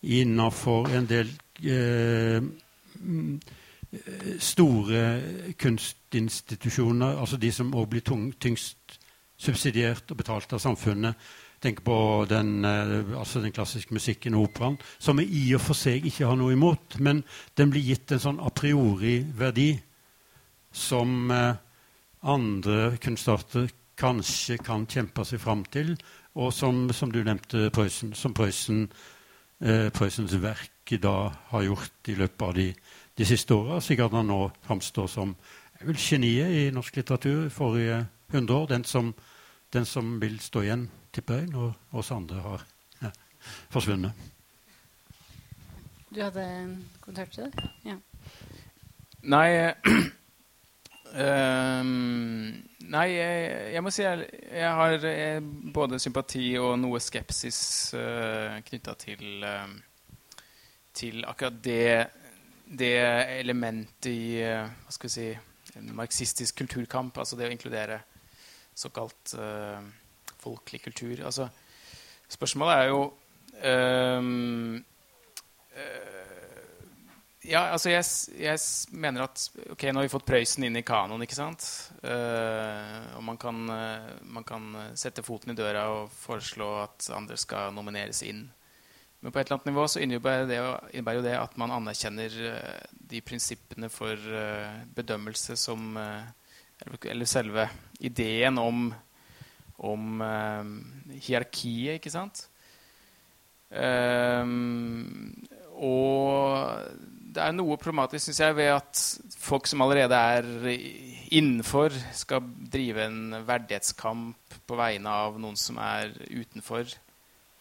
innafor 0.02 0.92
en 0.94 1.08
del 1.10 1.32
eh, 1.66 2.42
store 4.40 5.02
kunstinstitusjoner, 5.60 7.18
altså 7.20 7.38
de 7.42 7.52
som 7.54 7.74
òg 7.76 7.90
blir 7.92 8.06
tung, 8.06 8.30
tyngst 8.40 9.00
subsidiert 9.42 10.12
og 10.12 10.22
betalt 10.22 10.54
av 10.54 10.62
samfunnet. 10.62 11.18
Tenk 11.62 11.84
på 11.86 12.26
den, 12.30 12.66
eh, 12.66 13.18
altså 13.18 13.42
den 13.42 13.52
klassiske 13.52 13.94
musikken 13.94 14.34
og 14.34 14.50
operaen, 14.50 14.78
som 15.00 15.18
vi 15.18 15.26
i 15.26 15.54
og 15.54 15.62
for 15.62 15.78
seg 15.78 16.06
ikke 16.06 16.26
har 16.26 16.36
noe 16.36 16.54
imot. 16.54 17.00
Men 17.00 17.24
den 17.58 17.70
blir 17.70 17.86
gitt 17.86 18.12
en 18.12 18.20
sånn 18.20 18.40
a 18.40 18.50
priori-verdi 18.50 19.80
som 20.72 21.32
eh, 21.32 21.56
andre 22.22 22.98
kunstarter 23.02 23.70
kanskje 23.98 24.58
kan 24.62 24.88
kjempe 24.90 25.26
seg 25.26 25.42
fram 25.42 25.66
til, 25.72 25.96
og 26.36 26.54
som, 26.54 26.88
som 26.94 27.12
du 27.12 27.24
nevnte, 27.24 27.70
Prøysen, 27.74 28.14
som 28.18 28.34
Prøysen, 28.34 28.86
eh, 29.62 29.90
Prøysens 29.94 30.38
verk 30.42 30.70
da 31.02 31.32
har 31.54 31.64
gjort 31.64 32.10
i 32.12 32.18
løpet 32.20 32.42
av 32.44 32.56
de 32.58 32.66
de 33.22 33.26
siste 33.26 33.54
åra. 33.54 33.82
Sikkert 33.82 34.16
han 34.18 34.30
nå 34.32 34.40
framstår 34.66 35.10
som 35.12 35.36
vel, 35.82 35.98
geniet 35.98 36.54
i 36.56 36.62
norsk 36.74 36.96
litteratur 36.98 37.50
forrige 37.54 38.06
hundre 38.34 38.56
år. 38.56 38.68
Den 38.74 38.84
som, 38.84 39.14
den 39.74 39.86
som, 39.86 40.16
vil 40.22 40.40
stå 40.40 40.64
igjen, 40.66 40.88
tipper 41.14 41.42
jeg, 41.42 41.52
når 41.52 41.76
oss 41.92 42.12
andre 42.16 42.42
har 42.42 42.64
ja, 43.02 43.12
forsvunnet. 43.70 44.30
Du 46.12 46.22
hadde 46.22 46.44
en 46.44 46.74
kommentar 47.02 47.30
til 47.32 47.48
det? 47.48 47.70
Ja. 47.86 48.00
Nei 49.22 49.48
uh, 51.14 51.84
Nei, 52.92 53.06
jeg, 53.14 53.52
jeg, 53.76 53.84
må 53.84 53.94
si 53.94 54.04
jeg, 54.04 54.26
jeg 54.52 54.74
har 54.80 55.06
jeg, 55.06 55.44
både 55.74 56.00
sympati 56.02 56.46
og 56.60 56.74
noe 56.82 57.00
skepsis 57.04 57.62
uh, 57.96 58.58
knytta 58.68 58.98
til, 59.00 59.46
uh, 59.46 59.70
til 60.98 61.24
akkurat 61.28 61.62
det 61.64 61.86
det 62.72 62.96
elementet 63.42 64.08
i 64.08 64.40
uh, 64.48 64.64
hva 64.64 64.94
skal 64.96 65.10
vi 65.10 65.16
si, 65.16 65.30
en 65.76 65.90
marxistisk 65.96 66.62
kulturkamp, 66.64 67.18
altså 67.20 67.36
det 67.40 67.48
å 67.48 67.52
inkludere 67.52 67.98
såkalt 68.76 69.34
folkelig 70.40 70.82
kultur. 70.86 71.20
Altså, 71.28 71.50
Spørsmålet 72.32 72.78
er 72.78 72.86
jo 72.88 73.02
uh, 73.60 74.24
Ja, 77.42 77.72
altså 77.74 77.90
jeg, 77.90 78.06
jeg, 78.38 78.60
mener 78.94 79.24
at 79.26 79.48
Ok, 79.74 79.88
nå 79.90 79.98
har 79.98 80.06
vi 80.06 80.12
fått 80.14 80.28
Prøysen 80.28 80.68
inn 80.68 80.78
i 80.78 80.84
kanoen, 80.86 81.24
ikke 81.26 81.40
sant? 81.40 81.66
Uh, 82.04 83.18
og 83.18 83.24
man 83.26 83.40
kan, 83.42 83.58
man 84.22 84.46
kan 84.46 84.68
sette 84.94 85.26
foten 85.26 85.56
i 85.56 85.58
døra 85.58 85.88
og 85.90 86.12
foreslå 86.14 86.68
at 86.84 87.10
andre 87.18 87.40
skal 87.42 87.74
nomineres 87.74 88.22
inn. 88.28 88.46
Men 89.22 89.34
på 89.34 89.38
et 89.38 89.46
eller 89.46 89.60
annet 89.60 89.70
nivå 89.70 89.84
så 89.90 90.02
innebærer 90.02 90.48
det, 90.50 90.58
innebærer 90.96 91.20
jo 91.20 91.26
det 91.28 91.36
at 91.38 91.58
man 91.62 91.74
anerkjenner 91.76 92.38
uh, 92.42 92.78
de 93.12 93.22
prinsippene 93.26 93.90
for 93.94 94.18
uh, 94.18 94.82
bedømmelse 94.98 95.58
som 95.62 95.98
uh, 95.98 96.26
Eller 97.06 97.26
selve 97.30 97.68
ideen 98.02 98.58
om, 98.58 98.94
om 99.78 100.24
hierarkiet, 101.14 102.00
ikke 102.00 102.10
sant? 102.10 102.48
og 105.78 106.58
det 107.32 107.44
er 107.44 107.54
noe 107.56 107.78
problematisk 107.80 108.28
synes 108.28 108.42
jeg, 108.44 108.56
ved 108.58 108.70
at 108.74 109.02
folk 109.40 109.70
som 109.70 109.84
allerede 109.86 110.18
er 110.18 110.48
innenfor, 111.32 111.96
skal 112.18 112.44
drive 112.74 113.06
en 113.06 113.38
verdighetskamp 113.48 114.58
på 114.68 114.80
vegne 114.80 115.14
av 115.26 115.40
noen 115.40 115.60
som 115.60 115.80
er 115.82 116.12
utenfor. 116.28 116.92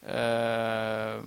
Uh, 0.00 1.20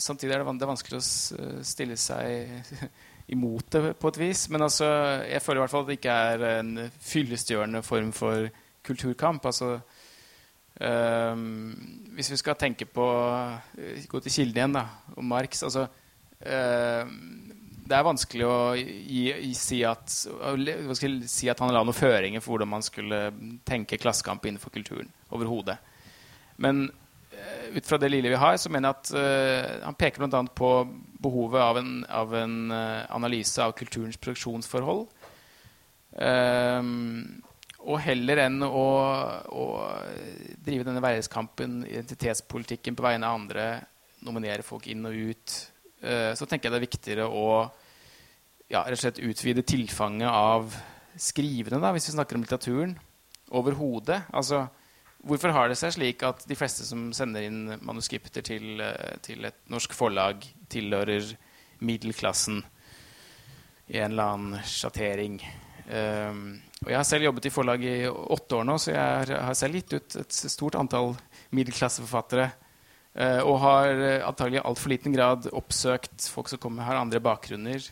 samtidig 0.00 0.34
er 0.34 0.42
det, 0.42 0.70
vanskelig 0.70 0.98
å 0.98 1.62
stille 1.66 1.98
seg 2.00 2.72
imot 3.34 3.70
det 3.74 3.94
på 4.00 4.10
et 4.10 4.20
vis. 4.24 4.48
Men 4.50 4.66
altså, 4.66 4.88
jeg 5.28 5.44
føler 5.44 5.60
i 5.60 5.64
hvert 5.66 5.76
fall 5.76 5.86
at 5.86 5.92
det 5.92 6.00
ikke 6.00 6.18
er 6.32 6.46
en 6.56 6.74
fyllestgjørende 7.12 7.84
form 7.86 8.12
for 8.16 8.50
kulturkamp. 8.88 9.46
altså 9.46 9.78
Um, 10.78 12.04
hvis 12.14 12.30
vi 12.30 12.36
skal 12.38 12.54
tenke 12.54 12.86
på 12.86 13.04
Gå 14.08 14.20
til 14.22 14.30
kilden 14.30 14.60
igjen, 14.60 14.76
da, 14.76 14.84
og 15.16 15.24
Marx 15.26 15.64
altså, 15.66 15.88
uh, 15.88 16.07
Det 16.38 17.96
er 17.96 18.04
vanskelig 18.06 18.44
å 18.46 18.58
gi, 18.76 19.52
si, 19.58 19.80
at, 19.86 20.12
si 20.12 21.48
at 21.50 21.60
han 21.64 21.72
la 21.74 21.82
noen 21.82 21.96
føringer 21.96 22.42
for 22.44 22.54
hvordan 22.54 22.70
man 22.70 22.84
skulle 22.84 23.20
tenke 23.66 23.98
klassekamp 23.98 24.44
innenfor 24.46 24.74
kulturen 24.74 25.08
overhodet. 25.34 25.78
Men 26.62 26.84
uh, 26.90 27.66
ut 27.74 27.86
fra 27.88 27.98
det 28.02 28.10
lille 28.12 28.32
vi 28.32 28.40
har, 28.42 28.58
så 28.60 28.70
mener 28.70 28.90
jeg 28.90 28.98
at 28.98 29.12
uh, 29.16 29.86
han 29.86 29.98
peker 29.98 30.22
bl.a. 30.24 30.42
på 30.52 30.72
behovet 31.22 31.64
av 31.64 31.80
en, 31.80 31.92
av 32.06 32.34
en 32.38 32.58
analyse 32.70 33.62
av 33.62 33.74
kulturens 33.78 34.20
produksjonsforhold. 34.20 35.06
Um, 36.18 37.40
og 37.86 38.00
heller 38.02 38.42
enn 38.42 38.62
å, 38.66 38.86
å 39.54 39.64
drive 40.64 40.86
denne 40.86 41.02
verdenskampen, 41.02 41.84
identitetspolitikken, 41.86 42.96
på 42.98 43.06
vegne 43.06 43.28
av 43.28 43.38
andre, 43.38 43.66
nominere 44.26 44.66
folk 44.66 44.88
inn 44.90 45.06
og 45.08 45.14
ut, 45.30 45.54
uh, 45.54 45.77
så 45.98 46.46
tenker 46.46 46.68
jeg 46.68 46.72
det 46.72 46.78
er 46.78 46.84
viktigere 46.84 47.24
å 47.26 47.46
ja, 48.68 48.84
rett 48.84 48.98
og 48.98 49.00
slett 49.00 49.20
utvide 49.24 49.64
tilfanget 49.66 50.28
av 50.28 50.76
skrivende, 51.18 51.80
da, 51.82 51.92
hvis 51.94 52.08
vi 52.10 52.14
snakker 52.14 52.38
om 52.38 52.44
litteraturen, 52.44 52.94
overhodet. 53.48 54.20
Altså, 54.36 54.66
hvorfor 55.24 55.54
har 55.56 55.70
det 55.70 55.78
seg 55.80 55.94
slik 55.96 56.22
at 56.26 56.44
de 56.48 56.56
fleste 56.58 56.86
som 56.86 57.08
sender 57.16 57.48
inn 57.48 57.78
manuskripter 57.80 58.44
til, 58.46 58.82
uh, 58.82 59.16
til 59.24 59.48
et 59.48 59.58
norsk 59.72 59.96
forlag, 59.96 60.44
tilhører 60.70 61.32
middelklassen 61.84 62.60
i 63.88 63.98
en 63.98 64.12
eller 64.12 64.34
annen 64.36 64.68
sjattering? 64.68 65.40
Um, 65.88 66.58
og 66.84 66.92
jeg 66.92 66.98
har 67.00 67.08
selv 67.08 67.30
jobbet 67.30 67.48
i 67.48 67.52
forlag 67.52 67.84
i 67.88 67.98
åtte 68.06 68.60
år 68.60 68.66
nå, 68.68 68.76
så 68.78 68.92
jeg 68.92 69.38
har 69.40 69.56
selv 69.58 69.80
gitt 69.80 69.96
ut 69.96 70.18
et 70.20 70.40
stort 70.52 70.76
antall 70.78 71.14
middelklasseforfattere. 71.56 72.50
Uh, 73.18 73.42
og 73.42 73.56
har 73.64 73.98
uh, 73.98 74.26
antagelig 74.28 74.60
i 74.60 74.66
altfor 74.68 74.92
liten 74.92 75.14
grad 75.14 75.48
oppsøkt 75.50 76.28
folk 76.30 76.50
som 76.52 76.60
kommer, 76.62 76.86
har 76.86 77.00
andre 77.00 77.18
bakgrunner. 77.22 77.82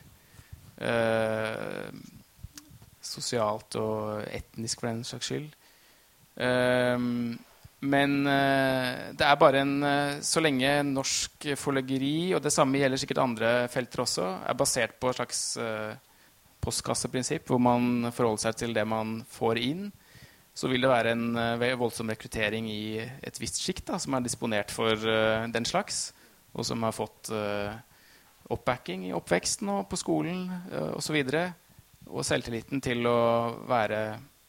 Uh, 0.78 1.90
sosialt 3.02 3.74
og 3.80 4.22
etnisk, 4.30 4.80
for 4.80 4.90
den 4.90 5.02
saks 5.06 5.30
skyld. 5.30 5.52
men 7.86 8.14
det 8.26 9.24
er 9.24 9.36
bare 9.38 9.60
en 9.60 9.84
Så 10.20 10.40
lenge 10.42 10.82
norsk 10.82 11.46
forleggeri, 11.56 12.34
og 12.34 12.42
det 12.42 12.52
samme 12.52 12.80
gjelder 12.80 12.98
sikkert 12.98 13.22
andre 13.22 13.68
felter 13.70 14.02
også, 14.02 14.26
er 14.42 14.58
basert 14.58 14.98
på 15.00 15.08
et 15.08 15.20
slags 15.20 15.40
postkasseprinsipp, 16.60 17.46
hvor 17.46 17.62
man 17.62 18.10
forholder 18.10 18.48
seg 18.48 18.58
til 18.58 18.74
det 18.74 18.84
man 18.90 19.20
får 19.30 19.62
inn, 19.62 19.86
så 20.57 20.70
vil 20.72 20.86
det 20.86 20.88
være 20.90 21.12
en 21.12 21.36
uh, 21.36 21.78
voldsom 21.78 22.09
rekruttering 22.12 22.68
i 22.72 22.96
et 22.96 23.40
visst 23.40 23.61
sjikt 23.61 23.92
som 24.00 24.16
er 24.16 24.24
disponert 24.24 24.72
for 24.72 24.96
uh, 24.96 25.44
den 25.52 25.68
slags, 25.68 26.14
og 26.57 26.64
som 26.64 26.82
har 26.86 26.96
fått 26.96 27.28
uh, 27.34 27.74
oppbacking 28.54 29.04
i 29.09 29.14
oppveksten 29.16 29.68
og 29.74 29.84
på 29.90 29.98
skolen 30.00 30.46
uh, 30.72 30.96
osv. 30.96 31.20
Og, 31.20 32.09
og 32.09 32.24
selvtilliten 32.24 32.80
til 32.80 33.04
å 33.11 33.18
være 33.68 34.00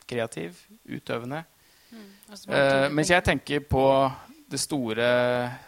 kreativ, 0.08 0.62
utøvende. 0.88 1.44
Mm. 1.88 2.92
mens 2.92 3.10
jeg 3.10 3.24
tenker 3.24 3.62
på 3.64 3.84
det 4.52 4.60
store 4.60 5.06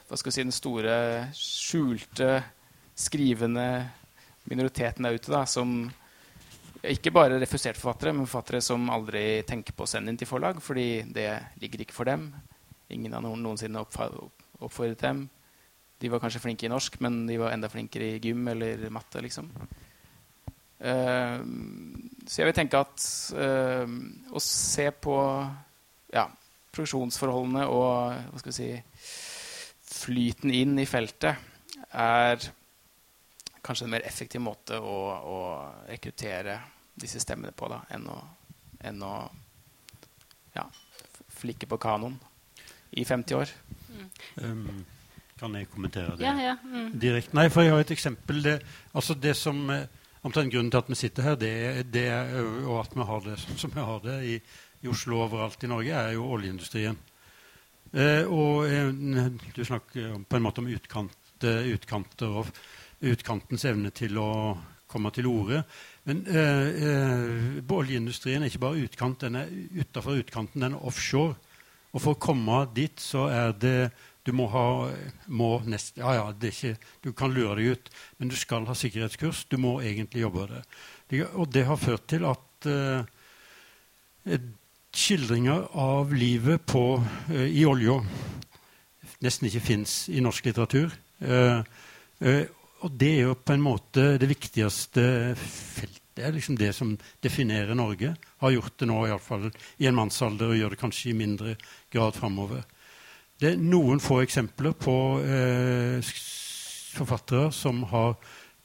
hva 0.08 0.18
skal 0.20 0.28
jeg 0.28 0.36
si, 0.36 0.44
den 0.44 0.56
store 0.56 0.96
skjulte, 1.36 2.34
skrivende 2.92 3.68
minoriteten 4.52 5.08
der 5.08 5.16
ute 5.16 5.32
da, 5.32 5.46
som 5.48 5.88
ikke 6.88 7.12
bare 7.12 7.40
refuserte 7.42 7.80
forfattere, 7.80 8.14
men 8.16 8.28
forfattere 8.28 8.62
som 8.64 8.88
aldri 8.94 9.42
tenker 9.48 9.76
på 9.76 9.84
å 9.84 9.90
sende 9.90 10.14
inn 10.14 10.20
til 10.20 10.30
forlag, 10.30 10.62
fordi 10.64 11.04
det 11.12 11.28
ligger 11.60 11.84
ikke 11.84 11.96
for 11.96 12.08
dem. 12.08 12.30
Ingen 12.96 13.14
har 13.18 13.24
noen, 13.26 13.42
noensinne 13.44 13.82
oppfordret 13.84 15.04
dem. 15.04 15.26
De 16.00 16.12
var 16.12 16.22
kanskje 16.24 16.42
flinke 16.44 16.68
i 16.68 16.72
norsk, 16.72 16.96
men 17.04 17.26
de 17.28 17.36
var 17.42 17.52
enda 17.52 17.70
flinkere 17.72 18.14
i 18.14 18.22
gym 18.24 18.48
eller 18.48 18.88
matte. 18.96 19.22
liksom. 19.22 19.52
Uh, 20.80 21.44
så 22.24 22.40
jeg 22.40 22.48
vil 22.48 22.56
tenke 22.56 22.80
at 22.80 23.04
uh, 23.36 23.84
å 24.32 24.40
se 24.40 24.86
på 24.96 25.18
ja, 26.16 26.24
produksjonsforholdene 26.72 27.66
og 27.68 28.16
hva 28.32 28.40
skal 28.40 28.54
vi 28.54 28.56
si, 28.56 28.70
flyten 30.00 30.54
inn 30.56 30.80
i 30.80 30.88
feltet 30.88 31.36
er 31.92 32.48
kanskje 33.66 33.88
en 33.88 33.94
mer 33.94 34.06
effektiv 34.08 34.42
måte 34.42 34.80
å, 34.80 34.98
å 35.20 35.40
rekruttere 35.90 36.60
disse 37.00 37.22
stemmene 37.24 37.54
på 37.56 37.70
da, 37.72 37.82
enn 37.96 38.08
å, 38.12 38.18
enn 38.90 39.04
å 39.06 39.14
ja, 40.56 40.66
flikke 41.40 41.70
på 41.70 41.80
kanoen 41.82 42.18
i 42.98 43.06
50 43.06 43.38
år. 43.38 43.52
Mm. 43.90 44.08
Um, 44.44 44.86
kan 45.40 45.56
jeg 45.56 45.70
kommentere 45.72 46.18
det 46.20 46.26
ja, 46.26 46.34
ja. 46.42 46.56
Mm. 46.66 46.92
direkte? 47.00 47.36
Nei, 47.38 47.48
for 47.54 47.64
jeg 47.64 47.72
har 47.72 47.86
et 47.86 47.94
eksempel. 47.96 48.42
Det, 48.44 48.58
altså 48.94 49.16
det 49.16 49.36
som, 49.40 49.62
eh, 49.76 49.88
Omtrent 50.20 50.52
grunnen 50.52 50.68
til 50.68 50.82
at 50.82 50.90
vi 50.92 50.96
sitter 51.00 51.24
her, 51.24 51.36
det, 51.40 51.52
det, 51.94 52.10
og 52.68 52.82
at 52.82 52.92
vi 52.92 53.06
har 53.08 53.22
det 53.24 53.38
sånn 53.40 53.60
som 53.62 53.72
vi 53.72 53.86
har 53.88 54.02
det 54.04 54.18
i, 54.28 54.34
i 54.84 54.90
Oslo 54.92 55.16
og 55.16 55.30
overalt 55.30 55.64
i 55.64 55.70
Norge, 55.72 55.96
er 55.96 56.18
jo 56.18 56.26
oljeindustrien. 56.36 56.98
Eh, 57.94 58.28
og 58.28 58.68
eh, 58.68 58.92
du 59.56 59.62
snakker 59.64 60.18
på 60.28 60.36
en 60.36 60.44
måte 60.44 60.60
om 60.60 60.68
utkant, 60.68 61.16
utkanter 61.40 62.36
og 62.42 62.52
utkantens 63.02 63.66
evne 63.70 63.92
til 63.96 64.18
å 64.20 64.32
komme 64.90 65.12
til 65.14 65.30
orde. 65.30 65.62
Men 66.10 66.24
eh, 66.28 66.68
eh, 66.90 67.74
oljeindustrien 67.76 68.42
er 68.42 68.50
ikke 68.50 68.64
bare 68.64 68.86
utkant, 68.88 69.22
den 69.22 69.38
er 69.40 69.52
utafor 69.78 70.20
utkanten, 70.20 70.64
den 70.64 70.78
er 70.78 70.88
offshore. 70.90 71.38
Og 71.94 72.04
for 72.04 72.14
å 72.14 72.22
komme 72.22 72.64
dit, 72.76 73.02
så 73.02 73.28
er 73.34 73.54
det 73.58 73.92
Du 74.28 74.34
må 74.36 74.46
ha 74.52 74.92
må 75.32 75.62
nest, 75.66 75.96
Ja, 75.98 76.12
ja, 76.14 76.26
det 76.36 76.50
er 76.50 76.54
ikke, 76.54 76.90
du 77.02 77.14
kan 77.18 77.32
lure 77.34 77.56
deg 77.58 77.72
ut, 77.72 77.88
men 78.20 78.30
du 78.30 78.36
skal 78.38 78.68
ha 78.68 78.76
sikkerhetskurs. 78.78 79.46
Du 79.50 79.58
må 79.58 79.80
egentlig 79.82 80.22
jobbe 80.22 80.46
det. 80.52 81.24
Og 81.34 81.50
det 81.50 81.64
har 81.66 81.80
ført 81.80 82.06
til 82.12 82.28
at 82.30 82.68
eh, 82.70 84.38
skildringer 84.94 85.72
av 85.74 86.14
livet 86.14 86.62
på, 86.68 87.02
eh, 87.32 87.48
i 87.48 87.66
olja 87.66 88.02
nesten 89.24 89.50
ikke 89.50 89.64
fins 89.64 89.96
i 90.12 90.22
norsk 90.24 90.46
litteratur. 90.50 90.94
Eh, 91.20 91.64
eh 92.20 92.46
og 92.86 92.94
det 93.00 93.10
er 93.18 93.26
jo 93.28 93.36
på 93.36 93.56
en 93.56 93.64
måte 93.64 94.14
det 94.22 94.30
viktigste 94.30 95.04
feltet. 95.38 95.96
Det 96.20 96.26
er 96.28 96.34
liksom 96.36 96.58
det 96.60 96.74
som 96.76 96.90
definerer 97.24 97.78
Norge. 97.80 98.10
Har 98.44 98.52
gjort 98.52 98.74
det 98.82 98.90
nå 98.90 98.98
iallfall 99.08 99.46
i 99.80 99.88
en 99.88 99.96
mannsalder, 99.96 100.52
og 100.52 100.58
gjør 100.58 100.74
det 100.74 100.80
kanskje 100.82 101.14
i 101.14 101.16
mindre 101.16 101.54
grad 101.94 102.18
framover. 102.18 102.66
Det 103.40 103.54
er 103.54 103.62
noen 103.64 104.02
få 104.04 104.18
eksempler 104.26 104.76
på 104.76 104.96
eh, 105.24 106.12
forfattere 106.92 107.54
som 107.56 107.86
har 107.88 108.18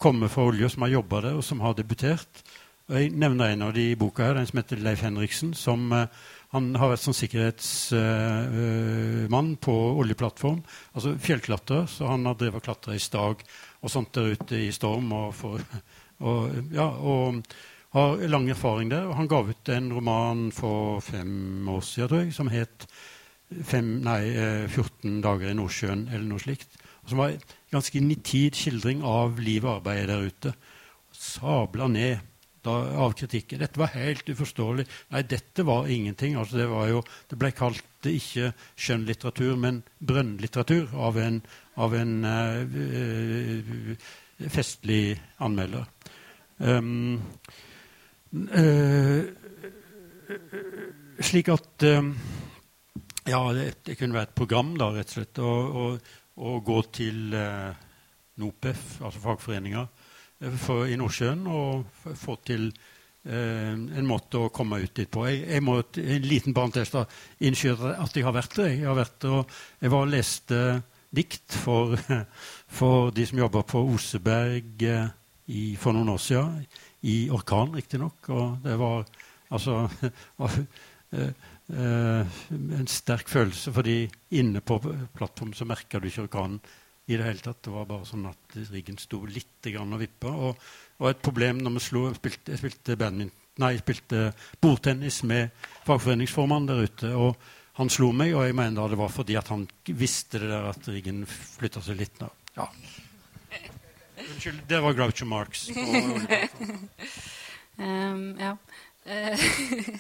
kommet 0.03 0.35
fra 0.35 0.49
olje, 0.51 0.73
som 0.73 0.83
har 0.83 0.97
jobba 0.97 1.23
der, 1.29 1.39
og 1.39 1.47
som 1.47 1.63
har 1.63 1.79
debutert. 1.79 2.43
Og 2.91 2.99
jeg 2.99 3.15
nevner 3.15 3.55
en 3.55 3.69
av 3.69 3.77
de 3.77 3.93
i 3.93 3.97
boka 3.97 4.27
her, 4.27 4.35
den 4.37 4.51
som 4.51 4.59
heter 4.59 4.83
Leif 4.83 5.07
Henriksen. 5.07 5.55
som 5.55 5.87
eh, 5.95 6.11
han 6.55 6.69
har 6.79 6.93
vært 6.93 7.03
sånn 7.03 7.17
sikkerhetsmann 7.19 9.49
eh, 9.55 9.63
på 9.63 9.75
oljeplattform. 10.03 10.61
Altså 10.95 11.15
fjellklatrer, 11.19 11.87
så 11.91 12.07
han 12.13 12.27
har 12.29 12.35
drevet 12.39 12.59
og 12.61 12.67
klatra 12.67 12.93
i 12.95 13.03
stag 13.03 13.35
og 13.85 13.93
sånt 13.93 14.15
der 14.17 14.35
ute 14.35 14.65
i 14.67 14.73
storm. 14.75 15.13
Og, 15.13 15.35
for, 15.37 15.63
og, 16.25 16.57
ja, 16.73 16.89
og 16.89 17.43
har 17.95 18.25
lang 18.29 18.49
erfaring 18.51 18.91
der. 18.91 19.13
Han 19.15 19.31
ga 19.31 19.43
ut 19.47 19.71
en 19.71 19.93
roman 19.95 20.49
for 20.55 21.01
fem 21.05 21.69
år 21.71 21.85
siden, 21.85 22.09
tror 22.09 22.25
jeg, 22.25 22.35
som 22.35 22.51
het 22.51 22.89
fem, 23.63 24.01
nei, 24.03 24.21
14 24.73 24.89
eh, 24.89 25.21
dager 25.23 25.53
i 25.53 25.57
Nordsjøen, 25.59 26.09
eller 26.11 26.27
noe 26.27 26.43
slikt. 26.43 26.81
Som 27.07 27.21
var 27.21 27.35
en 27.35 27.45
ganske 27.75 28.01
nitid 28.01 28.57
skildring 28.59 29.05
av 29.07 29.39
liv 29.43 29.67
og 29.67 29.77
arbeid 29.79 30.09
der 30.11 30.31
ute. 30.31 30.55
Sabla 31.15 31.87
ned 31.93 32.23
da, 32.65 32.75
av 33.05 33.15
kritikken. 33.19 33.61
Dette 33.63 33.81
var 33.81 33.93
helt 33.95 34.29
uforståelig. 34.29 34.87
Nei, 35.15 35.23
dette 35.29 35.67
var 35.69 35.91
ingenting. 35.93 36.39
Altså, 36.41 36.63
det, 36.63 36.69
var 36.73 36.89
jo, 36.91 37.03
det 37.31 37.39
ble 37.41 37.53
kalt 37.55 38.09
ikke 38.09 38.51
skjønnlitteratur, 38.75 39.55
men 39.61 39.83
brønnlitteratur 40.01 40.97
av 40.99 41.21
en, 41.21 41.43
av 41.81 41.95
en 41.99 42.25
uh, 42.25 43.97
festlig 44.51 45.17
anmelder. 45.43 45.85
Um, 46.59 47.21
slik 51.23 51.51
at 51.51 51.87
um, 51.91 52.15
Ja, 53.25 53.41
det, 53.57 53.71
det, 53.87 53.97
kunne 53.99 54.15
være 54.15 54.29
et 54.29 54.37
program, 54.37 54.75
da, 54.79 54.91
rett 54.95 55.09
og 55.15 55.17
slett. 55.17 55.39
Å 56.35 56.51
gå 56.67 56.79
til 56.93 57.33
NOPEF, 58.43 58.83
altså 59.07 59.23
fagforeninger, 59.23 59.87
for, 60.61 60.85
i 60.91 60.97
Nordsjøen 60.99 61.47
og 61.49 61.85
få 62.19 62.37
til 62.45 62.67
eh, 62.69 63.73
en 63.73 64.09
måte 64.09 64.43
å 64.43 64.51
komme 64.55 64.81
ut 64.83 64.95
dit 64.97 65.11
på. 65.11 65.25
Jeg, 65.29 65.45
jeg 65.49 65.65
må 65.65 65.79
en 65.81 66.27
liten 66.29 66.57
parentes 66.57 66.93
da, 66.95 67.05
innskyte 67.47 67.95
at 68.03 68.17
jeg 68.17 68.27
har 68.27 68.37
vært 68.37 68.59
der. 68.59 68.73
Jeg 68.75 68.89
har 68.89 68.99
vært 68.99 69.17
der, 69.25 69.39
og 69.39 69.55
jeg 69.81 69.95
var 69.95 70.07
og 70.07 70.13
leste 70.13 70.61
dikt 71.15 71.57
for, 71.65 71.97
for 72.79 73.11
de 73.15 73.27
som 73.29 73.41
jobber 73.41 73.67
på 73.69 73.83
Oseberg 73.95 74.85
eh, 74.89 75.09
i, 75.47 75.65
for 75.81 75.97
noen 75.97 76.15
år 76.15 76.23
siden. 76.23 76.61
I 77.05 77.17
orkan, 77.35 77.75
riktignok. 77.77 78.31
Og 78.33 78.63
det 78.65 78.77
var 78.81 79.05
altså 79.55 79.85
eh, 81.15 81.29
eh, 81.75 82.39
en 82.79 82.89
sterk 82.91 83.29
følelse, 83.29 83.73
fordi 83.75 83.99
inne 84.41 84.65
på 84.65 84.81
plattformen 85.15 85.57
så 85.57 85.69
merka 85.69 86.01
du 86.01 86.09
ikke 86.09 86.29
orkanen 86.29 86.61
i 87.07 87.19
det 87.19 87.27
hele 87.27 87.45
tatt. 87.45 87.61
Det 87.65 87.73
var 87.75 87.89
bare 87.89 88.09
sånn 88.09 88.29
at 88.31 88.57
riggen 88.73 88.97
sto 89.01 89.21
litt 89.29 89.69
og 89.75 89.99
vippa. 90.01 90.31
Og, 90.33 90.63
og, 91.01 91.11
et 91.11 91.25
problem 91.25 91.61
når 91.61 91.77
vi 91.77 91.85
slo, 91.85 92.07
spilte, 92.17 92.55
Jeg 92.55 92.63
spilte, 92.63 92.97
jeg 93.61 93.83
spilte 93.83 94.23
bordtennis 94.61 95.23
med 95.29 95.53
fagforeningsformannen 95.85 96.71
der 96.71 96.89
ute. 96.89 97.13
og 97.15 97.37
Han 97.79 97.91
slo 97.91 98.13
meg, 98.15 98.35
og 98.39 98.45
jeg 98.47 98.55
mener 98.55 98.93
det 98.93 98.99
var 99.01 99.11
fordi 99.11 99.35
at 99.39 99.51
han 99.51 99.67
visste 99.91 100.39
det 100.43 100.51
der 100.53 100.69
at 100.71 100.87
riggen 100.87 101.25
flytta 101.27 101.83
seg 101.83 101.99
litt. 101.99 102.21
Nå. 102.23 102.29
Ja. 102.55 102.69
Unnskyld, 104.25 104.61
det 104.71 104.79
var 104.85 104.95
Groucho 104.95 105.27
Marx. 105.27 105.69
um, 107.77 108.39
ja. 108.39 108.55
Eh, 109.05 109.43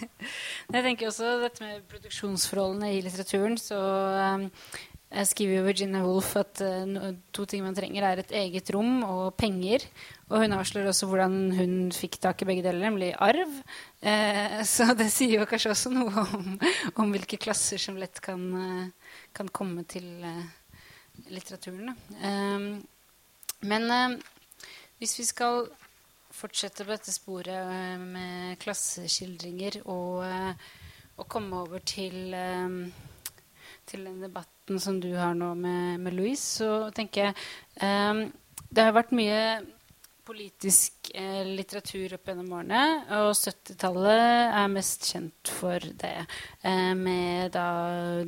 jeg 0.75 0.85
tenker 0.87 1.11
også 1.11 1.35
dette 1.43 1.66
med 1.66 1.83
produksjonsforholdene 1.91 2.93
i 2.95 3.03
litteraturen. 3.05 3.59
Så 3.61 3.77
um, 3.77 4.47
jeg 5.15 5.29
skriver 5.31 5.59
jo 5.59 5.67
Virginia 5.69 6.03
Woolf 6.03 6.33
at 6.41 6.61
uh, 6.65 7.12
to 7.35 7.45
ting 7.47 7.62
man 7.62 7.77
trenger, 7.77 8.03
er 8.03 8.23
et 8.23 8.33
eget 8.35 8.71
rom 8.75 9.05
og 9.07 9.37
penger. 9.39 9.85
Og 10.31 10.43
hun 10.43 10.57
avslører 10.57 10.91
også 10.91 11.07
hvordan 11.11 11.37
hun 11.55 11.75
fikk 11.95 12.19
tak 12.23 12.43
i 12.43 12.49
begge 12.49 12.65
deler, 12.67 12.83
nemlig 12.83 13.12
arv. 13.23 13.53
Uh, 14.03 14.59
så 14.75 14.91
det 14.99 15.11
sier 15.15 15.39
jo 15.39 15.49
kanskje 15.51 15.75
også 15.75 15.95
noe 15.95 16.25
om, 16.25 16.51
om 17.03 17.15
hvilke 17.15 17.39
klasser 17.39 17.79
som 17.83 18.01
lett 18.01 18.19
kan, 18.25 18.43
uh, 18.59 19.15
kan 19.37 19.51
komme 19.55 19.87
til 19.87 20.11
litteraturen. 21.31 21.93
men 23.62 23.85
hvis 24.99 25.12
vi 25.19 25.27
skal 25.29 25.69
fortsette 26.35 26.83
på 26.83 26.91
dette 26.91 27.15
sporet 27.15 28.01
med 28.03 28.59
klasseskildringer 28.59 29.79
og, 29.85 30.27
og 31.15 31.29
komme 31.31 31.61
over 31.62 31.85
til 31.87 32.35
til 33.89 34.07
den 34.09 34.20
debatten 34.24 34.80
som 34.80 34.99
du 35.03 35.11
har 35.18 35.37
nå 35.39 35.53
med, 35.59 36.01
med 36.05 36.16
Louise, 36.16 36.45
så 36.61 36.91
tenker 36.97 37.28
jeg 37.28 37.35
um, 37.82 38.26
Det 38.70 38.87
har 38.87 38.97
vært 38.97 39.14
mye 39.16 39.41
politisk 40.24 41.11
eh, 41.14 41.43
litteratur 41.45 42.14
opp 42.16 42.28
gjennom 42.28 42.53
årene, 42.57 42.82
og 43.18 43.35
70-tallet 43.37 44.55
er 44.57 44.70
mest 44.72 45.09
kjent 45.11 45.51
for 45.59 45.85
det. 46.01 46.24
Eh, 46.64 46.93
med 46.97 47.53
da, 47.55 47.66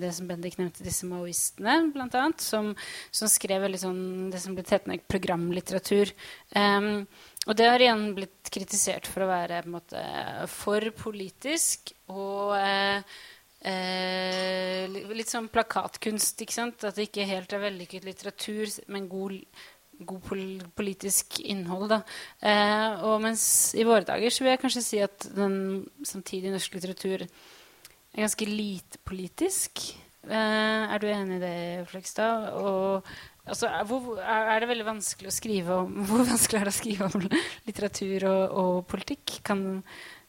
det 0.00 0.12
som 0.16 0.28
Bendik 0.28 0.58
nevnte, 0.60 0.84
disse 0.84 1.08
maoistene, 1.08 1.78
bl.a., 1.94 2.26
som, 2.42 2.74
som 3.10 3.32
skrev 3.32 3.64
sånn, 3.80 4.28
det 4.32 4.42
som 4.44 4.56
ble 4.56 4.66
hetende 4.68 5.00
programlitteratur. 5.08 6.12
Um, 6.52 7.06
og 7.46 7.56
det 7.56 7.70
har 7.70 7.82
igjen 7.82 8.10
blitt 8.16 8.52
kritisert 8.52 9.08
for 9.08 9.24
å 9.24 9.30
være 9.30 9.62
måte, 9.70 10.02
for 10.52 10.90
politisk 10.98 11.94
og 12.12 12.52
eh, 13.66 14.98
litt 15.16 15.32
sånn 15.32 15.50
plakatkunst. 15.52 16.40
ikke 16.42 16.56
sant? 16.56 16.84
At 16.86 16.98
det 16.98 17.08
ikke 17.08 17.28
helt 17.28 17.52
er 17.52 17.64
vellykket 17.66 18.06
litteratur, 18.06 18.70
men 18.92 19.08
god, 19.10 19.36
god 20.06 20.24
pol 20.28 20.44
politisk 20.78 21.40
innhold. 21.44 21.90
da. 21.96 22.00
Eh, 22.40 23.04
og 23.08 23.20
mens 23.24 23.74
i 23.74 23.86
våre 23.86 24.06
dager 24.08 24.32
så 24.32 24.44
vil 24.44 24.54
jeg 24.54 24.64
kanskje 24.64 24.86
si 24.86 25.04
at 25.04 25.28
den 25.36 25.86
samtidig 26.06 26.54
norsk 26.54 26.78
litteratur 26.78 27.26
er 27.26 28.24
ganske 28.24 28.48
lite 28.48 29.02
politisk. 29.04 29.88
Eh, 30.26 30.84
er 30.90 30.98
du 30.98 31.08
enig 31.10 31.38
i 31.38 31.42
det, 31.42 31.56
Flekstad? 31.90 32.52
Og 32.58 33.04
altså, 33.46 33.70
hvor, 33.86 34.16
er, 34.18 34.60
det 34.60 34.70
veldig 34.70 34.88
vanskelig 34.88 35.30
å 35.30 35.34
skrive 35.34 35.82
om 35.84 36.00
Hvor 36.08 36.24
vanskelig 36.26 36.60
er 36.60 36.66
det 36.66 36.74
å 36.74 36.80
skrive 36.80 37.10
om 37.10 37.28
litteratur 37.68 38.26
og, 38.30 38.56
og 38.62 38.80
politikk? 38.90 39.38
Kan 39.46 39.68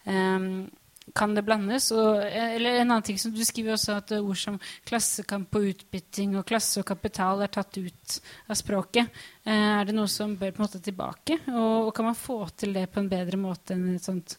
um, 0.05 0.67
kan 1.15 1.35
det 1.35 1.43
blandes. 1.47 1.89
Og, 1.95 2.21
eller 2.25 2.81
en 2.81 2.91
annen 2.91 3.05
ting 3.05 3.19
som 3.19 3.33
Du 3.35 3.43
skriver 3.45 3.75
også 3.75 3.97
at 4.01 4.13
ord 4.17 4.39
som 4.39 4.59
klassekamp 4.87 5.55
og 5.57 5.69
utbytting 5.71 6.37
og 6.37 6.45
klasse 6.47 6.81
og 6.81 6.87
kapital 6.89 7.43
er 7.45 7.51
tatt 7.53 7.79
ut 7.79 8.19
av 8.47 8.59
språket. 8.59 9.19
Eh, 9.47 9.67
er 9.81 9.87
det 9.87 9.95
noe 9.97 10.09
som 10.11 10.35
bør 10.37 10.53
på 10.53 10.61
en 10.61 10.67
måte 10.67 10.83
tilbake? 10.83 11.41
Og, 11.53 11.87
og, 11.87 11.93
kan 11.95 12.09
man 12.09 12.17
få 12.17 12.41
til 12.55 12.75
det 12.77 12.87
på 12.93 13.03
en 13.03 13.11
bedre 13.11 13.39
måte 13.41 13.77
enn 13.77 13.95
et 13.95 14.07
sånt 14.07 14.37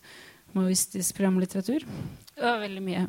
maoistisk 0.57 1.19
programlitteratur? 1.19 1.85
Det 2.39 2.45
var 2.45 2.61
veldig 2.63 2.83
mye. 2.83 3.07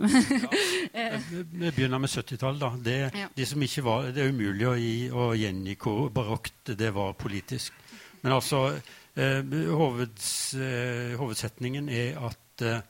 ja. 0.94 1.20
Vi 1.30 1.72
begynner 1.72 2.02
med 2.02 2.10
70-tallet. 2.10 2.80
Det, 2.86 2.98
ja. 3.14 3.28
de 3.36 3.46
det 3.46 4.24
er 4.24 4.32
umulig 4.34 4.68
å, 4.68 4.78
gi, 4.80 4.96
å 5.12 5.32
gjengi 5.38 5.78
hvor 5.80 6.10
barokt 6.14 6.74
det 6.80 6.94
var 6.96 7.14
politisk. 7.20 7.74
Men 8.22 8.36
altså, 8.36 8.66
eh, 9.16 9.44
hoveds, 9.70 10.56
eh, 10.60 11.14
hovedsetningen 11.20 11.90
er 11.90 12.18
at 12.28 12.66
eh, 12.66 12.82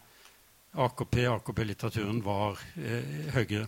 AKP, 0.74 1.26
AKP-litteraturen 1.28 2.22
var 2.24 2.59
eh, 2.78 3.30
høyere. 3.34 3.67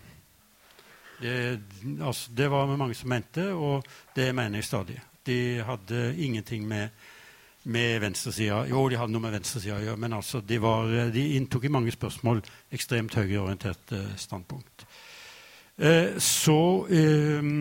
Det, 1.22 1.60
altså, 2.02 2.32
det 2.34 2.49
var 2.49 2.70
mange 2.78 2.95
som 2.97 3.10
mente, 3.10 3.47
og 3.54 3.86
det 4.16 4.32
mener 4.36 4.62
jeg 4.62 4.70
stadig. 4.70 4.99
De 5.26 5.62
hadde 5.66 6.16
ingenting 6.18 6.68
med, 6.68 6.89
med 7.64 7.99
venstresida 8.02 8.64
Jo, 8.70 8.88
de 8.89 8.97
hadde 8.97 9.14
noe 9.14 9.22
med 9.22 9.36
venstresida 9.36 9.78
å 9.78 9.84
gjøre, 9.86 10.02
men 10.02 10.18
altså, 10.18 10.41
de, 10.41 10.58
var, 10.62 10.89
de, 11.14 11.26
inntok 11.38 11.66
i 11.66 11.74
mange 11.74 11.93
spørsmål 11.93 12.41
ekstremt 12.74 13.18
høyreorienterte 13.18 14.02
standpunkt. 14.18 14.86
Eh, 15.78 16.18
så 16.18 16.88
eh, 16.89 17.54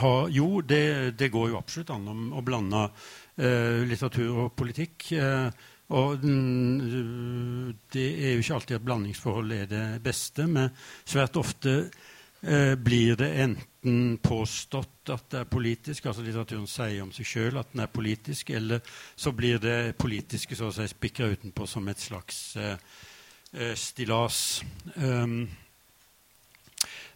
ha, 0.00 0.14
Jo, 0.32 0.48
det, 0.60 0.84
det, 1.18 1.28
går 1.32 1.52
jo 1.52 1.60
absolutt 1.60 1.92
an 1.92 2.32
å 2.32 2.42
blande 2.44 2.88
eh, 3.36 3.84
litteratur 3.84 4.46
og 4.46 4.56
politikk. 4.56 5.12
Eh, 5.12 5.48
og 5.94 6.24
det 7.94 8.06
er 8.06 8.34
jo 8.34 8.42
ikke 8.42 8.56
alltid 8.56 8.76
at 8.78 8.84
blandingsforhold 8.88 9.54
er 9.54 9.70
det 9.70 9.84
beste, 10.02 10.46
men 10.50 10.72
svært 11.06 11.38
ofte 11.38 11.74
eh, 12.42 12.74
blir 12.74 13.18
det 13.20 13.30
enten 13.44 14.18
påstått 14.22 15.12
at 15.14 15.26
det 15.30 15.42
er 15.42 15.50
politisk, 15.52 16.08
altså 16.08 16.24
litteraturen 16.26 16.68
sier 16.70 17.04
om 17.04 17.12
seg 17.14 17.28
sjøl 17.28 17.60
at 17.60 17.72
den 17.72 17.84
er 17.84 17.92
politisk, 17.92 18.50
eller 18.56 18.82
så 19.14 19.34
blir 19.36 19.60
det 19.62 19.94
politiske 20.00 20.58
så 20.58 20.70
å 20.70 20.74
si 20.74 20.88
spikra 20.90 21.30
utenpå 21.30 21.68
som 21.70 21.88
et 21.92 22.02
slags 22.02 22.40
eh, 22.56 22.78
eh 23.54 23.76
stillas. 23.78 24.64
Um, 24.96 25.44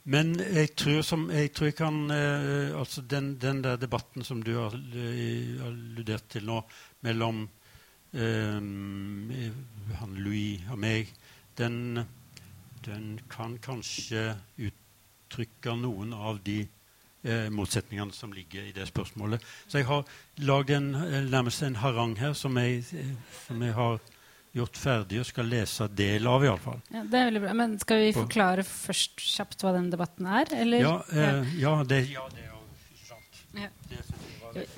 men 0.08 0.38
jeg 0.40 0.72
tror, 0.78 1.02
som, 1.04 1.26
jeg, 1.28 1.50
tror 1.52 1.68
jeg 1.68 1.76
kan 1.76 1.96
eh, 2.14 2.70
altså 2.78 3.02
den, 3.04 3.34
den, 3.40 3.60
der 3.64 3.76
debatten 3.76 4.24
som 4.24 4.40
du 4.40 4.54
har 4.56 4.72
eh, 4.72 5.58
alludert 5.66 6.30
til 6.32 6.46
nå, 6.48 6.62
mellom 7.04 7.42
han 9.98 10.14
Louis 10.16 10.62
og 10.72 10.78
meg, 10.80 11.10
den, 11.58 12.04
den, 12.86 13.20
kan 13.30 13.58
kanskje 13.60 14.36
uttrykke 14.56 15.74
noen 15.76 16.14
av 16.16 16.38
de 16.44 16.62
eh, 17.22 17.48
motsetningene 17.50 18.14
som 18.16 18.32
ligger 18.32 18.68
i 18.68 18.72
det 18.72 18.86
spørsmålet. 18.88 19.44
Så 19.66 19.82
jeg 19.82 19.88
har 19.90 20.06
lagd 20.40 20.70
en, 20.70 20.94
eh, 20.94 21.24
nærmest 21.28 21.62
en 21.66 21.80
harang 21.82 22.16
her 22.18 22.32
som 22.38 22.56
jeg, 22.56 22.84
eh, 22.94 23.12
som 23.46 23.62
jeg 23.62 23.74
har 23.76 24.00
gjort 24.56 24.78
ferdig 24.80 25.20
og 25.20 25.28
skal 25.28 25.50
lese 25.50 25.88
del 25.98 26.26
av, 26.26 26.44
iallfall. 26.44 26.80
Ja, 26.92 27.04
det 27.04 27.20
er 27.20 27.28
veldig 27.30 27.44
bra. 27.44 27.54
Men 27.60 27.78
skal 27.82 28.02
vi 28.02 28.12
forklare 28.16 28.64
først 28.66 29.20
kjapt 29.20 29.64
hva 29.64 29.74
den 29.76 29.90
debatten 29.92 30.26
er? 30.26 30.52
Eller? 30.56 30.84
Ja, 30.84 30.96
eh, 31.12 31.54
ja, 31.60 31.74
det, 31.84 32.02
ja, 32.12 32.26
det 32.34 32.46
er 32.46 32.52
jo 32.52 32.62
sant. 33.08 33.42
Ja. 33.58 33.70
Det, 33.90 34.64
ja. 34.64 34.77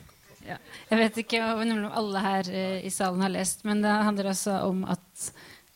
Jeg 0.90 0.98
vet 0.98 1.18
ikke 1.22 1.40
om 1.46 1.86
alle 1.86 2.24
her 2.24 2.50
uh, 2.50 2.78
i 2.82 2.90
salen 2.90 3.22
har 3.22 3.32
lest, 3.32 3.62
men 3.68 3.82
det 3.84 3.92
handler 4.08 4.32
altså 4.32 4.56
om 4.66 4.82
at 4.90 5.30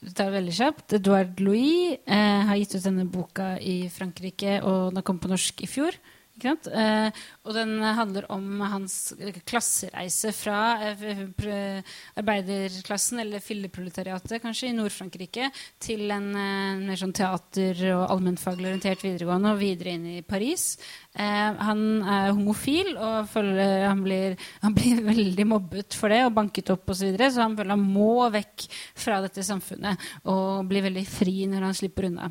du 0.04 0.10
tar 0.12 0.34
veldig 0.34 0.54
kjapt. 0.56 0.96
Edouard 0.98 1.38
Louis 1.40 1.94
uh, 2.10 2.42
har 2.50 2.58
gitt 2.58 2.74
ut 2.74 2.88
denne 2.88 3.06
boka 3.08 3.54
i 3.62 3.84
Frankrike, 3.94 4.58
og 4.66 4.92
den 4.96 5.06
kom 5.06 5.22
på 5.22 5.30
norsk 5.30 5.62
i 5.64 5.70
fjor. 5.70 5.96
Eh, 6.43 7.20
og 7.47 7.55
den 7.55 7.76
handler 7.78 8.26
om 8.35 8.59
hans 8.66 9.12
klassereise 9.47 10.32
fra 10.35 10.59
eh, 10.82 11.93
arbeiderklassen, 12.18 13.20
eller 13.22 13.45
filleproletariatet 13.45 14.43
kanskje, 14.43 14.72
i 14.72 14.74
Nord-Frankrike, 14.74 15.51
til 15.78 16.11
en 16.11 16.26
eh, 16.35 16.82
mer 16.82 16.99
sånn 16.99 17.14
teater- 17.14 17.85
og 17.95 18.09
allmennfaglig 18.16 18.72
orientert 18.72 19.05
videregående, 19.07 19.55
og 19.55 19.62
videre 19.62 19.95
inn 19.95 20.11
i 20.16 20.24
Paris. 20.26 20.74
Eh, 21.14 21.62
han 21.70 21.85
er 22.03 22.32
homofil, 22.32 22.97
og 22.99 23.30
føler, 23.30 23.87
han, 23.87 24.03
blir, 24.03 24.37
han, 24.64 24.74
blir, 24.74 25.05
veldig 25.12 25.49
mobbet 25.55 25.95
for 25.95 26.11
det 26.11 26.24
og 26.26 26.35
banket 26.35 26.74
opp 26.74 26.91
osv., 26.91 27.05
så, 27.05 27.11
videre, 27.12 27.30
så 27.30 27.45
han 27.45 27.57
føler 27.59 27.76
han 27.76 27.89
må 27.95 28.28
vekk 28.32 28.68
fra 28.99 29.20
dette 29.22 29.45
samfunnet 29.45 30.01
og 30.30 30.64
blir 30.70 30.87
veldig 30.87 31.03
fri 31.07 31.45
når 31.51 31.68
han 31.68 31.76
slipper 31.76 32.09
unna. 32.09 32.30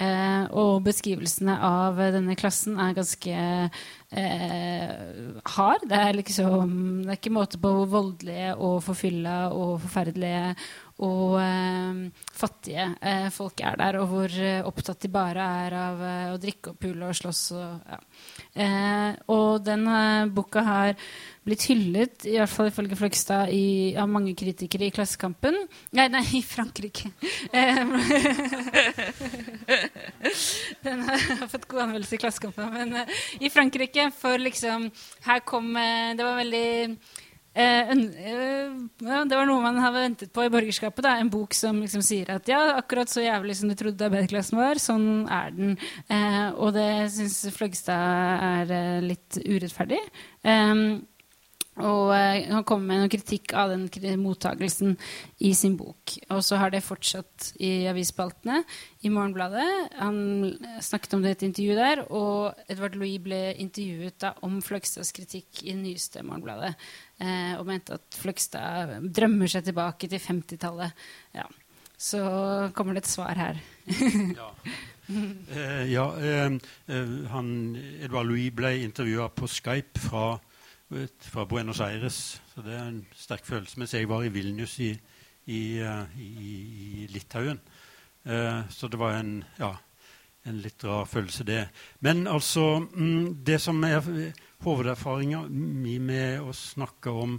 Eh, 0.00 0.44
og 0.56 0.80
beskrivelsene 0.86 1.58
av 1.60 1.98
denne 2.14 2.32
klassen 2.38 2.78
er 2.80 2.94
ganske 2.96 3.34
eh, 3.36 4.92
hard. 5.56 5.84
Det 5.90 5.98
er, 5.98 6.14
liksom, 6.16 7.02
det 7.04 7.12
er 7.12 7.18
ikke 7.18 7.34
måte 7.36 7.60
på 7.60 7.72
hvor 7.74 7.90
voldelige 7.98 8.54
og 8.56 8.78
forfylla 8.86 9.34
og 9.52 9.74
forferdelige 9.82 10.54
og 11.00 11.36
eh, 11.40 12.00
fattige 12.36 12.86
eh, 13.00 13.28
folk 13.32 13.60
er 13.64 13.78
der, 13.80 14.00
og 14.00 14.10
hvor 14.10 14.34
eh, 14.36 14.60
opptatt 14.68 15.00
de 15.04 15.12
bare 15.12 15.46
er 15.64 15.76
av 15.76 16.02
eh, 16.04 16.32
å 16.34 16.40
drikke 16.40 16.74
og 16.74 16.80
pule 16.80 17.08
og 17.08 17.16
slåss. 17.16 17.44
Og, 17.56 17.94
ja. 17.94 18.00
og 19.32 19.62
den 19.64 19.86
boka 20.34 20.64
har 20.66 20.92
blitt 21.46 21.64
hyllet, 21.70 22.26
i 22.28 22.36
hvert 22.36 22.52
fall 22.52 22.68
ifølge 22.68 22.98
Fløgstad, 22.98 23.50
i, 23.54 23.94
av 23.98 24.08
mange 24.12 24.34
kritikere 24.38 24.86
i 24.88 24.94
Klassekampen. 24.94 25.56
Nei, 25.96 26.08
nei, 26.12 26.24
i 26.36 26.42
Frankrike. 26.44 27.10
Den 30.84 31.02
har 31.06 31.48
fått 31.48 31.68
god 31.70 31.86
anmeldelse 31.86 32.16
i 32.16 32.20
Klassekampen. 32.20 32.70
Men 32.74 32.94
uh, 33.02 33.16
i 33.40 33.50
Frankrike, 33.52 34.10
for 34.16 34.40
liksom 34.40 34.90
Her 35.26 35.42
kom 35.46 35.72
uh, 35.76 36.12
Det 36.16 36.24
var 36.26 36.38
veldig 36.40 36.68
uh, 36.90 37.92
ja, 39.10 39.24
Det 39.24 39.38
var 39.38 39.48
noe 39.48 39.64
man 39.64 39.80
hadde 39.82 40.04
ventet 40.04 40.32
på 40.34 40.44
i 40.46 40.52
borgerskapet. 40.52 41.04
Da. 41.06 41.16
En 41.18 41.32
bok 41.32 41.56
som 41.56 41.80
liksom 41.82 42.04
sier 42.06 42.30
at 42.36 42.48
ja, 42.50 42.60
akkurat 42.78 43.10
så 43.10 43.24
jævlig 43.24 43.56
som 43.58 43.70
du 43.70 43.76
trodde 43.78 44.06
arbeiderklassen 44.06 44.60
var, 44.60 44.80
sånn 44.82 45.08
er 45.30 45.54
den. 45.56 45.76
og 46.56 46.74
det 46.76 46.90
syns 47.14 47.42
Fløgstad 47.56 48.68
er 48.70 49.02
litt 49.04 49.40
urettferdig. 49.42 50.00
Um, 50.46 51.02
og 51.82 52.12
eh, 52.14 52.48
han 52.50 52.64
kom 52.68 52.84
med 52.86 53.00
noen 53.00 53.12
kritikk 53.12 53.54
av 53.58 53.72
den 53.72 53.88
mottagelsen 54.22 54.96
i 55.44 55.52
sin 55.56 55.76
bok. 55.78 56.14
Og 56.34 56.42
så 56.46 56.58
har 56.60 56.72
det 56.74 56.82
fortsatt 56.86 57.52
i 57.62 57.88
avisspaltene 57.90 58.62
i 59.06 59.12
Morgenbladet. 59.12 59.66
Han 60.00 60.20
snakket 60.84 61.16
om 61.16 61.24
det 61.24 61.34
i 61.34 61.38
et 61.38 61.46
intervju 61.48 61.78
der, 61.78 62.04
og 62.08 62.60
Edvard 62.70 62.98
Louis 63.00 63.18
ble 63.22 63.40
intervjuet 63.62 64.18
da 64.22 64.34
om 64.46 64.60
Fløgstads 64.64 65.14
kritikk 65.16 65.64
i 65.64 65.76
nyeste 65.78 66.24
Morgenbladet. 66.26 66.74
Eh, 67.20 67.56
og 67.58 67.66
mente 67.68 67.98
at 67.98 68.20
Fløgstad 68.20 68.98
drømmer 69.08 69.50
seg 69.50 69.66
tilbake 69.68 70.10
til 70.10 70.22
50-tallet. 70.22 71.08
Ja. 71.36 71.48
Så 72.00 72.22
kommer 72.72 72.96
det 72.96 73.04
et 73.04 73.12
svar 73.12 73.36
her. 73.36 73.60
ja. 74.40 74.48
Eh, 75.10 75.92
ja 75.92 76.06
eh, 76.20 76.46
eh, 76.86 77.10
han, 77.32 77.50
Edvard 78.00 78.30
Louis 78.30 78.52
ble 78.54 78.76
intervjua 78.84 79.28
på 79.34 79.48
Skype 79.50 80.00
fra 80.06 80.38
fra 81.30 81.44
Buenos 81.46 81.80
Aires. 81.80 82.40
Så 82.54 82.62
det 82.66 82.74
er 82.74 82.88
en 82.88 83.04
sterk 83.14 83.46
følelse. 83.46 83.78
Mens 83.78 83.94
jeg 83.94 84.08
var 84.10 84.24
i 84.26 84.32
Vilnius 84.34 84.78
i, 84.82 84.90
i, 85.46 85.60
eh, 85.78 86.18
i, 86.18 86.30
i 87.04 87.06
Litauen. 87.10 87.60
Eh, 88.26 88.60
så 88.70 88.88
det 88.90 88.98
var 89.00 89.16
en, 89.18 89.38
ja, 89.58 89.74
en 90.48 90.60
litt 90.60 90.84
rar 90.84 91.06
følelse, 91.08 91.44
det. 91.44 91.62
Men 92.00 92.26
altså 92.26 92.80
mm, 92.80 93.44
Det 93.44 93.60
som 93.60 93.82
er 93.84 94.02
hovederfaringa 94.64 95.44
mi 95.48 95.98
med 95.98 96.40
å 96.42 96.52
snakke 96.52 97.10
om 97.10 97.38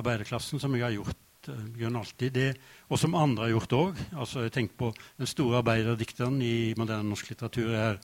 arbeiderklassen, 0.00 0.60
som 0.60 0.74
jeg 0.74 0.86
har 0.86 0.94
gjort 0.94 1.48
uh, 1.52 1.98
alltid, 1.98 2.32
det, 2.32 2.50
og 2.88 2.98
som 2.98 3.14
andre 3.18 3.44
har 3.44 3.52
gjort 3.52 3.74
òg 3.76 3.98
altså, 4.16 4.42
Jeg 4.46 4.52
tenker 4.52 4.78
på 4.78 4.92
den 5.18 5.28
store 5.28 5.58
arbeiderdikteren 5.60 6.40
i 6.42 6.72
moderne 6.78 7.10
norsk 7.10 7.28
litteratur 7.28 7.74
er, 7.76 7.98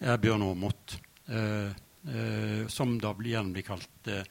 er 0.00 0.18
Bjørn 0.18 0.42
Aamodt. 0.42 0.98
Eh, 1.28 1.70
som 2.70 2.94
da 3.02 3.12
gjerne 3.14 3.54
blir 3.54 3.66
kalt 3.66 4.10
eh, 4.10 4.26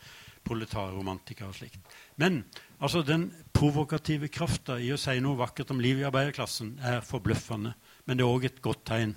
proletarromantikere 0.48 1.50
og 1.52 1.58
slikt. 1.58 1.80
Men 2.16 2.44
altså, 2.80 3.04
den 3.04 3.30
provokative 3.56 4.30
krafta 4.32 4.78
i 4.80 4.94
å 4.94 5.00
si 5.00 5.18
noe 5.24 5.40
vakkert 5.40 5.74
om 5.76 5.82
livet 5.84 6.06
i 6.06 6.08
arbeiderklassen 6.08 6.78
er 6.80 7.04
forbløffende. 7.06 7.74
Men 8.08 8.18
det 8.18 8.26
er 8.26 8.32
òg 8.38 8.48
et 8.48 8.64
godt 8.64 8.86
tegn. 8.88 9.16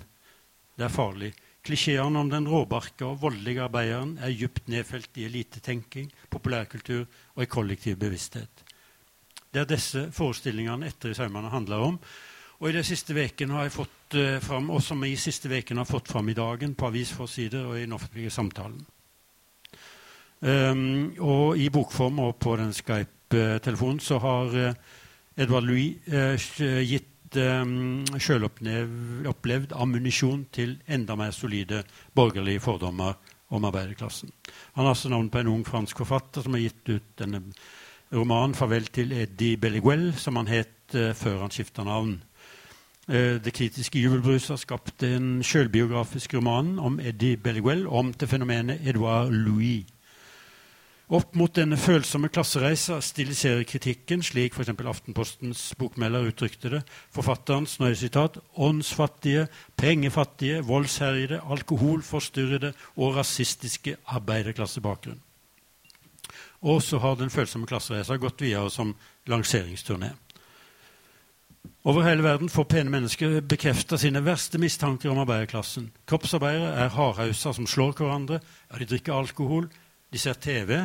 Det 0.75 0.87
er 0.87 0.93
farlig. 0.93 1.31
Klisjeene 1.61 2.23
om 2.23 2.29
den 2.29 2.49
råbarka 2.49 3.05
og 3.11 3.19
voldelige 3.21 3.61
arbeideren 3.67 4.15
er 4.23 4.33
dypt 4.33 4.67
nedfelt 4.71 5.17
i 5.21 5.27
elitetenking, 5.27 6.09
populærkultur 6.33 7.05
og 7.05 7.43
i 7.43 7.49
kollektiv 7.49 7.99
bevissthet. 8.01 8.63
Det 9.51 9.61
er 9.61 9.69
disse 9.69 10.07
forestillingene 10.15 10.87
etter 10.89 11.11
i 11.11 11.17
saumene 11.17 11.51
handler 11.53 11.85
om. 11.85 11.99
Og 12.61 12.69
i 12.69 12.75
de 12.75 12.83
siste 12.85 13.15
ukene 13.17 13.55
har 13.57 13.65
jeg 13.65 13.73
fått 13.73 14.15
uh, 14.21 14.37
fram, 14.43 14.69
og 14.69 14.83
som 14.85 15.01
jeg 15.01 15.15
i 15.15 15.21
siste 15.21 15.49
vekene 15.49 15.81
har 15.81 15.89
fått 15.89 16.11
fram 16.11 16.27
i 16.29 16.37
dagen 16.37 16.75
på 16.77 16.91
avisforsider 16.91 17.65
og 17.65 17.79
i 17.79 17.87
den 17.87 17.95
offentlige 17.97 18.33
samtalen. 18.33 18.83
Um, 20.41 21.09
og 21.21 21.57
i 21.57 21.69
bokform 21.73 22.21
og 22.21 22.37
på 22.41 22.55
den 22.61 22.69
Skype-telefonen 22.73 23.99
så 24.01 24.21
har 24.21 24.53
uh, 24.53 24.77
Edvard 25.37 25.65
Louis 25.65 25.97
uh, 26.13 26.81
gitt 26.85 27.37
um, 27.41 28.05
sjølopplevd 28.21 29.73
ammunisjon 29.73 30.47
til 30.53 30.77
enda 30.85 31.17
mer 31.17 31.33
solide 31.33 31.81
borgerlige 32.13 32.61
fordommer 32.61 33.17
om 33.49 33.69
arbeiderklassen. 33.69 34.29
Han 34.77 34.85
har 34.85 34.93
også 34.93 35.09
navn 35.09 35.33
på 35.33 35.41
en 35.41 35.55
ung 35.57 35.65
fransk 35.65 36.05
forfatter 36.05 36.45
som 36.45 36.53
har 36.57 36.67
gitt 36.67 36.93
ut 36.93 37.13
denne 37.17 37.41
romanen 38.13 38.53
'Farvel 38.53 38.85
til 38.93 39.13
Eddie 39.17 39.57
Belliguel', 39.57 40.13
som 40.13 40.35
han 40.35 40.47
het 40.47 40.91
før 40.91 41.39
han 41.41 41.53
skifta 41.53 41.83
navn. 41.87 42.19
Eh, 43.09 43.41
det 43.41 43.53
kritiske 43.53 43.99
jubelbrus 43.99 44.51
har 44.53 44.59
skapt 44.61 45.03
en 45.03 45.39
sjølbiografisk 45.43 46.35
roman 46.37 46.75
om 46.79 46.99
Eddie 47.01 47.37
Belliguel 47.37 47.87
om 47.87 48.13
til 48.13 48.29
fenomenet 48.29 48.85
Edouard 48.85 49.33
Louis. 49.33 49.89
Opp 51.11 51.33
mot 51.35 51.51
denne 51.51 51.75
følsomme 51.75 52.29
klassereisa 52.31 53.01
stiliserer 53.03 53.65
kritikken, 53.67 54.21
slik 54.23 54.53
f.eks. 54.55 54.69
Aftenpostens 54.69 55.63
bokmelder 55.75 56.29
uttrykte 56.29 56.71
det, 56.71 56.79
forfatterens 57.11 57.79
nøye 57.81 57.97
sitat, 57.99 58.37
åndsfattige, 58.55 59.49
pengefattige, 59.75 60.61
voldsherjede, 60.69 61.41
alkoholforstyrrede 61.43 62.71
og 62.95 63.17
rasistiske 63.17 63.97
arbeiderklassebakgrunn. 64.05 65.19
Og 66.61 66.79
så 66.85 67.01
har 67.03 67.17
den 67.19 67.33
følsomme 67.33 67.67
klassereisa 67.67 68.15
gått 68.21 68.45
videre 68.45 68.71
som 68.71 68.93
lanseringsturné. 69.27 70.13
Over 71.81 72.03
hele 72.05 72.21
verden 72.21 72.49
får 72.49 72.65
pene 72.69 72.93
mennesker 72.93 73.39
bekrefta 73.41 73.97
sine 73.97 74.21
verste 74.21 74.59
mistanker 74.61 75.09
om 75.09 75.21
arbeiderklassen. 75.23 75.87
Kroppsarbeidere 76.05 76.75
er 76.77 76.91
hardhauser 76.93 77.55
som 77.57 77.65
slår 77.65 77.95
hverandre. 77.97 78.37
Ja, 78.69 78.77
de 78.77 78.85
drikker 78.89 79.17
alkohol. 79.17 79.65
De 80.13 80.21
ser 80.21 80.37
TV. 80.37 80.75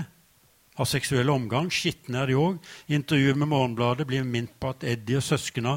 Har 0.77 0.89
seksuell 0.89 1.29
omgang. 1.33 1.69
Skitne 1.69 2.23
er 2.23 2.33
de 2.33 2.39
òg. 2.41 2.61
I 2.89 2.97
intervjuet 2.97 3.37
med 3.37 3.51
Morgenbladet 3.53 4.07
blir 4.09 4.25
vi 4.25 4.33
minnet 4.39 4.57
på 4.61 4.73
at 4.73 4.87
Eddie 4.89 5.21
og 5.21 5.27
søskna 5.27 5.75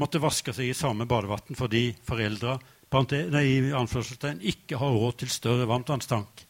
måtte 0.00 0.22
vaske 0.24 0.54
seg 0.56 0.70
i 0.70 0.76
samme 0.76 1.04
badevann 1.08 1.58
fordi 1.58 1.90
foreldra 2.08 2.56
ikke 2.90 4.78
har 4.80 4.94
råd 4.96 5.18
til 5.20 5.30
større 5.30 5.66
varmtvannstank. 5.68 6.46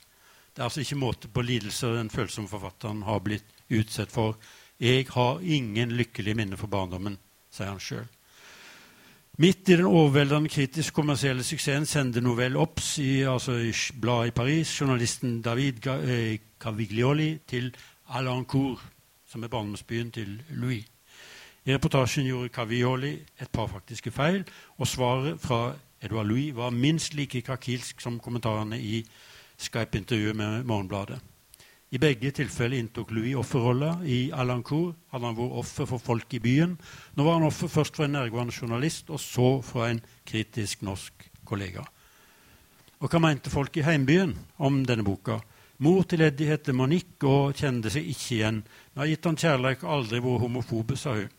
Det 0.54 0.62
er 0.62 0.68
altså 0.68 0.80
ikke 0.80 0.96
måte 1.02 1.28
på 1.28 1.42
lidelser 1.42 1.98
den 1.98 2.08
følsomme 2.08 2.48
forfatteren 2.48 3.02
har 3.04 3.20
blitt 3.20 3.50
utsatt 3.68 4.14
for. 4.14 4.38
Jeg 4.80 5.10
har 5.10 5.42
ingen 5.42 5.92
lykkelige 5.98 6.38
minner 6.38 6.56
for 6.56 6.70
barndommen 6.72 7.18
sier 7.50 7.70
han 7.70 7.82
sjøl. 7.82 8.08
Midt 9.40 9.68
i 9.68 9.76
den 9.78 9.86
overveldende 9.88 10.50
kritisk 10.52 10.94
kommersielle 10.94 11.44
suksessen 11.46 11.86
sender 11.88 12.20
Novelle 12.20 12.58
Ops 12.60 12.98
i, 13.00 13.22
altså 13.24 13.54
i 13.56 13.72
bladet 14.00 14.28
i 14.28 14.34
Paris 14.36 14.72
journalisten 14.80 15.38
David 15.42 15.86
eh, 15.86 16.38
Caviglioli 16.60 17.38
til 17.48 17.70
Alancourt, 18.08 18.82
som 19.26 19.42
er 19.42 19.48
barndomsbyen 19.48 20.10
til 20.12 20.42
Louis. 20.50 20.84
I 21.64 21.74
reportasjen 21.74 22.26
gjorde 22.26 22.52
Caviglioli 22.52 23.14
et 23.40 23.50
par 23.52 23.66
faktiske 23.66 24.10
feil, 24.10 24.44
og 24.78 24.86
svaret 24.86 25.40
fra 25.40 25.74
Edouard 26.02 26.26
Louis 26.26 26.56
var 26.56 26.70
minst 26.70 27.14
like 27.14 27.40
krakilsk 27.40 28.00
som 28.00 28.20
kommentarene 28.20 28.80
i 28.80 29.06
Skype-intervjuet 29.56 30.36
med 30.36 30.64
Morgenbladet. 30.64 31.20
I 31.90 31.98
begge 31.98 32.30
tilfeller 32.30 32.78
inntok 32.78 33.10
Louis 33.10 33.34
offerrolla. 33.34 33.96
I 34.06 34.30
Alancourt 34.30 34.94
hadde 35.10 35.26
han 35.26 35.38
vært 35.38 35.56
offer 35.58 35.88
for 35.90 36.02
folk 36.02 36.36
i 36.38 36.42
byen. 36.42 36.76
Nå 37.18 37.26
var 37.26 37.40
han 37.40 37.48
offer 37.48 37.70
først 37.70 37.98
for 37.98 38.06
en 38.06 38.14
nærgående 38.14 38.54
journalist, 38.54 39.10
og 39.10 39.18
så 39.18 39.48
fra 39.66 39.88
en 39.90 39.98
kritisk 40.26 40.84
norsk 40.86 41.26
kollega. 41.44 41.82
Og 43.00 43.10
hva 43.10 43.22
mente 43.24 43.50
folk 43.50 43.74
i 43.80 43.82
heimbyen 43.82 44.36
om 44.62 44.84
denne 44.86 45.02
boka? 45.02 45.40
Mor 45.82 46.04
til 46.06 46.22
Eddie 46.22 46.52
heter 46.52 46.76
Monique 46.76 47.26
og 47.26 47.58
kjente 47.58 47.90
seg 47.90 48.06
ikke 48.06 48.34
igjen. 48.36 48.62
Vi 48.94 49.00
har 49.00 49.10
gitt 49.10 49.26
han 49.26 49.42
kjærlighet 49.42 49.86
og 49.86 49.94
aldri 49.96 50.22
vært 50.22 50.44
homofobe, 50.44 50.98
sa 51.00 51.16
hun. 51.16 51.36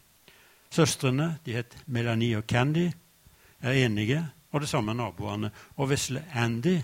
Søstrene, 0.72 1.36
de 1.46 1.56
het 1.62 1.78
Melanie 1.88 2.40
og 2.40 2.48
Candy, 2.50 2.90
er 3.62 3.86
enige, 3.86 4.24
og 4.52 4.64
det 4.66 4.72
samme 4.72 4.96
naboene. 4.98 5.52
Og 5.78 5.94
vesle 5.94 6.26
Andy 6.36 6.82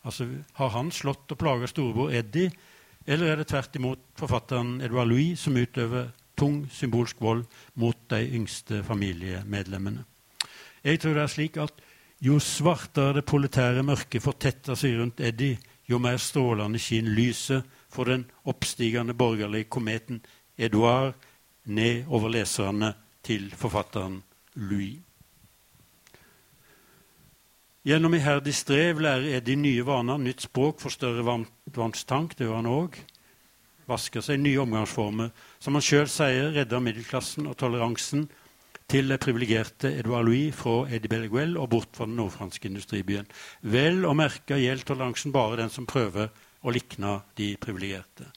Altså, 0.00 0.24
Har 0.56 0.70
han 0.72 0.90
slått 0.90 1.32
og 1.32 1.38
plaga 1.38 1.66
storebror 1.68 2.12
Eddie, 2.16 2.50
eller 3.06 3.32
er 3.32 3.40
det 3.40 3.48
tvert 3.50 3.76
imot 3.76 4.02
forfatteren 4.18 4.80
Edouard 4.84 5.08
Louis 5.08 5.40
som 5.40 5.56
utøver 5.56 6.10
tung 6.38 6.64
symbolsk 6.72 7.20
vold 7.20 7.44
mot 7.74 7.96
de 8.10 8.20
yngste 8.36 8.82
familiemedlemmene. 8.84 10.04
Jeg 10.84 11.00
tror 11.00 11.16
det 11.16 11.22
er 11.22 11.32
slik 11.34 11.56
at 11.60 11.82
jo 12.20 12.38
svartere 12.40 13.18
det 13.18 13.26
proletære 13.28 13.84
mørket 13.84 14.22
fortetter 14.24 14.76
seg 14.76 14.98
rundt 14.98 15.20
Eddie, 15.24 15.58
jo 15.88 15.98
mer 15.98 16.20
strålende 16.20 16.78
skinner 16.78 17.16
lyset 17.16 17.66
for 17.90 18.08
den 18.08 18.26
oppstigende 18.48 19.16
borgerlige 19.16 19.68
kometen 19.72 20.20
Edouard 20.56 21.16
ned 21.64 22.04
over 22.08 22.28
leserne 22.32 22.92
til 23.24 23.50
forfatteren 23.56 24.20
Louis. 24.54 25.00
Gjennom 27.80 28.12
iherdig 28.12 28.52
strev 28.52 28.98
lærer 29.00 29.38
Eddie 29.38 29.56
nye 29.56 29.84
vaner, 29.88 30.18
nytt 30.20 30.44
språk, 30.44 30.82
får 30.82 30.92
større 30.98 31.22
vannstank, 31.24 32.34
det 32.36 32.44
gjør 32.44 32.58
han 32.58 32.68
òg. 32.68 32.98
Vasker 33.88 34.20
seg 34.20 34.42
nye 34.42 34.60
omgangsformer. 34.60 35.30
Som 35.64 35.78
han 35.78 35.86
sjøl 35.86 36.10
sier, 36.12 36.50
redder 36.58 36.84
middelklassen 36.84 37.48
og 37.48 37.56
toleransen 37.60 38.26
til 38.90 39.08
det 39.08 39.20
privilegerte 39.22 39.94
Edouard 39.96 40.28
Louis 40.28 40.52
fra 40.52 40.84
Eddie 40.90 41.08
Belleguel 41.08 41.56
og 41.56 41.70
bort 41.72 41.96
fra 41.96 42.04
den 42.04 42.20
nordfranske 42.20 42.68
industribyen. 42.68 43.28
Vel 43.62 44.04
å 44.04 44.12
merke 44.18 44.60
gjelder 44.60 44.92
toleransen 44.92 45.32
bare 45.32 45.62
den 45.62 45.72
som 45.72 45.88
prøver 45.88 46.28
å 46.60 46.74
likne 46.74 47.16
de 47.40 47.54
privilegerte. 47.56 48.28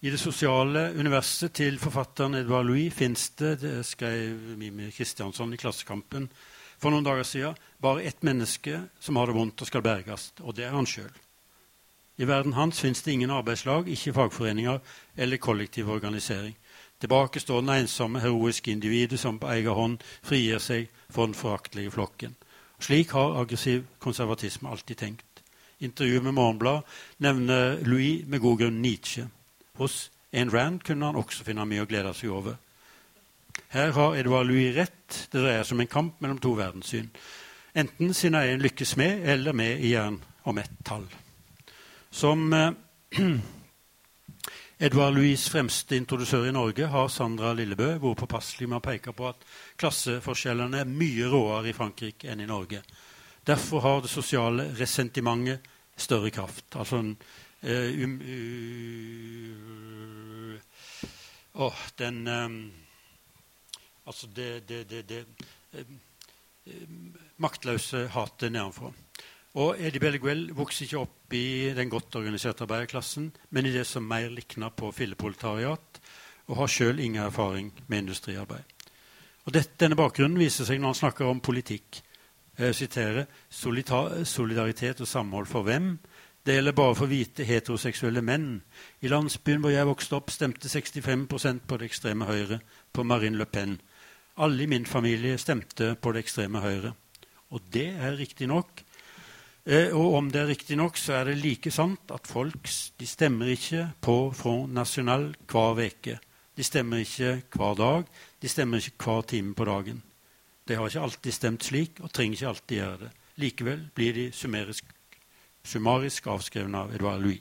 I 0.00 0.10
det 0.10 0.18
sosiale 0.18 0.88
universet 0.96 1.52
til 1.60 1.76
forfatteren 1.78 2.40
Edouard 2.40 2.66
Louis 2.66 2.90
fins 2.90 3.30
det, 3.38 3.60
det 3.62 3.82
skrev 3.86 4.56
Mimi 4.58 4.90
Kristiansson 4.90 5.52
i 5.54 5.60
Klassekampen 5.60 6.26
for 6.80 6.92
noen 6.92 7.04
dager 7.04 7.26
siden, 7.28 7.58
bare 7.80 8.02
ett 8.08 8.22
menneske 8.22 8.86
som 9.00 9.16
har 9.16 9.28
det 9.28 9.36
vondt 9.36 9.60
og 9.60 9.68
skal 9.68 9.84
berges, 9.84 10.32
og 10.40 10.56
det 10.56 10.66
er 10.66 10.74
han 10.74 10.88
sjøl. 10.88 11.12
I 12.20 12.26
verden 12.28 12.52
hans 12.52 12.80
fins 12.80 13.02
det 13.02 13.12
ingen 13.12 13.30
arbeidslag, 13.32 13.88
ikke 13.88 14.12
fagforeninger 14.12 14.80
eller 15.16 15.40
kollektiv 15.40 15.88
organisering. 15.88 16.56
Tilbake 17.00 17.40
står 17.40 17.60
den 17.60 17.72
ensomme, 17.80 18.20
heroiske 18.20 18.70
individet 18.70 19.20
som 19.20 19.38
på 19.40 19.48
egen 19.48 19.72
hånd 19.72 19.98
frigir 20.22 20.60
seg 20.60 20.90
for 21.08 21.24
den 21.24 21.34
foraktelige 21.34 21.90
flokken. 21.94 22.36
Slik 22.80 23.12
har 23.16 23.38
aggressiv 23.40 23.86
konservatisme 23.98 24.68
alltid 24.68 24.96
tenkt. 24.96 25.42
Intervjuet 25.80 26.24
med 26.24 26.36
Morgenblad 26.36 26.82
nevner 27.18 27.78
Louis 27.88 28.26
med 28.26 28.40
god 28.40 28.58
grunn 28.58 28.82
Nietzsche. 28.82 29.26
Hos 29.80 30.10
Ayn 30.32 30.52
Rand 30.52 30.84
kunne 30.84 31.06
han 31.06 31.16
også 31.16 31.44
finne 31.44 31.64
mye 31.64 31.86
å 31.86 31.88
glede 31.88 32.12
seg 32.14 32.32
over. 32.36 32.60
Her 33.70 33.92
har 33.94 34.16
Edouard 34.16 34.46
Louis 34.46 34.74
rett. 34.74 35.28
Det 35.30 35.38
dreier 35.38 35.62
seg 35.62 35.76
om 35.76 35.84
en 35.84 35.90
kamp 35.90 36.18
mellom 36.18 36.40
to 36.42 36.56
verdenssyn. 36.58 37.10
Enten 37.78 38.14
sin 38.14 38.34
egen 38.34 38.62
lykkes 38.64 38.96
med, 38.98 39.22
eller 39.30 39.54
med 39.54 39.78
i 39.78 39.92
jern 39.92 40.18
om 40.42 40.58
ett 40.58 40.72
tall. 40.84 41.06
Som 42.10 42.52
eh, 42.52 42.70
Edvard 44.82 45.14
Louis' 45.14 45.46
fremste 45.52 45.94
introdusør 45.96 46.48
i 46.48 46.52
Norge 46.56 46.86
har 46.90 47.08
Sandra 47.14 47.52
Lillebø 47.54 47.92
vært 48.02 48.18
påpasselig 48.24 48.66
med 48.66 48.80
å 48.80 48.86
peke 48.88 49.14
på 49.14 49.28
at 49.28 49.46
klasseforskjellene 49.78 50.82
er 50.82 50.90
mye 50.90 51.30
råere 51.30 51.70
i 51.70 51.76
Frankrike 51.76 52.26
enn 52.32 52.42
i 52.42 52.50
Norge. 52.50 52.82
Derfor 53.46 53.86
har 53.86 54.02
det 54.02 54.10
sosiale 54.10 54.66
resentimentet 54.78 55.62
større 56.00 56.30
kraft. 56.34 56.64
Altså 56.74 56.96
en 57.04 57.14
uh, 57.62 58.02
um, 58.02 58.18
uh, 60.58 60.58
oh, 61.68 61.78
den 62.00 62.26
um, 62.26 62.72
Altså 64.10 64.26
det, 64.34 64.48
det, 64.68 64.80
det, 64.90 65.04
det 65.08 65.84
um, 66.66 67.12
maktløse 67.38 68.08
hatet 68.10 68.50
nedenfra. 68.52 68.90
Og 69.58 69.78
Eddie 69.82 70.02
Belleguel 70.02 70.44
vokste 70.54 70.86
ikke 70.86 71.00
opp 71.00 71.34
i 71.34 71.70
den 71.74 71.90
godt 71.90 72.14
organiserte 72.18 72.66
arbeiderklassen, 72.66 73.30
men 73.50 73.66
i 73.66 73.72
det 73.74 73.86
som 73.86 74.06
mer 74.06 74.30
likna 74.30 74.70
på 74.70 74.92
filleproletariat, 74.94 76.00
og 76.50 76.58
har 76.58 76.70
sjøl 76.70 77.00
ingen 77.02 77.22
erfaring 77.22 77.72
med 77.86 78.04
industriarbeid. 78.04 78.66
Og 79.46 79.54
dette, 79.54 79.74
Denne 79.80 79.98
bakgrunnen 79.98 80.38
viser 80.38 80.66
seg 80.66 80.78
når 80.78 80.92
han 80.92 81.00
snakker 81.00 81.30
om 81.30 81.42
politikk. 81.42 82.02
Jeg 82.58 82.76
siterer 82.76 83.26
solidaritet 83.50 85.00
og 85.00 85.08
samhold 85.08 85.46
for 85.50 85.66
hvem? 85.66 85.94
Det 86.46 86.54
gjelder 86.54 86.72
bare 86.72 86.94
for 86.96 87.10
hvite 87.10 87.44
heteroseksuelle 87.44 88.22
menn. 88.24 88.62
I 89.00 89.08
landsbyen 89.08 89.60
hvor 89.60 89.72
jeg 89.74 89.86
vokste 89.88 90.16
opp, 90.16 90.30
stemte 90.30 90.68
65% 90.68 91.66
på 91.66 91.76
det 91.80 91.90
ekstreme 91.90 92.28
høyre, 92.28 92.60
på 92.92 93.02
Marine 93.02 93.36
Le 93.36 93.46
Pen. 93.46 93.78
Alle 94.40 94.64
i 94.64 94.70
min 94.70 94.86
familie 94.88 95.38
stemte 95.38 95.94
på 96.00 96.12
det 96.14 96.24
ekstreme 96.24 96.62
høyre. 96.64 96.94
Og 97.50 97.60
det 97.72 97.90
er 97.92 98.16
riktignok 98.16 98.84
Eh, 99.68 99.92
og 99.92 100.14
om 100.16 100.30
det 100.32 100.40
er 100.40 100.48
riktig 100.48 100.76
nok, 100.80 100.96
så 100.96 101.18
er 101.20 101.28
det 101.28 101.40
like 101.42 101.70
sant 101.70 102.12
at 102.14 102.26
folk 102.26 102.68
de 102.98 103.06
stemmer 103.06 103.52
ikke 103.52 103.90
på 104.00 104.32
Front 104.34 104.72
National 104.72 105.28
hver 105.50 105.82
uke. 105.84 106.16
De 106.56 106.64
stemmer 106.64 107.04
ikke 107.04 107.42
hver 107.54 107.76
dag. 107.76 108.08
De 108.40 108.48
stemmer 108.48 108.80
ikke 108.80 109.04
hver 109.04 109.22
time 109.28 109.54
på 109.54 109.64
dagen. 109.68 110.02
De 110.68 110.76
har 110.76 110.88
ikke 110.88 111.04
alltid 111.04 111.32
stemt 111.32 111.64
slik 111.64 112.00
og 112.00 112.12
trenger 112.12 112.38
ikke 112.38 112.48
alltid 112.48 112.76
gjøre 112.76 112.98
det. 113.04 113.12
Likevel 113.40 113.84
blir 113.94 114.16
de 114.16 114.26
summarisk, 114.32 114.84
summarisk 115.64 116.26
avskrevet 116.26 116.74
av 116.74 116.94
Edvard 116.94 117.22
Louis. 117.22 117.40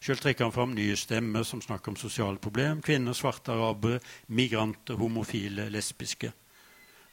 Selv 0.00 0.22
trekker 0.22 0.46
han 0.46 0.54
fram 0.54 0.72
nye 0.72 0.96
stemmer 0.96 1.44
som 1.44 1.60
snakker 1.60 1.92
om 1.92 1.96
sosiale 2.00 2.40
problemer. 2.40 2.80
Kvinner, 2.82 3.12
svarte 3.12 3.52
arabere, 3.52 4.00
migranter, 4.32 4.96
homofile, 4.96 5.68
lesbiske. 5.68 6.32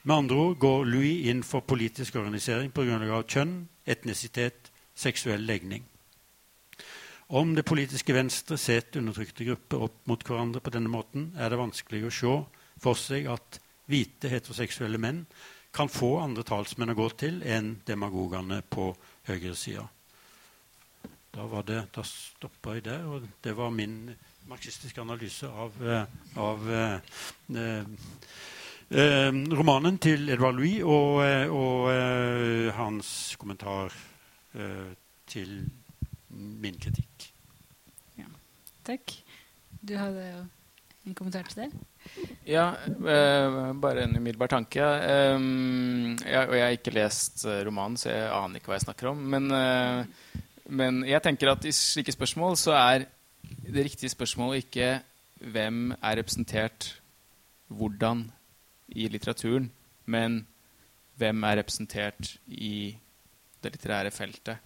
Med 0.07 0.15
andre 0.15 0.35
ord 0.39 0.57
går 0.61 0.85
Louis 0.87 1.27
inn 1.27 1.43
for 1.43 1.67
politisk 1.67 2.15
organisering 2.15 2.71
på 2.71 2.85
grunnlag 2.87 3.11
av 3.11 3.25
kjønn, 3.27 3.57
etnisitet, 3.83 4.71
seksuell 4.95 5.43
legning. 5.43 5.83
Om 7.27 7.57
det 7.57 7.65
politiske 7.67 8.15
venstre 8.15 8.55
setter 8.55 9.01
undertrykte 9.01 9.43
grupper 9.43 9.83
opp 9.89 9.99
mot 10.07 10.23
hverandre 10.23 10.63
på 10.63 10.71
denne 10.71 10.87
måten, 10.87 11.33
er 11.35 11.51
det 11.51 11.59
vanskelig 11.59 12.05
å 12.07 12.13
se 12.21 12.37
for 12.79 12.95
seg 12.95 13.27
at 13.33 13.59
hvite 13.91 14.31
heteroseksuelle 14.31 15.01
menn 15.01 15.25
kan 15.75 15.91
få 15.91 16.21
andre 16.21 16.47
talsmenn 16.47 16.95
å 16.95 16.97
gå 16.97 17.09
til 17.19 17.43
enn 17.43 17.73
demagogene 17.85 18.61
på 18.63 18.93
høyresida. 19.27 19.89
Da, 21.37 21.45
var 21.45 21.63
det, 21.63 21.83
da 21.93 22.01
stoppa 22.01 22.71
jeg 22.73 22.87
der, 22.87 23.03
og 23.05 23.25
det 23.45 23.51
var 23.53 23.69
min 23.69 24.07
marxistiske 24.49 25.03
analyse 25.03 25.45
av, 25.45 25.75
eh, 25.85 26.15
av 26.41 26.63
eh, 26.73 26.95
eh 27.53 27.83
eh, 28.89 29.29
romanen 29.59 29.99
til 30.01 30.31
Edvard 30.33 30.57
Louis 30.57 30.79
og, 30.81 31.19
eh, 31.21 31.53
og 31.53 31.91
eh, 31.91 32.71
hans 32.73 33.11
kommentar 33.37 33.93
eh, 34.57 34.95
til 35.29 35.59
min 36.33 36.81
kritikk. 36.81 37.29
Ja. 38.17 38.33
Takk. 38.89 39.13
Du 39.77 39.93
hadde 39.93 40.25
jo 40.31 40.41
en 41.05 41.19
kommentar 41.21 41.53
til 41.53 41.67
det? 41.67 41.69
Ja, 42.49 42.71
eh, 42.97 43.61
bare 43.77 44.07
en 44.07 44.17
umiddelbar 44.17 44.49
tanke. 44.57 44.81
Jeg, 44.81 46.43
og 46.49 46.57
jeg 46.57 46.65
har 46.65 46.81
ikke 46.81 46.97
lest 46.97 47.45
romanen, 47.45 48.01
så 48.01 48.09
jeg 48.09 48.27
aner 48.41 48.57
ikke 48.57 48.73
hva 48.73 48.81
jeg 48.81 48.87
snakker 48.89 49.13
om. 49.13 49.25
Men, 49.37 49.51
men 50.69 51.03
jeg 51.07 51.23
tenker 51.23 51.51
at 51.51 51.65
i 51.67 51.73
slike 51.75 52.11
spørsmål 52.15 52.57
så 52.59 52.75
er 52.75 53.07
det 53.67 53.85
riktige 53.85 54.11
spørsmålet 54.11 54.65
ikke 54.65 54.89
hvem 55.53 55.91
er 55.95 56.19
representert 56.19 56.89
hvordan 57.67 58.25
i 58.95 59.07
litteraturen, 59.11 59.69
men 60.05 60.41
hvem 61.19 61.43
er 61.43 61.59
representert 61.59 62.37
i 62.47 62.95
det 63.63 63.73
litterære 63.73 64.11
feltet? 64.11 64.57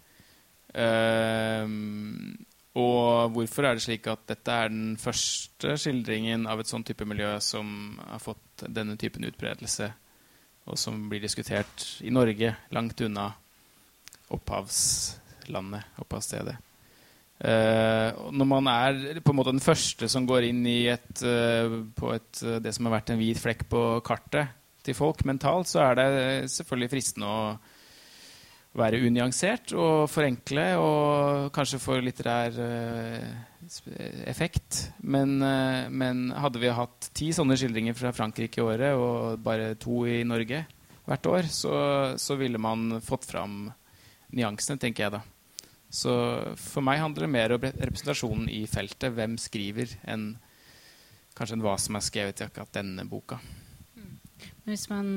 Um, 0.71 2.45
og 2.79 3.33
hvorfor 3.35 3.67
er 3.67 3.75
det 3.75 3.83
slik 3.83 4.07
at 4.07 4.23
dette 4.29 4.51
er 4.51 4.69
den 4.71 4.93
første 4.97 5.75
skildringen 5.75 6.45
av 6.47 6.61
et 6.61 6.69
sånn 6.69 6.85
type 6.87 7.03
miljø 7.07 7.33
som 7.43 7.97
har 8.05 8.21
fått 8.23 8.63
denne 8.71 8.95
typen 8.99 9.27
utbredelse, 9.27 9.89
og 10.71 10.79
som 10.79 11.09
blir 11.11 11.23
diskutert 11.23 11.87
i 12.05 12.13
Norge, 12.13 12.53
langt 12.71 13.01
unna 13.03 13.31
opphavslandet, 15.49 16.27
stedet. 16.27 16.59
Uh, 17.41 18.29
når 18.29 18.45
man 18.45 18.67
er 18.69 19.21
på 19.25 19.33
en 19.33 19.37
måte 19.39 19.49
den 19.49 19.63
første 19.63 20.05
som 20.11 20.27
går 20.29 20.45
inn 20.51 20.59
i 20.69 20.85
et, 20.93 21.23
uh, 21.25 21.79
på 21.97 22.11
et, 22.13 22.29
uh, 22.45 22.59
det 22.61 22.69
som 22.75 22.85
har 22.85 22.99
vært 22.99 23.09
en 23.09 23.17
hvit 23.17 23.39
flekk 23.41 23.63
på 23.71 23.81
kartet 24.05 24.51
til 24.85 24.93
folk 24.93 25.23
mentalt, 25.25 25.71
så 25.71 25.81
er 25.87 25.97
det 25.97 26.09
selvfølgelig 26.53 26.91
fristende 26.91 27.31
å 27.31 27.39
være 28.77 29.01
unyansert 29.07 29.73
og 29.73 30.05
forenkle 30.07 30.67
og 30.79 31.49
kanskje 31.53 31.81
få 31.81 31.97
litterær 32.05 32.55
effekt. 34.31 34.93
Men, 35.03 35.35
men, 35.91 36.21
hadde 36.31 36.61
vi 36.61 36.71
hatt 36.71 37.09
ti 37.17 37.33
sånne 37.35 37.57
skildringer 37.59 37.97
fra 37.99 38.13
Frankrike 38.15 38.61
i 38.61 38.63
året 38.63 38.95
og 38.95 39.43
bare 39.43 39.73
to 39.81 40.05
i 40.07 40.21
Norge 40.23 40.63
hvert 41.03 41.29
år, 41.33 41.51
så, 41.51 41.75
så 42.21 42.39
ville 42.39 42.61
man 42.63 43.01
fått 43.03 43.27
fram 43.27 43.67
nyansene, 44.35 44.79
tenker 44.81 45.07
jeg 45.07 45.15
da. 45.17 45.21
Så 45.91 46.11
for 46.55 46.83
meg 46.87 47.01
handler 47.01 47.25
det 47.25 47.33
mer 47.33 47.53
om 47.57 47.65
representasjonen 47.67 48.47
i 48.51 48.63
feltet. 48.71 49.11
Hvem 49.17 49.35
skriver, 49.41 49.91
enn 50.07 50.31
kanskje 51.35 51.57
enn 51.57 51.65
hva 51.65 51.75
som 51.79 51.97
er 51.97 52.05
skrevet 52.05 52.41
i 52.41 52.45
akkurat 52.47 52.71
denne 52.75 53.03
boka. 53.07 53.37
Mm. 53.97 54.13
Hvis 54.67 54.85
man 54.91 55.07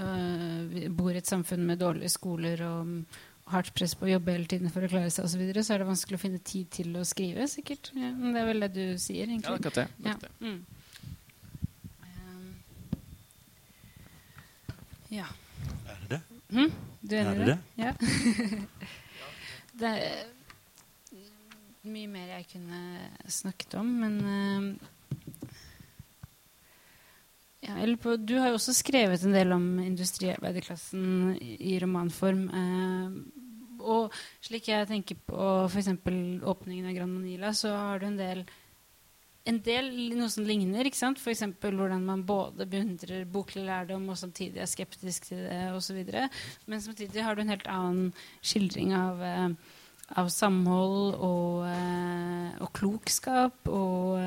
øh, 0.00 0.88
bor 0.96 1.12
i 1.12 1.20
et 1.20 1.28
samfunn 1.28 1.66
med 1.68 1.80
dårlige 1.82 2.12
skoler 2.12 2.64
og 2.68 2.86
hardt 3.52 3.72
press 3.76 3.94
på 3.98 4.06
å 4.06 4.12
jobbe 4.14 4.32
hele 4.36 4.48
tiden 4.48 4.72
for 4.72 4.84
å 4.84 4.90
klare 4.92 5.10
seg, 5.12 5.26
og 5.26 5.32
så, 5.32 5.40
videre, 5.40 5.64
så 5.64 5.74
er 5.74 5.82
det 5.82 5.90
vanskelig 5.90 6.18
å 6.18 6.24
finne 6.24 6.40
tid 6.46 6.66
til 6.72 6.96
å 6.96 7.04
skrive, 7.08 7.48
sikkert. 7.50 7.92
Ja, 7.96 8.12
det 8.16 8.38
er 8.40 8.48
vel 8.48 8.64
det 8.64 8.72
du 8.76 8.84
sier, 9.02 9.26
egentlig. 9.28 9.50
Ja, 9.50 9.58
akkurat 9.60 9.80
det. 9.82 9.86
Akkurat 10.00 10.24
det. 10.24 10.32
Ja. 10.40 10.48
Mm. 10.48 10.60
ja. 15.12 15.28
Mm? 16.52 16.70
Du 17.02 17.16
er 17.16 17.26
enig 17.26 17.34
i 17.34 17.50
det? 17.50 17.58
det? 17.76 17.82
Ja. 17.82 17.92
Det 19.82 19.88
er 19.88 20.26
mye 21.88 22.08
mer 22.12 22.28
jeg 22.36 22.44
kunne 22.50 22.80
snakket 23.32 23.78
om, 23.80 23.88
men 24.02 24.18
uh, 24.20 24.90
Ja, 27.62 27.78
på, 28.02 28.16
du 28.18 28.34
har 28.40 28.50
jo 28.50 28.58
også 28.58 28.74
skrevet 28.74 29.22
en 29.22 29.36
del 29.36 29.52
om 29.54 29.66
industriarbeiderklassen 29.78 31.36
i, 31.36 31.52
i 31.70 31.76
romanform. 31.78 32.40
Eh, 32.58 33.12
og 33.82 34.16
slik 34.42 34.66
jeg 34.66 34.88
tenker 34.90 35.20
på 35.30 35.44
f.eks. 35.68 35.92
åpningen 35.94 36.88
av 36.90 36.96
Gran 36.96 37.12
Manila, 37.12 37.52
så 37.54 37.70
har 37.70 38.02
du 38.02 38.08
en 38.08 38.18
del 38.18 38.42
en 39.48 39.58
del 39.64 39.90
noe 40.14 40.30
som 40.30 40.46
ligner. 40.46 40.86
ikke 40.86 41.00
sant? 41.00 41.18
F.eks. 41.18 41.42
hvordan 41.60 42.04
man 42.06 42.24
både 42.26 42.66
beundrer 42.70 43.26
boklig 43.26 43.64
lærdom 43.66 44.08
og 44.12 44.18
samtidig 44.18 44.62
er 44.62 44.70
skeptisk 44.70 45.30
til 45.30 45.42
det 45.48 45.60
osv. 45.74 46.02
Men 46.70 46.82
samtidig 46.82 47.24
har 47.26 47.34
du 47.34 47.42
en 47.42 47.52
helt 47.52 47.70
annen 47.70 48.12
skildring 48.40 48.94
av, 48.94 49.22
eh, 49.26 49.48
av 50.22 50.30
samhold 50.30 51.16
og, 51.18 51.64
eh, 51.66 52.50
og, 52.62 52.70
klokskap 52.76 53.72
og 53.72 54.20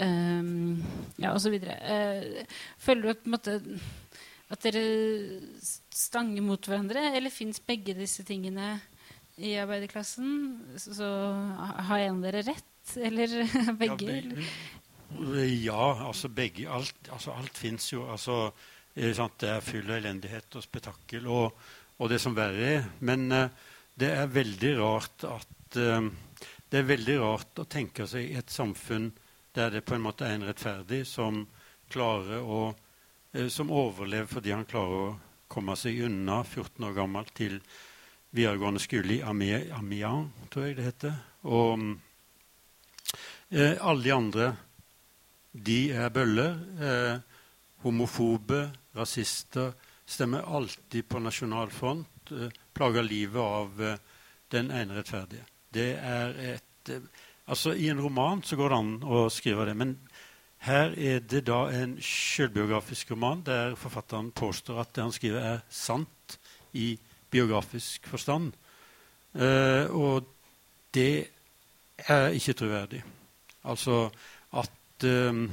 um, 0.00 0.80
ja, 1.20 1.34
osv. 1.34 1.58
Føler 2.80 3.02
du 3.02 3.12
at, 3.12 3.28
måte, 3.28 3.58
at 4.48 4.64
dere 4.64 4.86
stanger 5.92 6.40
mot 6.46 6.64
hverandre, 6.64 7.10
eller 7.12 7.34
fins 7.34 7.60
begge 7.60 7.98
disse 7.98 8.24
tingene 8.24 8.78
i 9.36 9.58
arbeiderklassen? 9.60 10.80
Så 10.80 11.04
har 11.04 12.06
en 12.06 12.16
av 12.16 12.28
dere 12.30 12.46
rett? 12.48 12.69
Eller 12.96 13.36
begge? 13.80 14.20
Ja, 14.20 14.26
be 15.10 15.46
ja, 15.46 16.06
altså 16.06 16.28
begge. 16.28 16.68
Alt, 16.70 17.08
altså, 17.12 17.32
alt 17.32 17.58
fins 17.58 17.92
jo. 17.92 18.06
Altså, 18.10 18.50
det 18.94 19.48
er 19.48 19.60
full 19.64 19.90
av 19.90 19.98
elendighet 19.98 20.56
og 20.56 20.64
spetakkel 20.64 21.26
og, 21.26 21.56
og, 21.98 22.08
det 22.10 22.20
som 22.20 22.34
verre 22.36 22.68
er. 22.76 22.84
Men 23.00 23.30
uh, 23.32 23.48
det 23.94 24.10
er 24.16 24.30
veldig 24.30 24.74
rart 24.78 25.24
at 25.28 25.78
uh, 25.78 26.10
Det 26.70 26.78
er 26.78 26.86
veldig 26.86 27.16
rart 27.18 27.58
å 27.58 27.66
tenke 27.66 28.06
seg 28.06 28.30
et 28.38 28.50
samfunn 28.50 29.10
der 29.54 29.70
det 29.70 29.82
på 29.82 29.96
en 29.96 30.04
måte 30.04 30.24
er 30.24 30.36
en 30.36 30.46
rettferdig 30.46 31.02
som 31.06 31.42
klarer 31.90 32.42
å 32.42 32.70
uh, 32.70 33.48
Som 33.48 33.70
overlever 33.70 34.30
fordi 34.30 34.54
han 34.54 34.64
klarer 34.66 35.08
å 35.08 35.18
komme 35.50 35.74
seg 35.76 36.04
unna 36.06 36.44
14 36.44 36.84
år 36.86 36.94
gammel 36.94 37.26
til 37.34 37.58
videregående 38.30 38.78
skole 38.78 39.16
i 39.16 39.22
Amiens, 39.26 40.30
tror 40.50 40.68
jeg 40.68 40.76
det 40.78 40.86
heter. 40.86 41.16
Og 41.50 41.82
Eh, 43.50 43.76
alle 43.80 44.02
de 44.04 44.14
andre 44.14 44.50
de 45.52 45.80
er 45.92 46.12
bøller. 46.14 46.58
Eh, 46.80 47.40
homofobe, 47.82 48.70
rasister. 48.96 49.72
Stemmer 50.06 50.46
alltid 50.46 51.08
på 51.08 51.22
nasjonal 51.22 51.70
front. 51.74 52.30
Eh, 52.30 52.50
plager 52.74 53.06
livet 53.06 53.42
av 53.42 53.82
eh, 53.82 53.98
den 54.50 54.70
ene 54.70 54.98
rettferdige. 54.98 55.46
Det 55.70 55.92
er 55.96 56.38
et 56.54 56.94
eh, 56.94 57.26
Altså, 57.50 57.72
I 57.74 57.88
en 57.90 57.98
roman 57.98 58.44
så 58.46 58.54
går 58.54 58.70
det 58.70 58.76
an 58.78 58.90
å 59.02 59.24
skrive 59.26 59.64
det. 59.66 59.72
Men 59.74 59.96
her 60.62 60.92
er 60.94 61.22
det 61.26 61.40
da 61.48 61.64
en 61.74 61.96
selvbiografisk 62.04 63.10
roman 63.10 63.40
der 63.42 63.74
forfatteren 63.80 64.28
påstår 64.30 64.78
at 64.84 64.92
det 64.94 65.02
han 65.02 65.14
skriver, 65.16 65.46
er 65.56 65.64
sant 65.66 66.36
i 66.78 66.92
biografisk 67.32 68.06
forstand. 68.06 68.52
Eh, 69.34 69.90
og 69.90 70.28
det 70.94 71.39
er 72.08 72.28
ikke 72.36 72.52
troverdig. 72.52 73.02
Altså 73.64 74.10
at 74.56 75.04
um, 75.04 75.52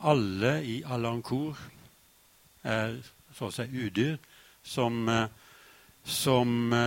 alle 0.00 0.64
i 0.64 0.82
Alancour 0.84 1.58
er 2.62 2.96
så 3.36 3.46
å 3.48 3.52
si 3.54 3.62
udyr 3.64 4.16
som, 4.62 5.08
uh, 5.08 5.26
som 6.04 6.72
uh, 6.72 6.78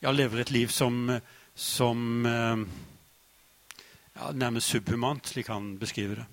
ja, 0.00 0.12
lever 0.12 0.40
et 0.40 0.50
liv 0.54 0.68
som, 0.72 1.20
som 1.54 2.24
ja, 2.24 2.56
nærmest 4.32 4.68
subhumant, 4.72 5.26
slik 5.28 5.48
han 5.52 5.78
beskriver 5.80 6.16
det. 6.22 6.28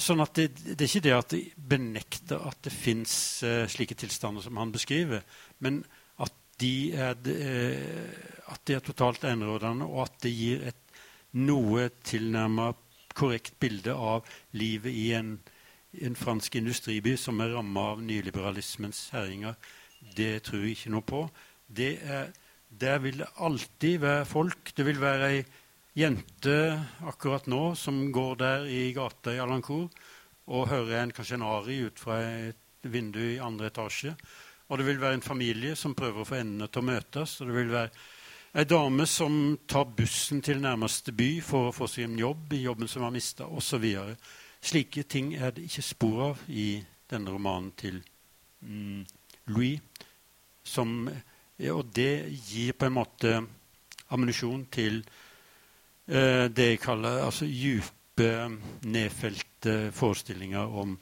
sånn 0.00 0.20
at 0.24 0.34
det, 0.36 0.46
det, 0.64 0.78
er 0.78 0.88
ikke 0.88 1.04
det 1.04 1.12
at 1.12 1.30
de 1.34 1.52
benekter 1.56 2.38
at 2.48 2.58
det 2.64 2.72
fins 2.72 3.44
slike 3.68 3.94
tilstander 4.00 4.42
som 4.44 4.56
han 4.60 4.72
beskriver, 4.72 5.20
men 5.60 5.84
de 6.62 6.74
er 6.94 7.18
at 8.52 8.62
det 8.68 8.76
er 8.76 8.84
totalt 8.84 9.24
enerådende, 9.26 9.86
og 9.88 10.06
at 10.06 10.18
det 10.24 10.32
gir 10.34 10.66
et 10.70 10.96
noe 11.32 11.88
tilnærmet 12.04 12.78
korrekt 13.16 13.58
bilde 13.60 13.94
av 13.94 14.28
livet 14.56 14.92
i 14.92 15.12
en, 15.16 15.34
en 16.00 16.16
fransk 16.16 16.56
industriby 16.60 17.16
som 17.20 17.40
er 17.44 17.54
ramma 17.56 17.92
av 17.94 18.04
nyliberalismens 18.04 19.06
herjinger. 19.14 19.56
Det 20.16 20.42
tror 20.46 20.64
jeg 20.64 20.76
ikke 20.76 20.94
noe 20.94 21.06
på. 21.06 21.24
Det 21.68 21.92
er, 22.02 22.32
der 22.68 23.02
vil 23.04 23.20
det 23.22 23.30
alltid 23.36 24.00
være 24.02 24.28
folk. 24.28 24.72
Det 24.76 24.86
vil 24.88 25.00
være 25.00 25.30
ei 25.32 25.42
jente 25.96 26.56
akkurat 27.04 27.48
nå 27.52 27.74
som 27.76 28.06
går 28.12 28.38
der 28.40 28.68
i 28.68 28.84
gata 28.96 29.34
i 29.34 29.40
Alancourt 29.44 29.92
og 30.52 30.70
hører 30.70 31.02
en, 31.02 31.12
kanskje 31.14 31.36
en 31.38 31.46
ari 31.46 31.82
ut 31.86 32.00
fra 32.00 32.18
et 32.48 32.88
vindu 32.88 33.20
i 33.20 33.40
andre 33.40 33.68
etasje. 33.68 34.14
Og 34.72 34.80
det 34.80 34.86
vil 34.88 35.00
være 35.02 35.18
en 35.18 35.24
familie 35.24 35.76
som 35.76 35.92
prøver 35.92 36.22
å 36.22 36.26
få 36.26 36.38
endene 36.40 36.70
til 36.72 36.80
å 36.80 36.88
møtes. 36.88 37.40
og 37.40 37.50
det 37.50 37.56
vil 37.58 37.72
være 37.74 37.90
Ei 38.52 38.66
dame 38.68 39.06
som 39.08 39.56
tar 39.64 39.86
bussen 39.96 40.42
til 40.44 40.58
nærmeste 40.60 41.12
by 41.16 41.28
for 41.40 41.70
å 41.70 41.72
få 41.72 41.86
seg 41.88 42.04
en 42.04 42.18
jobb 42.20 42.50
i 42.52 42.58
jobben 42.66 42.88
som 42.88 43.06
har 43.06 43.12
mista, 43.14 43.46
osv. 43.48 43.86
Slike 44.60 45.06
ting 45.08 45.30
er 45.38 45.54
det 45.56 45.64
ikke 45.70 45.84
spor 45.86 46.18
av 46.26 46.42
i 46.52 46.82
denne 47.08 47.32
romanen 47.32 47.70
til 47.80 48.02
mm, 48.60 49.06
Louis. 49.56 49.80
Som, 50.68 51.08
og 51.08 51.94
det 51.96 52.28
gir 52.50 52.76
på 52.76 52.90
en 52.90 52.96
måte 52.98 53.32
ammunisjon 54.12 54.66
til 54.68 55.00
eh, 55.00 56.52
det 56.52 56.68
jeg 56.74 56.84
kaller 56.84 57.24
altså 57.24 57.48
dype, 57.48 58.28
nedfelte 58.84 59.78
forestillinger 59.96 60.76
om 60.84 60.98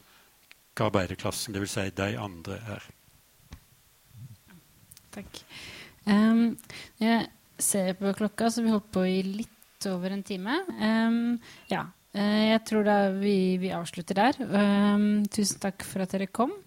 hva 0.71 0.87
arbeiderklassen, 0.87 1.51
dvs. 1.51 1.75
Si 1.75 1.87
de 1.99 2.13
andre, 2.15 2.63
er. 2.79 2.89
Takk. 5.11 5.41
Um, 6.07 6.57
jeg 7.01 7.27
ser 7.61 7.93
på 7.99 8.13
klokka, 8.17 8.49
så 8.49 8.63
vi 8.63 8.73
holdt 8.73 8.91
på 8.93 9.05
i 9.07 9.19
litt 9.25 9.89
over 9.89 10.13
en 10.13 10.23
time. 10.25 10.61
Um, 10.79 11.19
ja. 11.71 11.85
Uh, 12.11 12.41
jeg 12.51 12.63
tror 12.67 12.87
da 12.87 12.97
vi, 13.15 13.57
vi 13.61 13.71
avslutter 13.75 14.17
der. 14.17 14.39
Um, 14.47 15.23
tusen 15.31 15.61
takk 15.63 15.85
for 15.87 16.03
at 16.03 16.15
dere 16.15 16.29
kom. 16.31 16.53